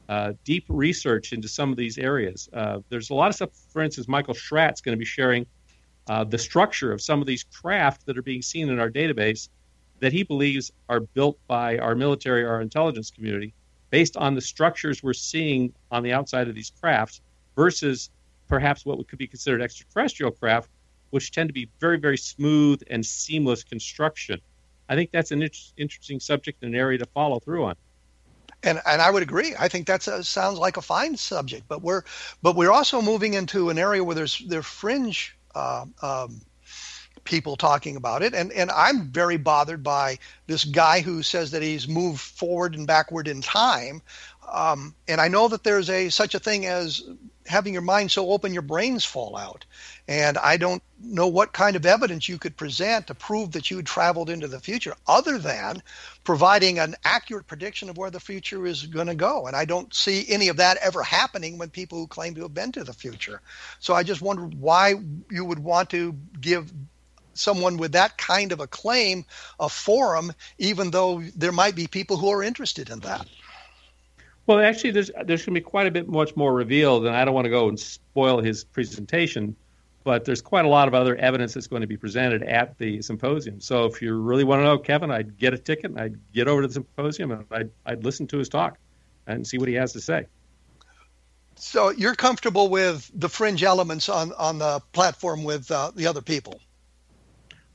uh, 0.09 0.35
deep 0.45 0.65
research 0.69 1.33
into 1.33 1.49
some 1.49 1.71
of 1.71 1.77
these 1.77 1.99
areas. 1.99 2.49
Uh, 2.53 2.79
there's 2.91 3.11
a 3.11 3.15
lot 3.15 3.29
of 3.29 3.35
stuff, 3.35 3.51
for 3.73 3.83
instance, 3.83 4.07
Michael 4.07 4.35
Schratt's 4.35 4.81
going 4.81 4.93
to 4.93 4.99
be 4.99 5.05
sharing 5.05 5.47
uh, 6.07 6.23
the 6.23 6.39
structure 6.39 6.93
of 6.93 7.01
some 7.01 7.21
of 7.21 7.27
these 7.27 7.43
craft 7.43 8.07
that 8.07 8.17
are 8.17 8.23
being 8.23 8.43
seen 8.43 8.69
in 8.69 8.79
our 8.79 8.91
database 8.91 9.49
that 10.01 10.13
he 10.13 10.23
believes 10.23 10.73
are 10.89 11.01
built 11.01 11.39
by 11.47 11.79
our 11.79 11.95
military, 11.95 12.45
our 12.45 12.61
intelligence 12.61 13.11
community, 13.11 13.55
based 13.91 14.17
on 14.17 14.35
the 14.35 14.41
structures 14.41 15.03
we're 15.03 15.13
seeing 15.13 15.73
on 15.91 16.03
the 16.03 16.13
outside 16.13 16.49
of 16.49 16.55
these 16.55 16.73
crafts 16.81 17.21
versus 17.57 18.11
perhaps 18.49 18.85
what 18.85 19.07
could 19.09 19.19
be 19.19 19.27
considered 19.27 19.63
extraterrestrial 19.63 20.33
craft, 20.33 20.69
which 21.11 21.31
tend 21.31 21.49
to 21.49 21.53
be 21.53 21.69
very, 21.81 21.99
very 21.99 22.19
smooth 22.19 22.83
and 22.91 23.05
seamless 23.05 23.63
construction. 23.63 24.41
I 24.89 24.95
think 24.97 25.11
that's 25.13 25.31
an 25.31 25.43
inter- 25.43 25.73
interesting 25.77 26.21
subject 26.21 26.63
and 26.63 26.75
an 26.75 26.81
area 26.81 26.99
to 26.99 27.07
follow 27.07 27.39
through 27.39 27.65
on 27.65 27.77
and 28.65 28.81
and 28.87 29.01
I 29.01 29.11
would 29.11 29.23
agree. 29.23 29.55
I 29.59 29.69
think 29.69 29.87
that 29.87 30.03
sounds 30.03 30.59
like 30.59 30.77
a 30.77 30.83
fine 30.83 31.17
subject, 31.17 31.69
but 31.69 31.83
we're 31.83 32.03
but 32.43 32.57
we're 32.57 32.73
also 32.73 33.01
moving 33.01 33.35
into 33.35 33.71
an 33.71 33.79
area 33.79 34.03
where 34.03 34.15
there's 34.15 34.43
there 34.49 34.63
fringe 34.63 35.37
uh, 35.55 35.85
um, 36.03 36.41
people 37.25 37.57
talking 37.57 37.97
about 37.97 38.23
it, 38.23 38.35
and 38.35 38.53
and 38.53 38.71
I'm 38.71 39.09
very 39.09 39.37
bothered 39.37 39.83
by 39.83 40.19
this 40.47 40.65
guy 40.65 41.01
who 41.01 41.23
says 41.23 41.51
that 41.51 41.63
he's 41.63 41.89
moved 41.89 42.21
forward 42.21 42.75
and 42.75 42.87
backward 42.87 43.29
in 43.29 43.41
time, 43.41 44.03
um, 44.51 44.95
and 45.09 45.21
I 45.21 45.29
know 45.29 45.49
that 45.49 45.65
there's 45.65 45.91
a 45.91 46.11
such 46.11 46.35
a 46.35 46.39
thing 46.39 46.67
as 46.67 47.03
having 47.47 47.73
your 47.73 47.83
mind 47.83 48.11
so 48.11 48.31
open 48.31 48.53
your 48.53 48.63
brains 48.63 49.05
fall 49.05 49.37
out. 49.37 49.65
And 50.09 50.39
I 50.39 50.57
don't 50.57 50.83
know 51.01 51.27
what 51.27 51.53
kind 51.53 51.77
of 51.77 51.85
evidence 51.85 52.29
you 52.29 52.39
could 52.39 52.57
present 52.57 53.07
to 53.07 53.15
prove 53.15 53.53
that 53.53 53.71
you 53.71 53.83
traveled 53.83 54.31
into 54.31 54.49
the 54.49 54.61
future 54.61 54.95
other 55.07 55.39
than 55.39 55.83
providing 56.25 56.79
an 56.79 56.95
accurate 57.05 57.47
prediction 57.47 57.91
of 57.91 57.99
where 57.99 58.11
the 58.11 58.21
future 58.21 58.67
is 58.67 58.87
going 58.87 59.09
to 59.09 59.15
go. 59.15 59.47
And 59.47 59.57
I 59.57 59.65
don't 59.65 59.93
see 59.93 60.25
any 60.29 60.49
of 60.49 60.57
that 60.57 60.79
ever 60.79 61.03
happening 61.03 61.59
when 61.59 61.69
people 61.69 61.99
who 61.99 62.07
claim 62.07 62.35
to 62.35 62.43
have 62.43 62.55
been 62.55 62.73
to 62.73 62.85
the 62.85 62.93
future. 62.93 63.41
So 63.79 63.95
I 63.95 64.03
just 64.03 64.23
wonder 64.23 64.45
why 64.45 64.95
you 65.31 65.45
would 65.45 65.59
want 65.59 65.91
to 65.91 66.15
give 66.41 66.73
someone 67.35 67.77
with 67.77 67.93
that 67.93 68.17
kind 68.19 68.53
of 68.53 68.61
a 68.61 68.67
claim 68.67 69.25
a 69.61 69.69
forum, 69.69 70.33
even 70.59 70.91
though 70.91 71.23
there 71.37 71.53
might 71.53 71.75
be 71.75 71.87
people 71.87 72.17
who 72.17 72.31
are 72.31 72.43
interested 72.43 72.91
in 72.91 73.01
that. 73.01 73.27
Well, 74.47 74.61
actually, 74.61 74.91
there's 74.91 75.11
there's 75.25 75.45
going 75.45 75.55
to 75.55 75.61
be 75.61 75.63
quite 75.63 75.87
a 75.87 75.91
bit 75.91 76.09
much 76.09 76.37
more 76.37 76.53
revealed, 76.53 77.07
and 77.07 77.17
I 77.17 77.25
don't 77.25 77.35
want 77.35 77.47
to 77.47 77.51
go 77.51 77.69
and 77.69 77.81
spoil 77.81 78.41
his 78.41 78.65
presentation 78.65 79.57
but 80.05 80.27
there's 80.27 80.43
quite 80.43 80.67
a 80.67 80.69
lot 80.69 80.87
of 80.87 80.95
other 80.95 81.17
evidence 81.17 81.55
that's 81.55 81.67
going 81.67 81.81
to 81.81 81.89
be 81.89 81.97
presented 81.97 82.43
at 82.43 82.77
the 82.79 83.01
symposium. 83.01 83.61
So 83.61 83.87
if 83.87 84.03
you 84.03 84.15
really 84.15 84.45
want 84.45 84.61
to 84.61 84.65
know 84.65 84.79
Kevin, 84.79 85.11
I'd 85.11 85.39
get 85.39 85.55
a 85.55 85.59
ticket 85.59 85.87
and 85.87 85.99
I'd 85.99 86.33
get 86.33 86.47
over 86.47 86.61
to 86.61 86.69
the 86.69 86.75
symposium 86.75 87.31
and 87.31 87.47
I'd, 87.51 87.71
I'd 87.87 88.05
listen 88.05 88.27
to 88.29 88.39
his 88.39 88.51
talk 88.51 88.77
and 89.27 89.47
see 89.47 89.57
what 89.57 89.69
he 89.69 89.75
has 89.75 89.95
to 89.95 90.01
say. 90.01 90.27
So 91.57 91.89
you're 91.89 92.15
comfortable 92.15 92.69
with 92.69 93.11
the 93.15 93.31
fringe 93.31 93.65
elements 93.65 94.11
on, 94.11 94.33
on 94.35 94.59
the 94.59 94.81
platform 94.93 95.43
with 95.43 95.71
uh, 95.71 95.93
the 95.95 96.07
other 96.07 96.21
people? 96.21 96.61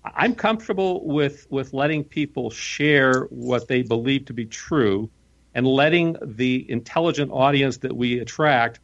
I'm 0.04 0.36
comfortable 0.36 1.06
with, 1.06 1.48
with 1.50 1.74
letting 1.74 2.04
people 2.04 2.50
share 2.50 3.24
what 3.30 3.68
they 3.68 3.82
believe 3.82 4.26
to 4.26 4.34
be 4.34 4.46
true 4.46 5.10
and 5.54 5.68
letting 5.68 6.16
the 6.22 6.70
intelligent 6.70 7.32
audience 7.32 7.78
that 7.78 7.96
we 7.96 8.20
attract 8.20 8.80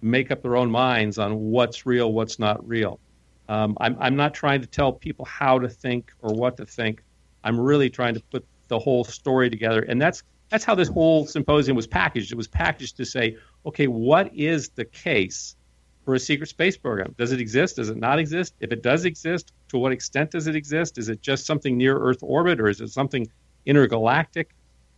make 0.00 0.30
up 0.30 0.42
their 0.42 0.56
own 0.56 0.70
minds 0.70 1.18
on 1.18 1.38
what's 1.38 1.86
real, 1.86 2.12
what's 2.12 2.38
not 2.38 2.66
real. 2.66 3.00
Um, 3.48 3.76
I'm, 3.80 3.96
I'm 4.00 4.16
not 4.16 4.34
trying 4.34 4.60
to 4.62 4.66
tell 4.66 4.92
people 4.92 5.24
how 5.24 5.58
to 5.58 5.68
think 5.68 6.12
or 6.20 6.34
what 6.34 6.56
to 6.58 6.66
think. 6.66 7.02
I'm 7.42 7.60
really 7.60 7.90
trying 7.90 8.14
to 8.14 8.20
put 8.20 8.46
the 8.68 8.78
whole 8.78 9.04
story 9.04 9.50
together, 9.50 9.82
and 9.82 10.00
that's 10.00 10.22
that's 10.50 10.64
how 10.64 10.74
this 10.74 10.88
whole 10.88 11.26
symposium 11.26 11.76
was 11.76 11.86
packaged. 11.86 12.32
It 12.32 12.36
was 12.36 12.48
packaged 12.48 12.96
to 12.98 13.04
say, 13.04 13.36
okay, 13.66 13.86
what 13.86 14.34
is 14.34 14.68
the 14.70 14.84
case 14.84 15.56
for 16.04 16.14
a 16.14 16.18
secret 16.18 16.48
space 16.48 16.76
program? 16.76 17.14
Does 17.18 17.32
it 17.32 17.40
exist? 17.40 17.76
Does 17.76 17.88
it 17.88 17.96
not 17.96 18.18
exist? 18.18 18.54
If 18.60 18.72
it 18.72 18.82
does 18.82 19.04
exist, 19.04 19.52
to 19.74 19.78
what 19.80 19.92
extent 19.92 20.30
does 20.30 20.46
it 20.46 20.56
exist? 20.56 20.98
Is 20.98 21.08
it 21.08 21.20
just 21.20 21.46
something 21.46 21.76
near 21.76 21.98
Earth 21.98 22.22
orbit, 22.22 22.60
or 22.60 22.68
is 22.68 22.80
it 22.80 22.90
something 22.90 23.26
intergalactic? 23.66 24.50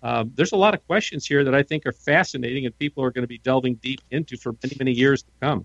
Um, 0.03 0.33
there's 0.35 0.53
a 0.53 0.57
lot 0.57 0.75
of 0.75 0.87
questions 0.87 1.27
here 1.27 1.45
that 1.45 1.55
I 1.55 1.63
think 1.63 1.87
are 1.87 1.93
fascinating 1.93 2.67
and 2.67 2.79
people 2.79 3.03
are 3.03 3.11
going 3.11 3.23
to 3.23 3.29
be 3.29 3.39
delving 3.39 3.77
deep 3.77 4.03
into 4.11 4.37
for 4.37 4.53
many, 4.63 4.77
many 4.79 4.93
years 4.93 5.23
to 5.23 5.31
come. 5.41 5.65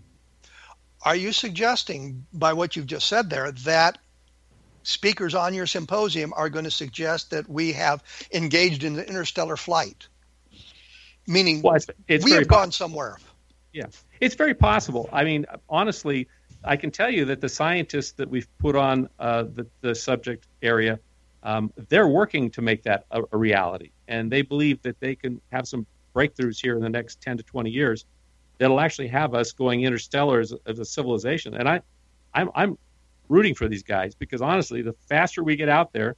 Are 1.03 1.15
you 1.15 1.31
suggesting, 1.33 2.25
by 2.31 2.53
what 2.53 2.75
you've 2.75 2.87
just 2.87 3.07
said 3.07 3.29
there, 3.29 3.51
that 3.51 3.97
speakers 4.83 5.35
on 5.35 5.53
your 5.53 5.67
symposium 5.67 6.33
are 6.35 6.49
going 6.49 6.65
to 6.65 6.71
suggest 6.71 7.31
that 7.31 7.49
we 7.49 7.73
have 7.73 8.03
engaged 8.33 8.83
in 8.83 8.93
the 8.93 9.05
interstellar 9.05 9.57
flight? 9.57 10.07
Meaning, 11.27 11.61
well, 11.61 11.75
it's, 11.75 11.87
it's 12.07 12.23
we 12.23 12.31
have 12.31 12.47
gone 12.47 12.71
somewhere. 12.71 13.17
Yeah, 13.73 13.87
it's 14.19 14.35
very 14.35 14.53
possible. 14.53 15.09
I 15.11 15.23
mean, 15.23 15.45
honestly, 15.69 16.27
I 16.63 16.75
can 16.77 16.91
tell 16.91 17.09
you 17.09 17.25
that 17.25 17.41
the 17.41 17.49
scientists 17.49 18.11
that 18.13 18.29
we've 18.29 18.47
put 18.59 18.75
on 18.75 19.09
uh, 19.19 19.43
the, 19.43 19.65
the 19.81 19.95
subject 19.95 20.47
area 20.61 20.99
um, 21.43 21.73
they're 21.89 22.07
working 22.07 22.51
to 22.51 22.61
make 22.61 22.83
that 22.83 23.05
a, 23.11 23.23
a, 23.31 23.37
reality, 23.37 23.91
and 24.07 24.31
they 24.31 24.43
believe 24.43 24.81
that 24.83 24.99
they 24.99 25.15
can 25.15 25.41
have 25.51 25.67
some 25.67 25.87
breakthroughs 26.15 26.61
here 26.61 26.75
in 26.75 26.81
the 26.81 26.89
next 26.89 27.19
10 27.21 27.37
to 27.37 27.43
20 27.43 27.69
years 27.69 28.05
that'll 28.59 28.79
actually 28.79 29.07
have 29.07 29.33
us 29.33 29.51
going 29.51 29.81
interstellar 29.81 30.39
as, 30.39 30.53
as 30.67 30.77
a 30.77 30.85
civilization. 30.85 31.55
And 31.55 31.67
I, 31.67 31.81
I'm, 32.33 32.51
I'm 32.53 32.77
rooting 33.27 33.55
for 33.55 33.67
these 33.67 33.81
guys 33.81 34.13
because 34.13 34.41
honestly, 34.41 34.83
the 34.83 34.93
faster 35.09 35.43
we 35.43 35.55
get 35.55 35.69
out 35.69 35.93
there, 35.93 36.15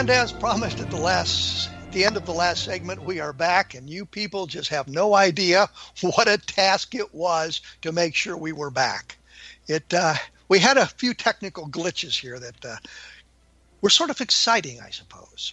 And 0.00 0.08
as 0.08 0.32
promised 0.32 0.80
at 0.80 0.88
the 0.88 0.96
last 0.96 1.68
the 1.92 2.06
end 2.06 2.16
of 2.16 2.24
the 2.24 2.32
last 2.32 2.64
segment, 2.64 3.02
we 3.02 3.20
are 3.20 3.34
back, 3.34 3.74
and 3.74 3.90
you 3.90 4.06
people 4.06 4.46
just 4.46 4.70
have 4.70 4.88
no 4.88 5.14
idea 5.14 5.68
what 6.00 6.26
a 6.26 6.38
task 6.38 6.94
it 6.94 7.14
was 7.14 7.60
to 7.82 7.92
make 7.92 8.14
sure 8.14 8.34
we 8.34 8.52
were 8.52 8.70
back. 8.70 9.18
It 9.66 9.92
uh, 9.92 10.14
we 10.48 10.58
had 10.58 10.78
a 10.78 10.86
few 10.86 11.12
technical 11.12 11.68
glitches 11.68 12.18
here 12.18 12.38
that 12.38 12.64
uh, 12.64 12.76
were 13.82 13.90
sort 13.90 14.08
of 14.08 14.22
exciting, 14.22 14.80
I 14.80 14.88
suppose. 14.88 15.52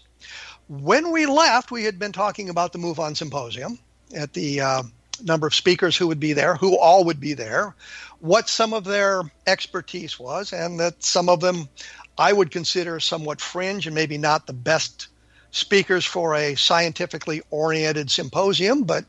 When 0.70 1.12
we 1.12 1.26
left, 1.26 1.70
we 1.70 1.84
had 1.84 2.00
been 2.00 2.14
talking 2.14 2.48
about 2.48 2.72
the 2.72 2.80
MUFON 2.80 3.18
Symposium 3.18 3.78
at 4.16 4.32
the 4.32 4.62
uh, 4.62 4.84
number 5.22 5.48
of 5.48 5.56
speakers 5.56 5.98
who 5.98 6.08
would 6.08 6.22
be 6.22 6.32
there, 6.32 6.56
who 6.56 6.80
all 6.80 7.04
would 7.04 7.20
be 7.20 7.34
there, 7.34 7.76
what 8.20 8.50
some 8.50 8.74
of 8.74 8.84
their 8.84 9.22
expertise 9.46 10.20
was, 10.20 10.54
and 10.54 10.80
that 10.80 11.04
some 11.04 11.30
of 11.30 11.40
them 11.40 11.70
I 12.18 12.34
would 12.34 12.52
consider 12.52 13.00
somewhat 13.00 13.42
fringe 13.42 13.86
and 13.86 13.96
maybe 13.96 14.18
not 14.18 14.48
the 14.48 14.54
best 14.54 15.08
speakers 15.52 16.06
for 16.06 16.36
a 16.36 16.56
scientifically 16.56 17.42
oriented 17.50 18.10
symposium, 18.10 18.84
but 18.84 19.06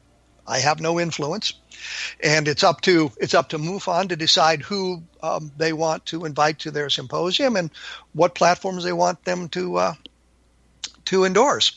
I 0.47 0.59
have 0.59 0.81
no 0.81 0.99
influence. 0.99 1.55
And 2.23 2.49
it's 2.49 2.65
up 2.65 2.81
to 2.83 3.13
it's 3.19 3.35
up 3.35 3.51
to 3.51 3.59
MUFON 3.59 4.09
to 4.09 4.17
decide 4.17 4.63
who 4.63 5.03
um, 5.23 5.53
they 5.57 5.73
want 5.73 6.07
to 6.07 6.25
invite 6.25 6.61
to 6.61 6.71
their 6.71 6.91
symposium 6.91 7.57
and 7.57 7.71
what 8.13 8.35
platforms 8.35 8.85
they 8.85 8.93
want 8.93 9.25
them 9.25 9.49
to 9.51 9.77
uh, 9.77 9.95
to 11.07 11.25
endorse. 11.25 11.73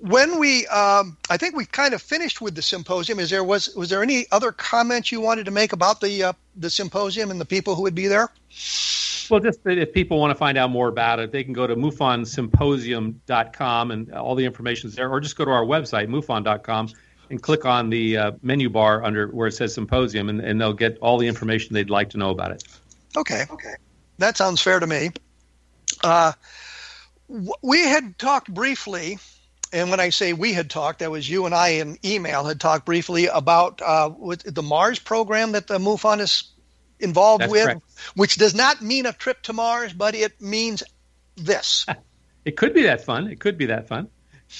When 0.00 0.38
we, 0.38 0.66
um, 0.66 1.16
I 1.30 1.36
think 1.36 1.56
we 1.56 1.64
kind 1.64 1.94
of 1.94 2.02
finished 2.02 2.40
with 2.40 2.54
the 2.54 2.62
symposium. 2.62 3.18
Is 3.18 3.30
there 3.30 3.44
was 3.44 3.74
was 3.74 3.90
there 3.90 4.02
any 4.02 4.26
other 4.30 4.52
comments 4.52 5.10
you 5.12 5.20
wanted 5.20 5.46
to 5.46 5.50
make 5.50 5.72
about 5.72 6.00
the 6.00 6.22
uh, 6.24 6.32
the 6.56 6.70
symposium 6.70 7.30
and 7.30 7.40
the 7.40 7.46
people 7.46 7.74
who 7.74 7.82
would 7.82 7.94
be 7.94 8.06
there? 8.06 8.30
Well, 9.30 9.40
just 9.40 9.60
if 9.64 9.92
people 9.92 10.18
want 10.18 10.30
to 10.30 10.34
find 10.34 10.58
out 10.58 10.70
more 10.70 10.88
about 10.88 11.20
it, 11.20 11.32
they 11.32 11.44
can 11.44 11.52
go 11.52 11.66
to 11.66 11.76
mufonsymposium.com 11.76 13.90
and 13.90 14.14
all 14.14 14.34
the 14.34 14.46
information 14.46 14.88
is 14.88 14.94
there, 14.94 15.10
or 15.10 15.20
just 15.20 15.36
go 15.36 15.44
to 15.44 15.50
our 15.50 15.64
website, 15.64 16.08
mufon.com, 16.08 16.88
and 17.30 17.42
click 17.42 17.66
on 17.66 17.90
the 17.90 18.16
uh, 18.16 18.32
menu 18.42 18.70
bar 18.70 19.04
under 19.04 19.28
where 19.28 19.48
it 19.48 19.52
says 19.52 19.74
symposium, 19.74 20.28
and, 20.28 20.40
and 20.40 20.60
they'll 20.60 20.72
get 20.72 20.98
all 20.98 21.18
the 21.18 21.26
information 21.26 21.74
they'd 21.74 21.90
like 21.90 22.10
to 22.10 22.18
know 22.18 22.30
about 22.30 22.52
it. 22.52 22.62
Okay. 23.16 23.44
Okay. 23.50 23.74
That 24.18 24.36
sounds 24.36 24.60
fair 24.60 24.78
to 24.80 24.86
me. 24.86 25.10
Uh, 26.02 26.32
we 27.62 27.80
had 27.80 28.18
talked 28.18 28.52
briefly, 28.52 29.18
and 29.72 29.90
when 29.90 30.00
I 30.00 30.10
say 30.10 30.32
we 30.32 30.52
had 30.52 30.70
talked, 30.70 31.00
that 31.00 31.10
was 31.10 31.28
you 31.28 31.46
and 31.46 31.54
I 31.54 31.68
in 31.68 31.98
email 32.04 32.44
had 32.44 32.60
talked 32.60 32.86
briefly 32.86 33.26
about 33.26 33.80
uh, 33.82 34.10
the 34.44 34.62
Mars 34.62 34.98
program 34.98 35.52
that 35.52 35.66
the 35.66 35.78
MUFON 35.78 36.20
is 36.20 36.44
involved 37.00 37.42
That's 37.42 37.52
with, 37.52 37.64
correct. 37.64 37.82
which 38.14 38.36
does 38.36 38.54
not 38.54 38.82
mean 38.82 39.06
a 39.06 39.12
trip 39.12 39.42
to 39.42 39.52
Mars, 39.52 39.92
but 39.92 40.14
it 40.14 40.40
means 40.40 40.82
this. 41.36 41.86
It 42.44 42.56
could 42.56 42.72
be 42.72 42.84
that 42.84 43.04
fun. 43.04 43.26
It 43.26 43.40
could 43.40 43.58
be 43.58 43.66
that 43.66 43.88
fun. 43.88 44.08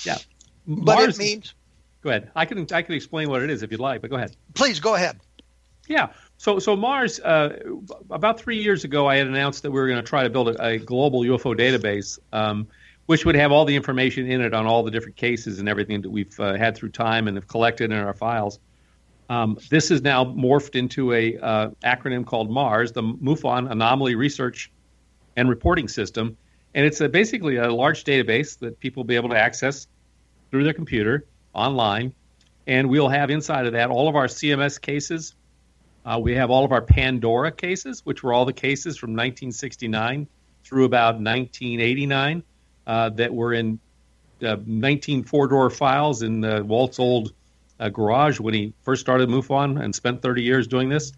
Yeah. 0.05 0.19
But 0.67 0.97
Mars- 0.97 1.19
it 1.19 1.23
means. 1.23 1.55
Go 2.03 2.11
ahead. 2.11 2.31
I 2.37 2.45
can 2.45 2.67
I 2.71 2.83
can 2.83 2.95
explain 2.95 3.31
what 3.31 3.43
it 3.43 3.49
is 3.49 3.63
if 3.63 3.71
you'd 3.71 3.81
like, 3.81 4.03
but 4.03 4.11
go 4.11 4.17
ahead. 4.17 4.37
Please 4.53 4.79
go 4.79 4.95
ahead. 4.95 5.19
Yeah. 5.89 6.09
So 6.37 6.59
so 6.59 6.77
Mars. 6.77 7.19
Uh, 7.19 7.57
about 8.11 8.41
three 8.41 8.63
years 8.63 8.85
ago, 8.85 9.07
I 9.07 9.17
had 9.17 9.27
announced 9.27 9.63
that 9.63 9.71
we 9.71 9.81
were 9.81 9.89
going 9.89 10.03
to 10.03 10.07
try 10.07 10.25
to 10.25 10.29
build 10.29 10.49
a, 10.49 10.63
a 10.63 10.79
global 10.79 11.23
UFO 11.23 11.57
database, 11.57 12.19
um, 12.31 12.69
which 13.09 13.25
would 13.25 13.37
have 13.37 13.51
all 13.53 13.65
the 13.65 13.75
information 13.75 14.31
in 14.31 14.43
it 14.43 14.53
on 14.53 14.67
all 14.67 14.83
the 14.83 14.91
different 14.91 15.17
cases 15.17 15.59
and 15.59 15.67
everything 15.67 16.03
that 16.03 16.11
we've 16.11 16.39
uh, 16.39 16.59
had 16.59 16.77
through 16.77 16.91
time 16.91 17.27
and 17.27 17.39
have 17.39 17.49
collected 17.49 17.91
in 17.91 17.97
our 17.97 18.13
files. 18.13 18.61
Um, 19.31 19.59
this 19.71 19.91
is 19.91 20.03
now 20.03 20.27
morphed 20.27 20.77
into 20.77 21.15
a 21.15 21.39
uh, 21.39 21.71
acronym 21.83 22.27
called 22.27 22.51
MARS, 22.51 22.93
the 22.93 23.03
MUFON 23.03 23.71
Anomaly 23.71 24.15
Research 24.15 24.71
and 25.39 25.49
Reporting 25.49 25.89
System, 25.89 26.37
and 26.75 26.85
it's 26.85 27.01
a, 27.01 27.09
basically 27.09 27.57
a 27.57 27.73
large 27.73 28.05
database 28.05 28.59
that 28.59 28.79
people 28.79 29.05
will 29.05 29.09
be 29.09 29.17
able 29.17 29.31
to 29.31 29.39
access 29.39 29.87
through 30.51 30.65
their 30.65 30.75
computer 30.75 31.25
online, 31.55 32.13
and 32.67 32.91
we'll 32.91 33.09
have 33.09 33.31
inside 33.31 33.65
of 33.65 33.73
that 33.73 33.89
all 33.89 34.11
of 34.11 34.17
our 34.17 34.27
CMS 34.27 34.79
cases. 34.79 35.35
Uh, 36.05 36.19
we 36.23 36.35
have 36.35 36.51
all 36.51 36.63
of 36.63 36.73
our 36.73 36.83
Pandora 36.83 37.53
cases, 37.53 38.05
which 38.05 38.23
were 38.23 38.35
all 38.35 38.45
the 38.45 38.53
cases 38.53 38.99
from 38.99 39.13
1969 39.13 40.29
through 40.63 40.85
about 40.85 41.15
1989 41.15 42.43
uh, 42.89 43.11
that 43.11 43.33
were 43.33 43.53
in 43.53 43.79
uh, 44.43 44.57
19 44.65 45.25
four-door 45.25 45.69
files 45.69 46.23
in 46.23 46.43
uh, 46.45 46.63
Walt's 46.63 46.99
old 46.99 47.33
uh, 47.79 47.91
garage 47.91 48.41
when 48.41 48.55
he 48.55 48.73
first 48.83 49.03
started 49.03 49.29
MUFON 49.29 49.81
and 49.81 49.95
spent 49.95 50.23
30 50.23 50.43
years 50.43 50.67
doing 50.67 50.89
this. 50.89 51.13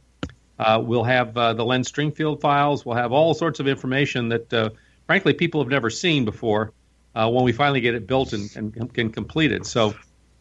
Uh, 0.59 0.83
we'll 0.85 1.05
have 1.05 1.35
uh, 1.37 1.55
the 1.55 1.65
Len 1.65 1.83
Stringfield 1.83 2.41
files. 2.41 2.85
We'll 2.85 2.97
have 2.97 3.13
all 3.13 3.33
sorts 3.33 3.61
of 3.61 3.69
information 3.69 4.29
that, 4.31 4.73
frankly, 5.07 5.33
people 5.33 5.63
have 5.63 5.71
never 5.71 5.89
seen 5.89 6.25
before 6.25 6.73
when 7.15 7.45
we 7.45 7.53
finally 7.53 7.81
get 7.81 7.95
it 7.95 8.07
built 8.07 8.33
and, 8.35 8.51
and 8.57 8.93
can 8.93 9.11
complete 9.11 9.53
it. 9.53 9.65
So 9.65 9.95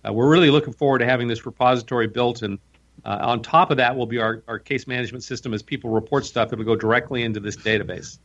we're 0.03 0.30
really 0.30 0.49
looking 0.49 0.73
forward 0.73 0.99
to 0.99 1.05
having 1.05 1.30
this 1.30 1.45
repository 1.45 2.07
built. 2.07 2.41
And 2.41 2.59
on 3.05 3.41
top 3.43 3.71
of 3.71 3.77
that 3.77 3.95
will 3.95 4.07
be 4.07 4.17
our, 4.17 4.43
our 4.47 4.59
case 4.59 4.88
management 4.88 5.23
system. 5.23 5.53
As 5.53 5.61
people 5.61 5.89
report 5.89 6.25
stuff, 6.25 6.51
it'll 6.51 6.65
go 6.65 6.75
directly 6.75 7.23
into 7.23 7.39
this 7.39 7.55
database. 7.55 8.17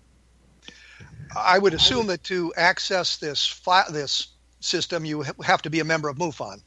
I 1.36 1.58
would 1.58 1.74
assume 1.74 2.06
that 2.08 2.22
to 2.24 2.52
access 2.56 3.16
this 3.16 3.46
fi- 3.46 3.90
this 3.90 4.28
system, 4.60 5.04
you 5.04 5.22
ha- 5.22 5.32
have 5.42 5.62
to 5.62 5.70
be 5.70 5.80
a 5.80 5.84
member 5.84 6.08
of 6.08 6.16
MUFON. 6.16 6.62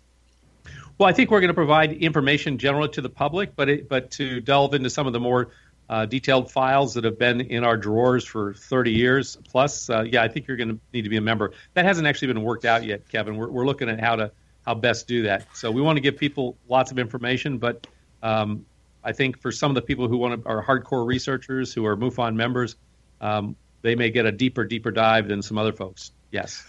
Well, 0.97 1.07
I 1.07 1.13
think 1.13 1.29
we're 1.29 1.41
going 1.41 1.49
to 1.49 1.53
provide 1.53 1.93
information 1.93 2.57
generally 2.57 2.89
to 2.89 3.01
the 3.01 3.09
public, 3.09 3.55
but 3.55 3.69
it, 3.69 3.89
but 3.89 4.11
to 4.11 4.41
delve 4.41 4.73
into 4.73 4.89
some 4.89 5.05
of 5.05 5.13
the 5.13 5.19
more 5.19 5.49
uh, 5.89 6.05
detailed 6.05 6.51
files 6.51 6.95
that 6.95 7.03
have 7.03 7.17
been 7.17 7.41
in 7.41 7.63
our 7.63 7.77
drawers 7.77 8.25
for 8.25 8.53
30 8.53 8.91
years 8.91 9.37
plus, 9.49 9.89
uh, 9.89 10.01
yeah, 10.01 10.23
I 10.23 10.27
think 10.27 10.47
you're 10.47 10.57
going 10.57 10.69
to 10.69 10.79
need 10.93 11.03
to 11.03 11.09
be 11.09 11.17
a 11.17 11.21
member. 11.21 11.53
That 11.75 11.85
hasn't 11.85 12.07
actually 12.07 12.29
been 12.29 12.41
worked 12.41 12.65
out 12.65 12.83
yet, 12.83 13.07
Kevin. 13.09 13.37
We're, 13.37 13.49
we're 13.49 13.65
looking 13.65 13.89
at 13.89 13.99
how 13.99 14.15
to 14.15 14.31
how 14.65 14.73
best 14.73 15.07
do 15.07 15.23
that. 15.23 15.47
So 15.55 15.71
we 15.71 15.81
want 15.81 15.95
to 15.95 16.01
give 16.01 16.17
people 16.17 16.57
lots 16.67 16.91
of 16.91 16.99
information, 16.99 17.57
but 17.57 17.87
um, 18.21 18.65
I 19.01 19.13
think 19.13 19.39
for 19.39 19.49
some 19.49 19.71
of 19.71 19.75
the 19.75 19.81
people 19.81 20.09
who 20.09 20.17
want 20.17 20.43
to 20.43 20.49
are 20.49 20.61
hardcore 20.61 21.07
researchers 21.07 21.73
who 21.73 21.85
are 21.85 21.95
MUFON 21.95 22.35
members, 22.35 22.75
um, 23.21 23.55
they 23.81 23.95
may 23.95 24.09
get 24.09 24.25
a 24.25 24.31
deeper, 24.31 24.65
deeper 24.65 24.91
dive 24.91 25.27
than 25.27 25.41
some 25.41 25.57
other 25.57 25.73
folks. 25.73 26.11
Yes. 26.31 26.63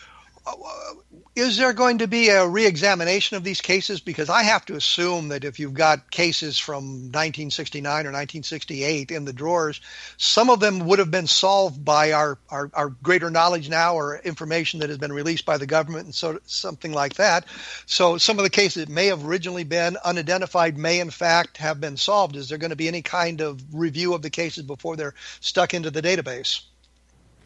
Uh, 0.47 0.53
uh, 0.53 0.95
is 1.39 1.57
there 1.57 1.73
going 1.73 1.99
to 1.99 2.09
be 2.09 2.31
a 2.31 2.49
reexamination 2.49 3.37
of 3.37 3.45
these 3.45 3.61
cases? 3.61 4.01
Because 4.01 4.29
I 4.29 4.43
have 4.43 4.67
to 4.67 4.75
assume 4.75 5.29
that 5.29 5.45
if 5.45 5.61
you've 5.61 5.75
got 5.75 6.11
cases 6.11 6.59
from 6.59 6.85
1969 7.13 7.89
or 7.89 8.11
1968 8.11 9.13
in 9.13 9.25
the 9.25 9.33
drawers, 9.33 9.81
some 10.17 10.51
of 10.51 10.59
them 10.59 10.81
would 10.87 10.99
have 10.99 11.13
been 11.13 11.29
solved 11.29 11.85
by 11.85 12.11
our, 12.11 12.39
our, 12.51 12.73
our 12.75 12.89
greater 12.89 13.31
knowledge 13.31 13.69
now 13.69 13.95
or 13.95 14.19
information 14.19 14.81
that 14.81 14.89
has 14.89 14.99
been 14.99 15.13
released 15.13 15.45
by 15.45 15.59
the 15.59 15.67
government 15.67 16.07
and 16.07 16.15
so 16.15 16.41
something 16.47 16.93
like 16.93 17.15
that. 17.15 17.45
So 17.87 18.19
some 18.19 18.39
of 18.39 18.43
the 18.43 18.51
cases 18.51 18.87
that 18.87 18.93
may 18.93 19.07
have 19.07 19.25
originally 19.25 19.65
been 19.65 19.97
unidentified 20.05 20.77
may 20.77 20.99
in 20.99 21.11
fact 21.11 21.59
have 21.59 21.81
been 21.81 21.97
solved. 21.97 22.35
Is 22.35 22.49
there 22.49 22.59
going 22.59 22.71
to 22.71 22.77
be 22.77 22.89
any 22.89 23.03
kind 23.03 23.41
of 23.41 23.63
review 23.73 24.13
of 24.13 24.23
the 24.23 24.31
cases 24.31 24.65
before 24.65 24.97
they're 24.97 25.15
stuck 25.41 25.73
into 25.73 25.93
the 25.93 26.03
database? 26.03 26.63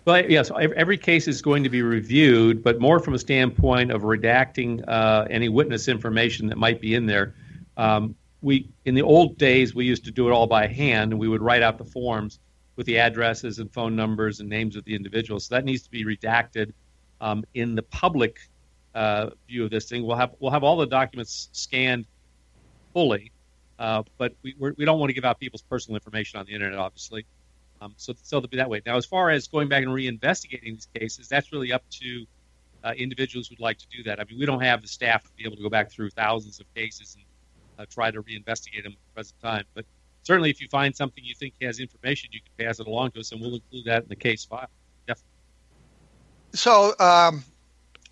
Well, 0.05 0.29
yes, 0.29 0.51
ev- 0.51 0.73
every 0.73 0.99
case 0.99 1.29
is 1.29 1.41
going 1.43 1.63
to 1.63 1.69
be 1.69 1.83
reviewed, 1.83 2.63
but 2.63 2.81
more 2.81 2.99
from 2.99 3.15
a 3.15 3.19
standpoint 3.19 3.93
of 3.93 4.03
redacting 4.03 4.83
uh, 4.89 5.27
any 5.31 5.49
witness 5.49 5.87
information 5.87 6.49
that 6.49 6.59
might 6.59 6.81
be 6.81 6.95
in 6.95 7.07
there. 7.07 7.35
Um, 7.77 8.17
we, 8.41 8.69
in 8.85 8.97
the 8.97 9.03
old 9.03 9.39
days, 9.39 9.77
we 9.77 9.85
used 9.85 10.05
to 10.07 10.11
do 10.11 10.29
it 10.29 10.33
all 10.33 10.49
by 10.49 10.67
hand, 10.67 11.13
and 11.13 11.21
we 11.21 11.29
would 11.29 11.41
write 11.41 11.63
out 11.63 11.79
the 11.79 11.85
forms 11.85 12.41
with 12.75 12.87
the 12.87 12.99
addresses 12.99 13.61
and 13.61 13.73
phone 13.73 13.95
numbers 13.95 14.41
and 14.41 14.49
names 14.49 14.75
of 14.75 14.85
the 14.85 14.95
individuals. 14.95 15.47
So 15.47 15.55
that 15.55 15.65
needs 15.65 15.83
to 15.83 15.91
be 15.91 16.05
redacted. 16.05 16.73
Um, 17.21 17.45
in 17.55 17.77
the 17.77 17.83
public 17.83 18.41
uh, 18.97 19.31
view 19.47 19.65
of 19.65 19.71
this 19.71 19.89
thing, 19.89 20.05
we'll 20.05 20.17
have 20.17 20.35
we'll 20.41 20.51
have 20.51 20.65
all 20.65 20.77
the 20.77 20.87
documents 20.87 21.49
scanned 21.53 22.07
fully, 22.93 23.31
uh, 23.79 24.03
but 24.19 24.35
we 24.43 24.57
we 24.59 24.85
don't 24.85 24.99
want 24.99 25.11
to 25.11 25.15
give 25.15 25.25
out 25.25 25.39
people's 25.39 25.63
personal 25.63 25.95
information 25.95 26.41
on 26.41 26.47
the 26.47 26.53
internet, 26.53 26.81
obviously. 26.81 27.25
Um, 27.83 27.95
so, 27.97 28.13
so 28.23 28.39
they'll 28.39 28.49
be 28.49 28.59
that 28.59 28.71
way. 28.71 28.81
Now, 28.87 28.97
as 28.97 29.07
far 29.07 29.31
as 29.31 29.49
going 29.49 29.69
back 29.69 29.83
and 29.83 29.91
reinvestigating 29.91 30.65
these 30.65 30.89
cases, 30.95 31.27
that's 31.29 31.53
really 31.53 31.73
up 31.73 31.83
to 32.01 32.25
uh, 32.85 32.93
individuals 32.97 33.49
who'd 33.49 33.61
like 33.61 33.79
to 33.79 33.87
do 33.91 34.05
that. 34.05 34.21
I 34.21 34.25
mean, 34.25 34.39
we 34.39 34.47
don't 34.47 34.63
have 34.63 34.83
the 34.83 34.89
staff 34.89 35.25
to 35.25 35.31
be 35.37 35.45
able 35.45 35.57
to 35.57 35.63
go 35.63 35.69
back 35.69 35.91
through 35.91 36.11
thousands 36.11 36.61
of 36.61 36.67
cases 36.75 37.17
and 37.17 37.25
uh, 37.79 37.87
try 37.91 38.11
to 38.11 38.23
reinvestigate 38.23 38.85
them 38.85 38.93
at 38.93 38.99
the 38.99 39.15
present 39.15 39.35
time. 39.43 39.65
But 39.75 39.85
certainly, 40.23 40.51
if 40.51 40.61
you 40.61 40.69
find 40.71 40.95
something 40.95 41.25
you 41.25 41.35
think 41.35 41.55
has 41.61 41.81
information, 41.81 42.31
you 42.33 42.41
can 42.41 42.67
pass 42.67 42.79
it 42.79 42.87
along 42.87 43.13
to 43.13 43.21
us, 43.21 43.33
and 43.33 43.41
we'll 43.41 43.55
include 43.55 43.87
that 43.87 44.05
in 44.05 44.09
the 44.09 44.17
case 44.17 44.45
file. 44.45 44.69
Definitely. 45.09 45.29
So 46.55 46.95
um, 47.01 47.45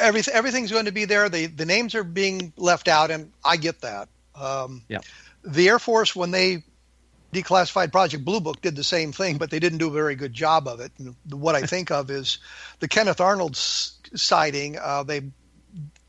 everything 0.01 0.35
everything's 0.35 0.73
going 0.73 0.87
to 0.87 0.93
be 0.93 1.05
there. 1.05 1.29
The 1.29 1.47
the 1.47 1.67
names 1.67 1.95
are 1.95 2.05
being 2.05 2.53
left 2.57 2.89
out, 2.89 3.11
and 3.11 3.33
I 3.45 3.57
get 3.57 3.83
that. 3.83 4.09
Um, 4.35 4.83
Yeah. 4.89 5.01
the 5.45 5.69
Air 5.69 5.79
Force, 5.79 6.17
when 6.17 6.31
they 6.33 6.65
declassified 7.33 7.93
Project 7.93 8.25
Blue 8.25 8.41
Book, 8.41 8.61
did 8.61 8.77
the 8.77 8.85
same 8.85 9.13
thing, 9.13 9.39
but 9.39 9.51
they 9.51 9.59
didn't 9.59 9.79
do 9.79 9.89
a 9.89 9.93
very 9.93 10.15
good 10.15 10.33
job 10.33 10.67
of 10.67 10.81
it. 10.81 10.93
And 10.99 11.15
what 11.31 11.55
I 11.55 11.63
think 11.63 11.91
of 11.91 12.11
is 12.11 12.39
the 12.81 12.89
Kenneth 12.89 13.21
Arnold 13.21 13.57
sighting. 13.57 14.79
Uh, 14.79 15.03
they 15.05 15.23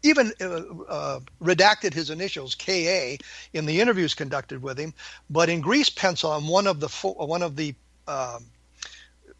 even 0.03 0.31
uh, 0.41 0.45
uh, 0.89 1.19
redacted 1.41 1.93
his 1.93 2.09
initials 2.09 2.55
KA 2.55 3.17
in 3.53 3.65
the 3.65 3.81
interviews 3.81 4.13
conducted 4.13 4.61
with 4.61 4.79
him, 4.79 4.93
but 5.29 5.49
in 5.49 5.61
grease 5.61 5.89
pencil 5.89 6.31
on 6.31 6.47
one 6.47 6.67
of 6.67 6.79
the 6.79 6.89
fo- 6.89 7.13
one 7.13 7.43
of 7.43 7.55
the 7.55 7.75
um, 8.07 8.45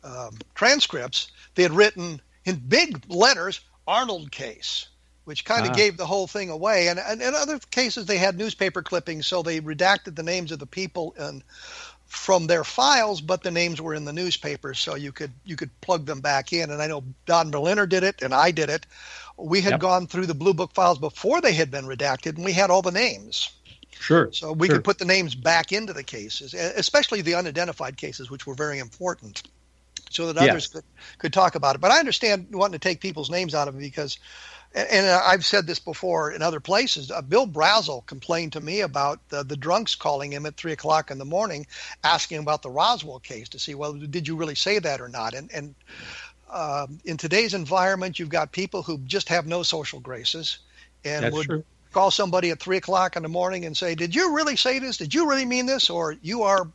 um, 0.03 0.37
transcripts, 0.55 1.31
they 1.55 1.63
had 1.63 1.71
written 1.71 2.21
in 2.45 2.55
big 2.55 3.03
letters, 3.09 3.61
Arnold 3.87 4.31
case, 4.31 4.87
which 5.31 5.45
kind 5.45 5.65
of 5.65 5.71
Ah. 5.71 5.75
gave 5.77 5.95
the 5.95 6.05
whole 6.05 6.27
thing 6.27 6.49
away. 6.49 6.89
And, 6.89 6.99
and 6.99 7.21
in 7.21 7.33
other 7.33 7.57
cases, 7.71 8.05
they 8.05 8.17
had 8.17 8.37
newspaper 8.37 8.81
clippings, 8.81 9.27
so 9.27 9.41
they 9.41 9.61
redacted 9.61 10.15
the 10.15 10.23
names 10.23 10.51
of 10.51 10.59
the 10.59 10.65
people 10.67 11.15
and 11.17 11.41
from 12.05 12.47
their 12.47 12.65
files, 12.65 13.21
but 13.21 13.41
the 13.41 13.49
names 13.51 13.79
were 13.79 13.95
in 13.95 14.03
the 14.03 14.11
newspaper, 14.11 14.73
so 14.73 14.95
you 14.95 15.13
could 15.13 15.31
you 15.45 15.55
could 15.55 15.69
plug 15.79 16.05
them 16.05 16.19
back 16.19 16.51
in. 16.51 16.69
And 16.69 16.81
I 16.81 16.87
know 16.87 17.05
Don 17.25 17.49
Berliner 17.49 17.87
did 17.87 18.03
it, 18.03 18.21
and 18.21 18.33
I 18.33 18.51
did 18.51 18.69
it. 18.69 18.85
We 19.37 19.61
had 19.61 19.71
Yep. 19.71 19.79
gone 19.79 20.07
through 20.07 20.25
the 20.25 20.33
Blue 20.33 20.53
Book 20.53 20.73
files 20.73 20.99
before 20.99 21.39
they 21.39 21.53
had 21.53 21.71
been 21.71 21.85
redacted, 21.85 22.35
and 22.35 22.43
we 22.43 22.51
had 22.51 22.69
all 22.69 22.81
the 22.81 22.91
names. 22.91 23.49
Sure. 23.97 24.29
So 24.33 24.51
we 24.51 24.67
sure. 24.67 24.75
could 24.75 24.83
put 24.83 24.97
the 24.99 25.05
names 25.05 25.35
back 25.35 25.71
into 25.71 25.93
the 25.93 26.03
cases, 26.03 26.53
especially 26.53 27.21
the 27.21 27.35
unidentified 27.35 27.95
cases, 27.95 28.29
which 28.29 28.45
were 28.45 28.55
very 28.55 28.79
important, 28.79 29.43
so 30.09 30.27
that 30.27 30.37
others 30.37 30.65
Yes. 30.65 30.67
could, 30.67 30.83
could 31.17 31.33
talk 31.33 31.55
about 31.55 31.75
it. 31.75 31.81
But 31.81 31.91
I 31.91 31.99
understand 31.99 32.47
wanting 32.51 32.73
to 32.79 32.79
take 32.79 32.99
people's 32.99 33.29
names 33.29 33.55
out 33.55 33.69
of 33.69 33.75
it 33.75 33.79
because, 33.79 34.17
and, 34.73 34.87
and 34.89 35.07
I've 35.07 35.45
said 35.45 35.67
this 35.67 35.79
before 35.79 36.31
in 36.31 36.41
other 36.41 36.59
places. 36.59 37.11
Uh, 37.11 37.21
Bill 37.21 37.47
Brazel 37.47 38.05
complained 38.05 38.53
to 38.53 38.61
me 38.61 38.81
about 38.81 39.19
uh, 39.31 39.43
the 39.43 39.57
drunks 39.57 39.95
calling 39.95 40.31
him 40.31 40.45
at 40.45 40.57
three 40.57 40.71
o'clock 40.71 41.11
in 41.11 41.17
the 41.17 41.25
morning, 41.25 41.67
asking 42.03 42.39
about 42.39 42.61
the 42.61 42.69
Roswell 42.69 43.19
case 43.19 43.49
to 43.49 43.59
see, 43.59 43.75
well, 43.75 43.93
did 43.93 44.27
you 44.27 44.35
really 44.35 44.55
say 44.55 44.79
that 44.79 45.01
or 45.01 45.09
not? 45.09 45.33
And 45.33 45.51
and 45.51 45.75
um, 46.49 46.99
in 47.05 47.17
today's 47.17 47.53
environment, 47.53 48.19
you've 48.19 48.29
got 48.29 48.51
people 48.51 48.83
who 48.83 48.97
just 48.99 49.29
have 49.29 49.47
no 49.47 49.63
social 49.63 49.99
graces 49.99 50.59
and 51.05 51.23
That's 51.23 51.35
would 51.35 51.45
true. 51.45 51.63
call 51.93 52.11
somebody 52.11 52.51
at 52.51 52.59
three 52.59 52.77
o'clock 52.77 53.15
in 53.15 53.23
the 53.23 53.29
morning 53.29 53.65
and 53.65 53.75
say, 53.75 53.95
"Did 53.95 54.13
you 54.13 54.35
really 54.35 54.55
say 54.55 54.79
this? 54.79 54.97
Did 54.97 55.13
you 55.13 55.29
really 55.29 55.45
mean 55.45 55.65
this? 55.65 55.89
Or 55.89 56.15
you 56.21 56.43
are 56.43 56.67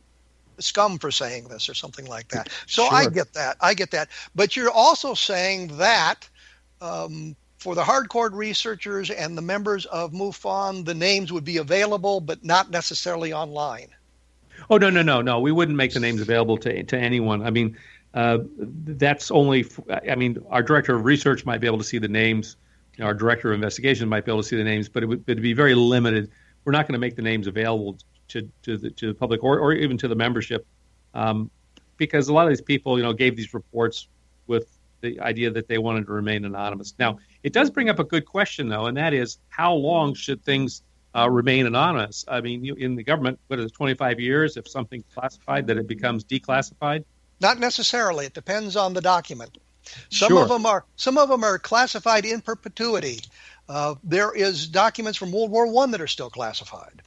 scum 0.59 0.97
for 0.97 1.11
saying 1.11 1.47
this, 1.47 1.69
or 1.69 1.73
something 1.73 2.05
like 2.05 2.27
that." 2.29 2.49
So 2.67 2.87
I 2.87 3.07
get 3.09 3.33
that. 3.33 3.57
I 3.61 3.73
get 3.73 3.91
that. 3.91 4.09
But 4.35 4.55
you're 4.55 4.71
also 4.71 5.13
saying 5.13 5.77
that. 5.77 6.27
Um, 6.81 7.35
for 7.67 7.75
the 7.75 7.83
hardcore 7.83 8.31
researchers 8.31 9.09
and 9.09 9.37
the 9.37 9.41
members 9.41 9.85
of 9.87 10.13
MUFON, 10.13 10.85
the 10.85 10.93
names 10.93 11.33
would 11.33 11.43
be 11.43 11.57
available, 11.57 12.21
but 12.21 12.41
not 12.41 12.71
necessarily 12.71 13.33
online. 13.33 13.89
Oh 14.69 14.77
no 14.77 14.89
no 14.89 15.01
no 15.01 15.21
no! 15.21 15.41
We 15.41 15.51
wouldn't 15.51 15.75
make 15.75 15.91
the 15.91 15.99
names 15.99 16.21
available 16.21 16.55
to 16.59 16.83
to 16.83 16.97
anyone. 16.97 17.41
I 17.41 17.49
mean, 17.49 17.77
uh, 18.13 18.37
that's 18.57 19.31
only. 19.31 19.65
I 20.09 20.15
mean, 20.15 20.41
our 20.49 20.63
director 20.63 20.95
of 20.95 21.03
research 21.03 21.45
might 21.45 21.59
be 21.59 21.67
able 21.67 21.79
to 21.79 21.83
see 21.83 21.97
the 21.97 22.07
names. 22.07 22.55
Our 23.01 23.13
director 23.13 23.51
of 23.51 23.55
investigation 23.55 24.07
might 24.07 24.23
be 24.23 24.31
able 24.31 24.43
to 24.43 24.47
see 24.47 24.55
the 24.55 24.63
names, 24.63 24.87
but 24.87 25.03
it 25.03 25.07
would 25.07 25.25
it'd 25.27 25.43
be 25.43 25.51
very 25.51 25.75
limited. 25.75 26.31
We're 26.63 26.71
not 26.71 26.87
going 26.87 26.93
to 26.93 26.99
make 26.99 27.17
the 27.17 27.21
names 27.21 27.47
available 27.47 27.97
to 28.29 28.49
to 28.61 28.77
the 28.77 28.91
to 28.91 29.07
the 29.07 29.13
public 29.13 29.43
or, 29.43 29.59
or 29.59 29.73
even 29.73 29.97
to 29.97 30.07
the 30.07 30.15
membership, 30.15 30.65
um, 31.13 31.51
because 31.97 32.29
a 32.29 32.33
lot 32.33 32.43
of 32.43 32.49
these 32.49 32.61
people, 32.61 32.97
you 32.97 33.03
know, 33.03 33.11
gave 33.11 33.35
these 33.35 33.53
reports 33.53 34.07
the 35.01 35.19
idea 35.19 35.51
that 35.51 35.67
they 35.67 35.77
wanted 35.77 36.05
to 36.07 36.11
remain 36.11 36.45
anonymous. 36.45 36.93
Now, 36.97 37.19
it 37.43 37.53
does 37.53 37.69
bring 37.69 37.89
up 37.89 37.99
a 37.99 38.03
good 38.03 38.25
question, 38.25 38.69
though, 38.69 38.85
and 38.87 38.97
that 38.97 39.13
is 39.13 39.37
how 39.49 39.73
long 39.73 40.13
should 40.13 40.43
things 40.43 40.81
uh, 41.15 41.29
remain 41.29 41.65
anonymous? 41.65 42.25
I 42.27 42.41
mean, 42.41 42.63
you, 42.63 42.75
in 42.75 42.95
the 42.95 43.03
government, 43.03 43.39
what 43.47 43.59
is 43.59 43.65
it, 43.65 43.73
25 43.73 44.19
years? 44.19 44.57
If 44.57 44.67
something's 44.67 45.05
classified, 45.13 45.67
that 45.67 45.77
it 45.77 45.87
becomes 45.87 46.23
declassified? 46.23 47.03
Not 47.39 47.59
necessarily. 47.59 48.25
It 48.25 48.33
depends 48.33 48.75
on 48.75 48.93
the 48.93 49.01
document. 49.01 49.57
Some 50.09 50.29
Sure. 50.29 50.43
of 50.43 50.49
them 50.49 50.65
are 50.65 50.83
some 50.97 51.17
of 51.17 51.29
them 51.29 51.43
are 51.45 51.57
classified 51.57 52.25
in 52.25 52.41
perpetuity. 52.41 53.21
Uh, 53.69 53.95
there 54.03 54.33
is 54.33 54.67
documents 54.67 55.17
from 55.17 55.31
World 55.31 55.49
War 55.49 55.67
One 55.67 55.91
that 55.91 56.01
are 56.01 56.07
still 56.07 56.29
classified. 56.29 57.01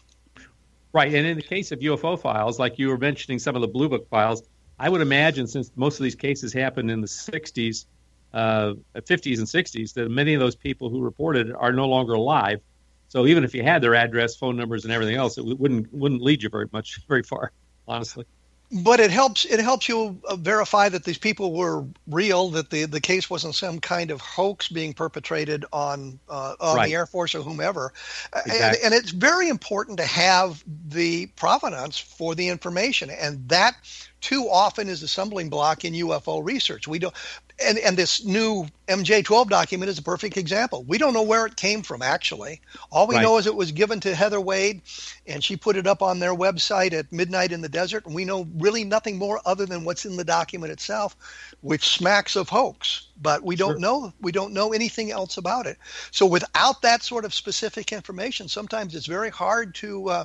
Right. 0.92 1.14
And 1.14 1.26
in 1.26 1.36
the 1.36 1.42
case 1.42 1.72
of 1.72 1.80
UFO 1.80 2.20
files, 2.20 2.58
like 2.58 2.78
you 2.78 2.88
were 2.88 2.98
mentioning 2.98 3.38
some 3.38 3.54
of 3.54 3.60
the 3.60 3.68
Blue 3.68 3.88
Book 3.88 4.08
files, 4.08 4.42
I 4.80 4.88
would 4.88 5.02
imagine 5.02 5.46
since 5.46 5.70
most 5.76 6.00
of 6.00 6.04
these 6.04 6.14
cases 6.14 6.54
happened 6.54 6.90
in 6.90 7.02
the 7.02 7.06
60s, 7.06 7.84
uh, 8.32 8.72
50s, 8.96 9.38
and 9.38 9.46
60s, 9.46 9.92
that 9.92 10.10
many 10.10 10.32
of 10.32 10.40
those 10.40 10.56
people 10.56 10.88
who 10.88 11.02
reported 11.02 11.52
are 11.52 11.70
no 11.70 11.86
longer 11.86 12.14
alive. 12.14 12.62
So 13.08 13.26
even 13.26 13.44
if 13.44 13.54
you 13.54 13.62
had 13.62 13.82
their 13.82 13.94
address, 13.94 14.36
phone 14.36 14.56
numbers, 14.56 14.84
and 14.84 14.92
everything 14.92 15.16
else, 15.16 15.36
it 15.36 15.44
wouldn't 15.44 15.92
wouldn't 15.92 16.22
lead 16.22 16.42
you 16.42 16.48
very 16.48 16.66
much, 16.72 16.98
very 17.08 17.22
far, 17.22 17.52
honestly. 17.86 18.24
But 18.72 19.00
it 19.00 19.10
helps 19.10 19.44
it 19.44 19.58
helps 19.58 19.88
you 19.88 20.20
uh, 20.28 20.36
verify 20.36 20.88
that 20.90 21.02
these 21.04 21.18
people 21.18 21.52
were 21.52 21.84
real, 22.06 22.50
that 22.50 22.70
the, 22.70 22.84
the 22.84 23.00
case 23.00 23.28
wasn't 23.28 23.56
some 23.56 23.80
kind 23.80 24.12
of 24.12 24.20
hoax 24.20 24.68
being 24.68 24.94
perpetrated 24.94 25.64
on 25.72 26.20
uh, 26.28 26.54
on 26.60 26.76
Right. 26.76 26.86
the 26.86 26.94
Air 26.94 27.06
Force 27.06 27.34
or 27.34 27.42
whomever. 27.42 27.92
Uh, 28.32 28.40
And, 28.44 28.46
Exactly. 28.46 28.84
and 28.84 28.94
it's 28.94 29.10
very 29.10 29.48
important 29.48 29.98
to 29.98 30.06
have 30.06 30.62
the 30.88 31.26
provenance 31.36 31.98
for 31.98 32.34
the 32.36 32.48
information, 32.48 33.10
and 33.10 33.48
that 33.48 33.74
too 34.20 34.48
often 34.48 34.88
is 34.88 35.00
the 35.00 35.08
stumbling 35.08 35.48
block 35.50 35.84
in 35.84 35.94
UFO 35.94 36.44
research. 36.44 36.86
We 36.86 37.00
don't. 37.00 37.14
And, 37.62 37.78
and 37.78 37.96
this 37.96 38.24
new 38.24 38.66
MJ12 38.88 39.48
document 39.48 39.90
is 39.90 39.98
a 39.98 40.02
perfect 40.02 40.36
example. 40.36 40.84
We 40.84 40.98
don't 40.98 41.12
know 41.14 41.22
where 41.22 41.46
it 41.46 41.56
came 41.56 41.82
from, 41.82 42.02
actually. 42.02 42.60
All 42.90 43.06
we 43.06 43.16
Right. 43.16 43.22
know 43.22 43.36
is 43.38 43.46
it 43.46 43.54
was 43.54 43.72
given 43.72 44.00
to 44.00 44.14
Heather 44.14 44.40
Wade, 44.40 44.82
and 45.26 45.44
she 45.44 45.56
put 45.56 45.76
it 45.76 45.86
up 45.86 46.02
on 46.02 46.18
their 46.18 46.34
website 46.34 46.92
at 46.92 47.12
midnight 47.12 47.52
in 47.52 47.60
the 47.60 47.68
desert. 47.68 48.06
And 48.06 48.14
we 48.14 48.24
know 48.24 48.48
really 48.56 48.84
nothing 48.84 49.18
more 49.18 49.40
other 49.44 49.66
than 49.66 49.84
what's 49.84 50.06
in 50.06 50.16
the 50.16 50.24
document 50.24 50.72
itself, 50.72 51.16
which 51.60 51.88
smacks 51.88 52.36
of 52.36 52.48
hoax. 52.48 53.08
But 53.20 53.42
we 53.44 53.56
don't 53.56 53.78
Sure. 53.78 53.78
know 53.78 54.12
we 54.20 54.32
don't 54.32 54.52
know 54.54 54.72
anything 54.72 55.10
else 55.10 55.36
about 55.36 55.66
it. 55.66 55.78
So 56.10 56.26
without 56.26 56.82
that 56.82 57.02
sort 57.02 57.24
of 57.24 57.34
specific 57.34 57.92
information, 57.92 58.48
sometimes 58.48 58.94
it's 58.94 59.06
very 59.06 59.30
hard 59.30 59.74
to 59.76 60.08
uh, 60.08 60.24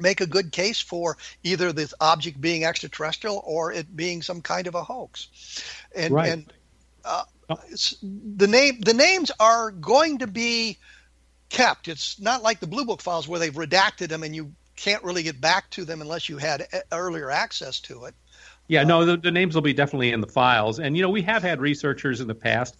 make 0.00 0.20
a 0.20 0.26
good 0.26 0.52
case 0.52 0.80
for 0.80 1.16
either 1.42 1.72
this 1.72 1.94
object 2.00 2.40
being 2.40 2.64
extraterrestrial 2.64 3.42
or 3.44 3.72
it 3.72 3.94
being 3.94 4.22
some 4.22 4.40
kind 4.40 4.66
of 4.66 4.74
a 4.74 4.82
hoax. 4.82 5.28
And 5.94 6.14
Right. 6.14 6.32
and 6.32 6.52
uh, 7.04 7.24
it's- 7.66 7.96
the 8.02 8.46
name 8.46 8.80
the 8.80 8.94
names 8.94 9.30
are 9.40 9.70
going 9.70 10.18
to 10.18 10.26
be 10.26 10.78
kept. 11.48 11.88
It's 11.88 12.20
not 12.20 12.42
like 12.42 12.60
the 12.60 12.66
Blue 12.66 12.84
Book 12.84 13.02
files 13.02 13.26
where 13.26 13.40
they've 13.40 13.52
redacted 13.52 14.08
them 14.08 14.22
and 14.22 14.34
you 14.34 14.52
can't 14.76 15.02
really 15.04 15.22
get 15.22 15.40
back 15.40 15.68
to 15.70 15.84
them 15.84 16.00
unless 16.00 16.28
you 16.28 16.38
had 16.38 16.62
e- 16.72 16.78
earlier 16.92 17.30
access 17.30 17.80
to 17.80 18.04
it. 18.04 18.14
Yeah, 18.68 18.84
no, 18.84 19.04
the, 19.04 19.16
the 19.16 19.32
names 19.32 19.54
will 19.56 19.62
be 19.62 19.72
definitely 19.72 20.12
in 20.12 20.20
the 20.20 20.28
files. 20.28 20.78
And, 20.78 20.96
you 20.96 21.02
know, 21.02 21.10
we 21.10 21.22
have 21.22 21.42
had 21.42 21.60
researchers 21.60 22.20
in 22.20 22.28
the 22.28 22.36
past, 22.36 22.76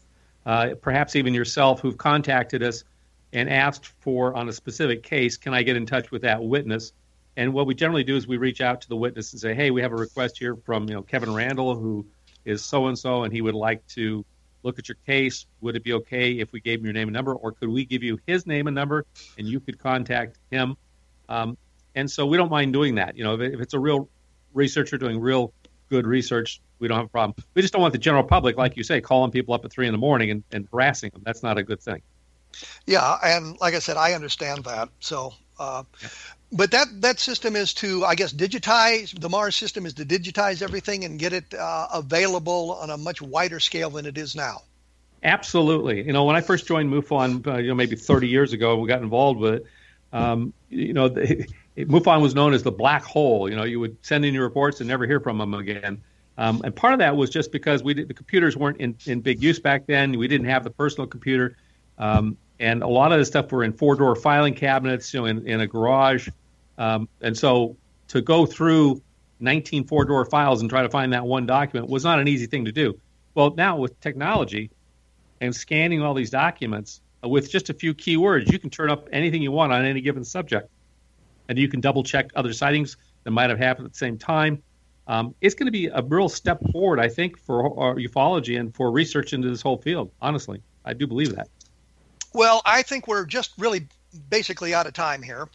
uh, 0.47 0.75
perhaps 0.81 1.17
even 1.17 1.35
yourself, 1.35 1.81
who've 1.81 1.99
contacted 1.99 2.63
us 2.63 2.85
and 3.33 3.51
asked 3.51 3.87
for, 4.01 4.35
on 4.35 4.49
a 4.49 4.53
specific 4.53 5.03
case, 5.03 5.37
can 5.37 5.53
I 5.53 5.63
get 5.65 5.77
in 5.77 5.87
touch 5.87 6.11
with 6.13 6.23
that 6.23 6.43
witness? 6.43 6.93
And 7.37 7.53
what 7.53 7.67
we 7.67 7.75
generally 7.75 8.05
do 8.05 8.17
is 8.17 8.27
we 8.27 8.37
reach 8.37 8.61
out 8.61 8.81
to 8.83 8.89
the 8.89 8.97
witness 8.97 9.33
and 9.33 9.41
say, 9.41 9.55
hey, 9.55 9.71
we 9.71 9.83
have 9.83 9.93
a 9.93 9.97
request 9.97 10.39
here 10.39 10.57
from, 10.57 10.89
you 10.89 10.95
know, 10.95 11.03
Kevin 11.03 11.33
Randle, 11.33 11.75
who 11.75 12.07
is 12.45 12.63
so 12.65 12.87
and 12.87 12.99
so, 12.99 13.23
and 13.25 13.33
he 13.33 13.41
would 13.41 13.55
like 13.55 13.87
to 13.89 14.25
look 14.63 14.79
at 14.79 14.89
your 14.89 14.97
case. 15.07 15.47
Would 15.61 15.77
it 15.77 15.85
be 15.85 15.93
okay 15.95 16.33
if 16.33 16.53
we 16.53 16.61
gave 16.61 16.81
him 16.81 16.87
your 16.87 16.93
name 16.93 17.09
and 17.09 17.15
number, 17.15 17.35
or 17.35 17.53
could 17.53 17.69
we 17.69 17.85
give 17.85 18.03
you 18.03 18.19
his 18.27 18.47
name 18.47 18.67
and 18.67 18.75
number 18.75 19.07
and 19.39 19.47
you 19.47 19.61
could 19.61 19.79
contact 19.79 20.39
him? 20.51 20.77
Um, 21.29 21.57
and 21.95 22.11
so 22.11 22.27
we 22.27 22.37
don't 22.37 22.51
mind 22.51 22.73
doing 22.73 22.97
that. 22.97 23.17
You 23.17 23.25
know, 23.25 23.35
if, 23.41 23.55
if 23.55 23.61
it's 23.61 23.75
a 23.75 23.79
real 23.79 24.09
researcher 24.53 24.99
doing 24.99 25.19
real 25.21 25.53
good 25.89 26.07
research, 26.07 26.61
we 26.79 26.89
don't 26.89 26.97
have 26.97 27.07
a 27.07 27.11
problem. 27.11 27.35
We 27.55 27.63
just 27.63 27.73
don't 27.73 27.83
want 27.83 27.93
the 27.93 27.99
general 27.99 28.25
public, 28.25 28.57
like 28.57 28.77
you 28.77 28.85
say, 28.85 29.01
calling 29.01 29.31
people 29.31 29.55
up 29.55 29.65
at 29.65 29.71
three 29.71 29.87
in 29.87 29.93
the 29.93 29.99
morning 29.99 30.31
and, 30.31 30.45
and 30.53 30.69
harassing 30.73 31.11
them. 31.11 31.23
That's 31.25 31.43
not 31.43 31.59
a 31.59 31.63
good 31.63 31.81
thing. 31.81 32.03
Yeah, 32.87 33.17
and 33.23 33.59
like 33.61 33.75
I 33.75 33.79
said, 33.79 33.97
I 33.97 34.15
understand 34.15 34.65
that. 34.65 34.89
So, 34.99 35.35
uh, 35.59 35.85
but 36.53 36.71
that 36.73 36.89
that 37.01 37.21
system 37.21 37.57
is 37.57 37.75
to, 37.75 38.05
I 38.05 38.15
guess, 38.15 38.33
digitize. 38.33 39.19
The 39.19 39.29
Mars 39.29 39.57
system 39.57 39.87
is 39.87 39.95
to 39.95 40.05
digitize 40.05 40.63
everything 40.63 41.05
and 41.05 41.19
get 41.19 41.33
it 41.33 41.55
uh, 41.55 41.89
available 41.95 42.79
on 42.81 42.91
a 42.91 42.97
much 42.97 43.23
wider 43.23 43.61
scale 43.61 43.91
than 43.91 44.07
it 44.07 44.19
is 44.19 44.35
now. 44.35 44.63
Absolutely. 45.23 46.05
You 46.05 46.13
know, 46.13 46.25
when 46.25 46.37
I 46.37 46.41
first 46.41 46.67
joined 46.67 46.91
MUFON, 46.91 47.47
uh, 47.47 47.59
you 47.59 47.69
know, 47.69 47.75
maybe 47.75 47.95
30 47.95 48.29
years 48.29 48.53
ago, 48.53 48.79
we 48.79 48.89
got 48.89 49.03
involved 49.03 49.39
with 49.39 49.55
it. 49.55 49.67
Um, 50.13 50.53
you 50.71 50.93
know, 50.93 51.09
the, 51.09 51.47
MUFON 51.77 52.23
was 52.23 52.35
known 52.35 52.55
as 52.55 52.63
the 52.63 52.73
black 52.73 53.05
hole. 53.05 53.49
You 53.49 53.57
know, 53.57 53.65
you 53.65 53.79
would 53.81 53.97
send 54.05 54.25
in 54.25 54.35
your 54.35 54.45
reports 54.45 54.81
and 54.81 54.89
never 54.89 55.07
hear 55.07 55.21
from 55.21 55.39
them 55.39 55.55
again. 55.55 56.03
Um, 56.39 56.63
and 56.65 56.75
part 56.75 56.95
of 56.95 57.01
that 57.01 57.17
was 57.17 57.29
just 57.29 57.53
because 57.53 57.83
we 57.83 57.93
did, 57.93 58.09
the 58.09 58.15
computers 58.15 58.57
weren't 58.57 58.79
in, 58.79 58.97
in 59.05 59.21
big 59.21 59.43
use 59.43 59.61
back 59.61 59.87
then. 59.87 60.19
We 60.19 60.27
didn't 60.27 60.47
have 60.47 60.65
the 60.65 60.71
personal 60.71 61.07
computer, 61.07 61.57
um, 61.99 62.39
and 62.59 62.83
a 62.83 62.89
lot 62.89 63.13
of 63.13 63.19
the 63.19 63.27
stuff 63.27 63.53
were 63.53 63.63
in 63.63 63.75
four 63.75 63.95
door 63.95 64.17
filing 64.17 64.55
cabinets, 64.55 65.13
you 65.13 65.21
know, 65.21 65.27
in, 65.27 65.47
in 65.47 65.61
a 65.61 65.67
garage. 65.67 66.31
Um, 66.81 67.09
and 67.21 67.37
so 67.37 67.77
to 68.09 68.21
go 68.23 68.47
through 68.47 69.03
19 69.39 69.87
four 69.87 70.05
door 70.05 70.25
files 70.25 70.63
and 70.63 70.69
try 70.69 70.83
to 70.83 70.89
find 70.89 71.13
that 71.13 71.25
one 71.25 71.47
document 71.47 71.89
was 71.89 72.03
not 72.03 72.19
an 72.19 72.27
easy 72.27 72.47
thing 72.47 72.65
to 72.65 72.73
do. 72.73 72.99
Well, 73.35 73.55
now 73.55 73.77
with 73.77 74.01
technology, 74.01 74.71
and 75.41 75.55
scanning 75.55 76.03
all 76.03 76.15
these 76.15 76.31
documents 76.31 77.01
uh, 77.25 77.29
with 77.29 77.51
just 77.51 77.71
a 77.71 77.75
few 77.75 77.95
keywords, 77.95 78.51
you 78.51 78.59
can 78.59 78.71
turn 78.71 78.91
up 78.91 79.09
anything 79.13 79.43
you 79.43 79.53
want 79.53 79.73
on 79.73 79.85
any 79.85 80.01
given 80.01 80.25
subject. 80.25 80.71
And 81.49 81.59
you 81.59 81.69
can 81.69 81.81
double 81.81 82.03
check 82.03 82.31
other 82.35 82.53
sightings 82.53 82.97
that 83.25 83.31
might 83.31 83.51
have 83.51 83.59
happened 83.59 83.87
at 83.87 83.93
the 83.93 83.99
same 83.99 84.19
time. 84.19 84.63
Um, 85.07 85.35
it's 85.41 85.55
going 85.55 85.67
to 85.67 85.73
be 85.73 85.87
a 85.87 86.03
real 86.03 86.29
step 86.29 86.61
forward, 86.71 87.01
I 87.01 87.09
think, 87.09 87.39
for 87.39 87.65
ufology 87.97 88.59
and 88.61 88.75
for 88.75 88.93
research 88.93 89.33
into 89.33 89.49
this 89.49 89.61
whole 89.61 89.79
field. 89.79 90.13
Honestly, 90.21 90.63
I 90.85 90.93
do 90.93 91.07
believe 91.07 91.35
that. 91.35 91.49
Well, 92.33 92.63
I 92.65 92.83
think 92.83 93.09
we're 93.09 93.25
just 93.25 93.53
really 93.59 93.89
basically 94.29 94.73
out 94.73 94.87
of 94.87 94.93
time 94.93 95.23
here. 95.23 95.49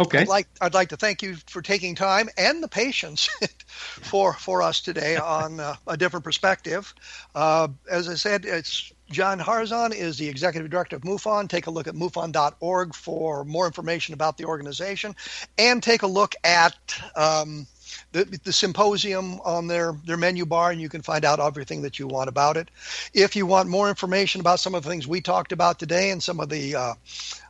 Okay. 0.00 0.20
I'd 0.20 0.28
like 0.28 0.48
I'd 0.60 0.74
like 0.74 0.90
to 0.90 0.96
thank 0.96 1.22
you 1.22 1.36
for 1.46 1.60
taking 1.60 1.94
time 1.94 2.28
and 2.36 2.62
the 2.62 2.68
patience 2.68 3.28
for 3.66 4.32
for 4.34 4.62
us 4.62 4.80
today 4.80 5.16
on 5.16 5.58
uh, 5.58 5.74
a 5.86 5.96
different 5.96 6.24
perspective. 6.24 6.94
Uh, 7.34 7.68
as 7.90 8.08
I 8.08 8.14
said, 8.14 8.44
it's 8.44 8.92
Jan 9.10 9.40
Harzan 9.40 9.94
is 9.94 10.18
the 10.18 10.28
executive 10.28 10.70
director 10.70 10.96
of 10.96 11.02
MUFON. 11.02 11.48
Take 11.48 11.66
a 11.66 11.70
look 11.70 11.88
at 11.88 11.94
MUFON.org 11.94 12.94
for 12.94 13.44
more 13.44 13.66
information 13.66 14.14
about 14.14 14.36
the 14.36 14.44
organization, 14.44 15.16
and 15.56 15.82
take 15.82 16.02
a 16.02 16.06
look 16.06 16.34
at. 16.44 16.76
Um, 17.16 17.66
the, 18.12 18.24
the, 18.44 18.52
symposium 18.52 19.40
on 19.46 19.66
their, 19.66 19.94
their 20.04 20.18
menu 20.18 20.44
bar, 20.44 20.70
and 20.70 20.80
you 20.80 20.90
can 20.90 21.00
find 21.00 21.24
out 21.24 21.40
everything 21.40 21.80
that 21.82 21.98
you 21.98 22.06
want 22.06 22.28
about 22.28 22.58
it. 22.58 22.70
If 23.14 23.34
you 23.34 23.46
want 23.46 23.70
more 23.70 23.88
information 23.88 24.42
about 24.42 24.60
some 24.60 24.74
of 24.74 24.82
the 24.82 24.90
things 24.90 25.06
we 25.06 25.22
talked 25.22 25.52
about 25.52 25.78
today 25.78 26.10
and 26.10 26.22
some 26.22 26.38
of 26.38 26.50
the 26.50 26.74
uh, 26.74 26.94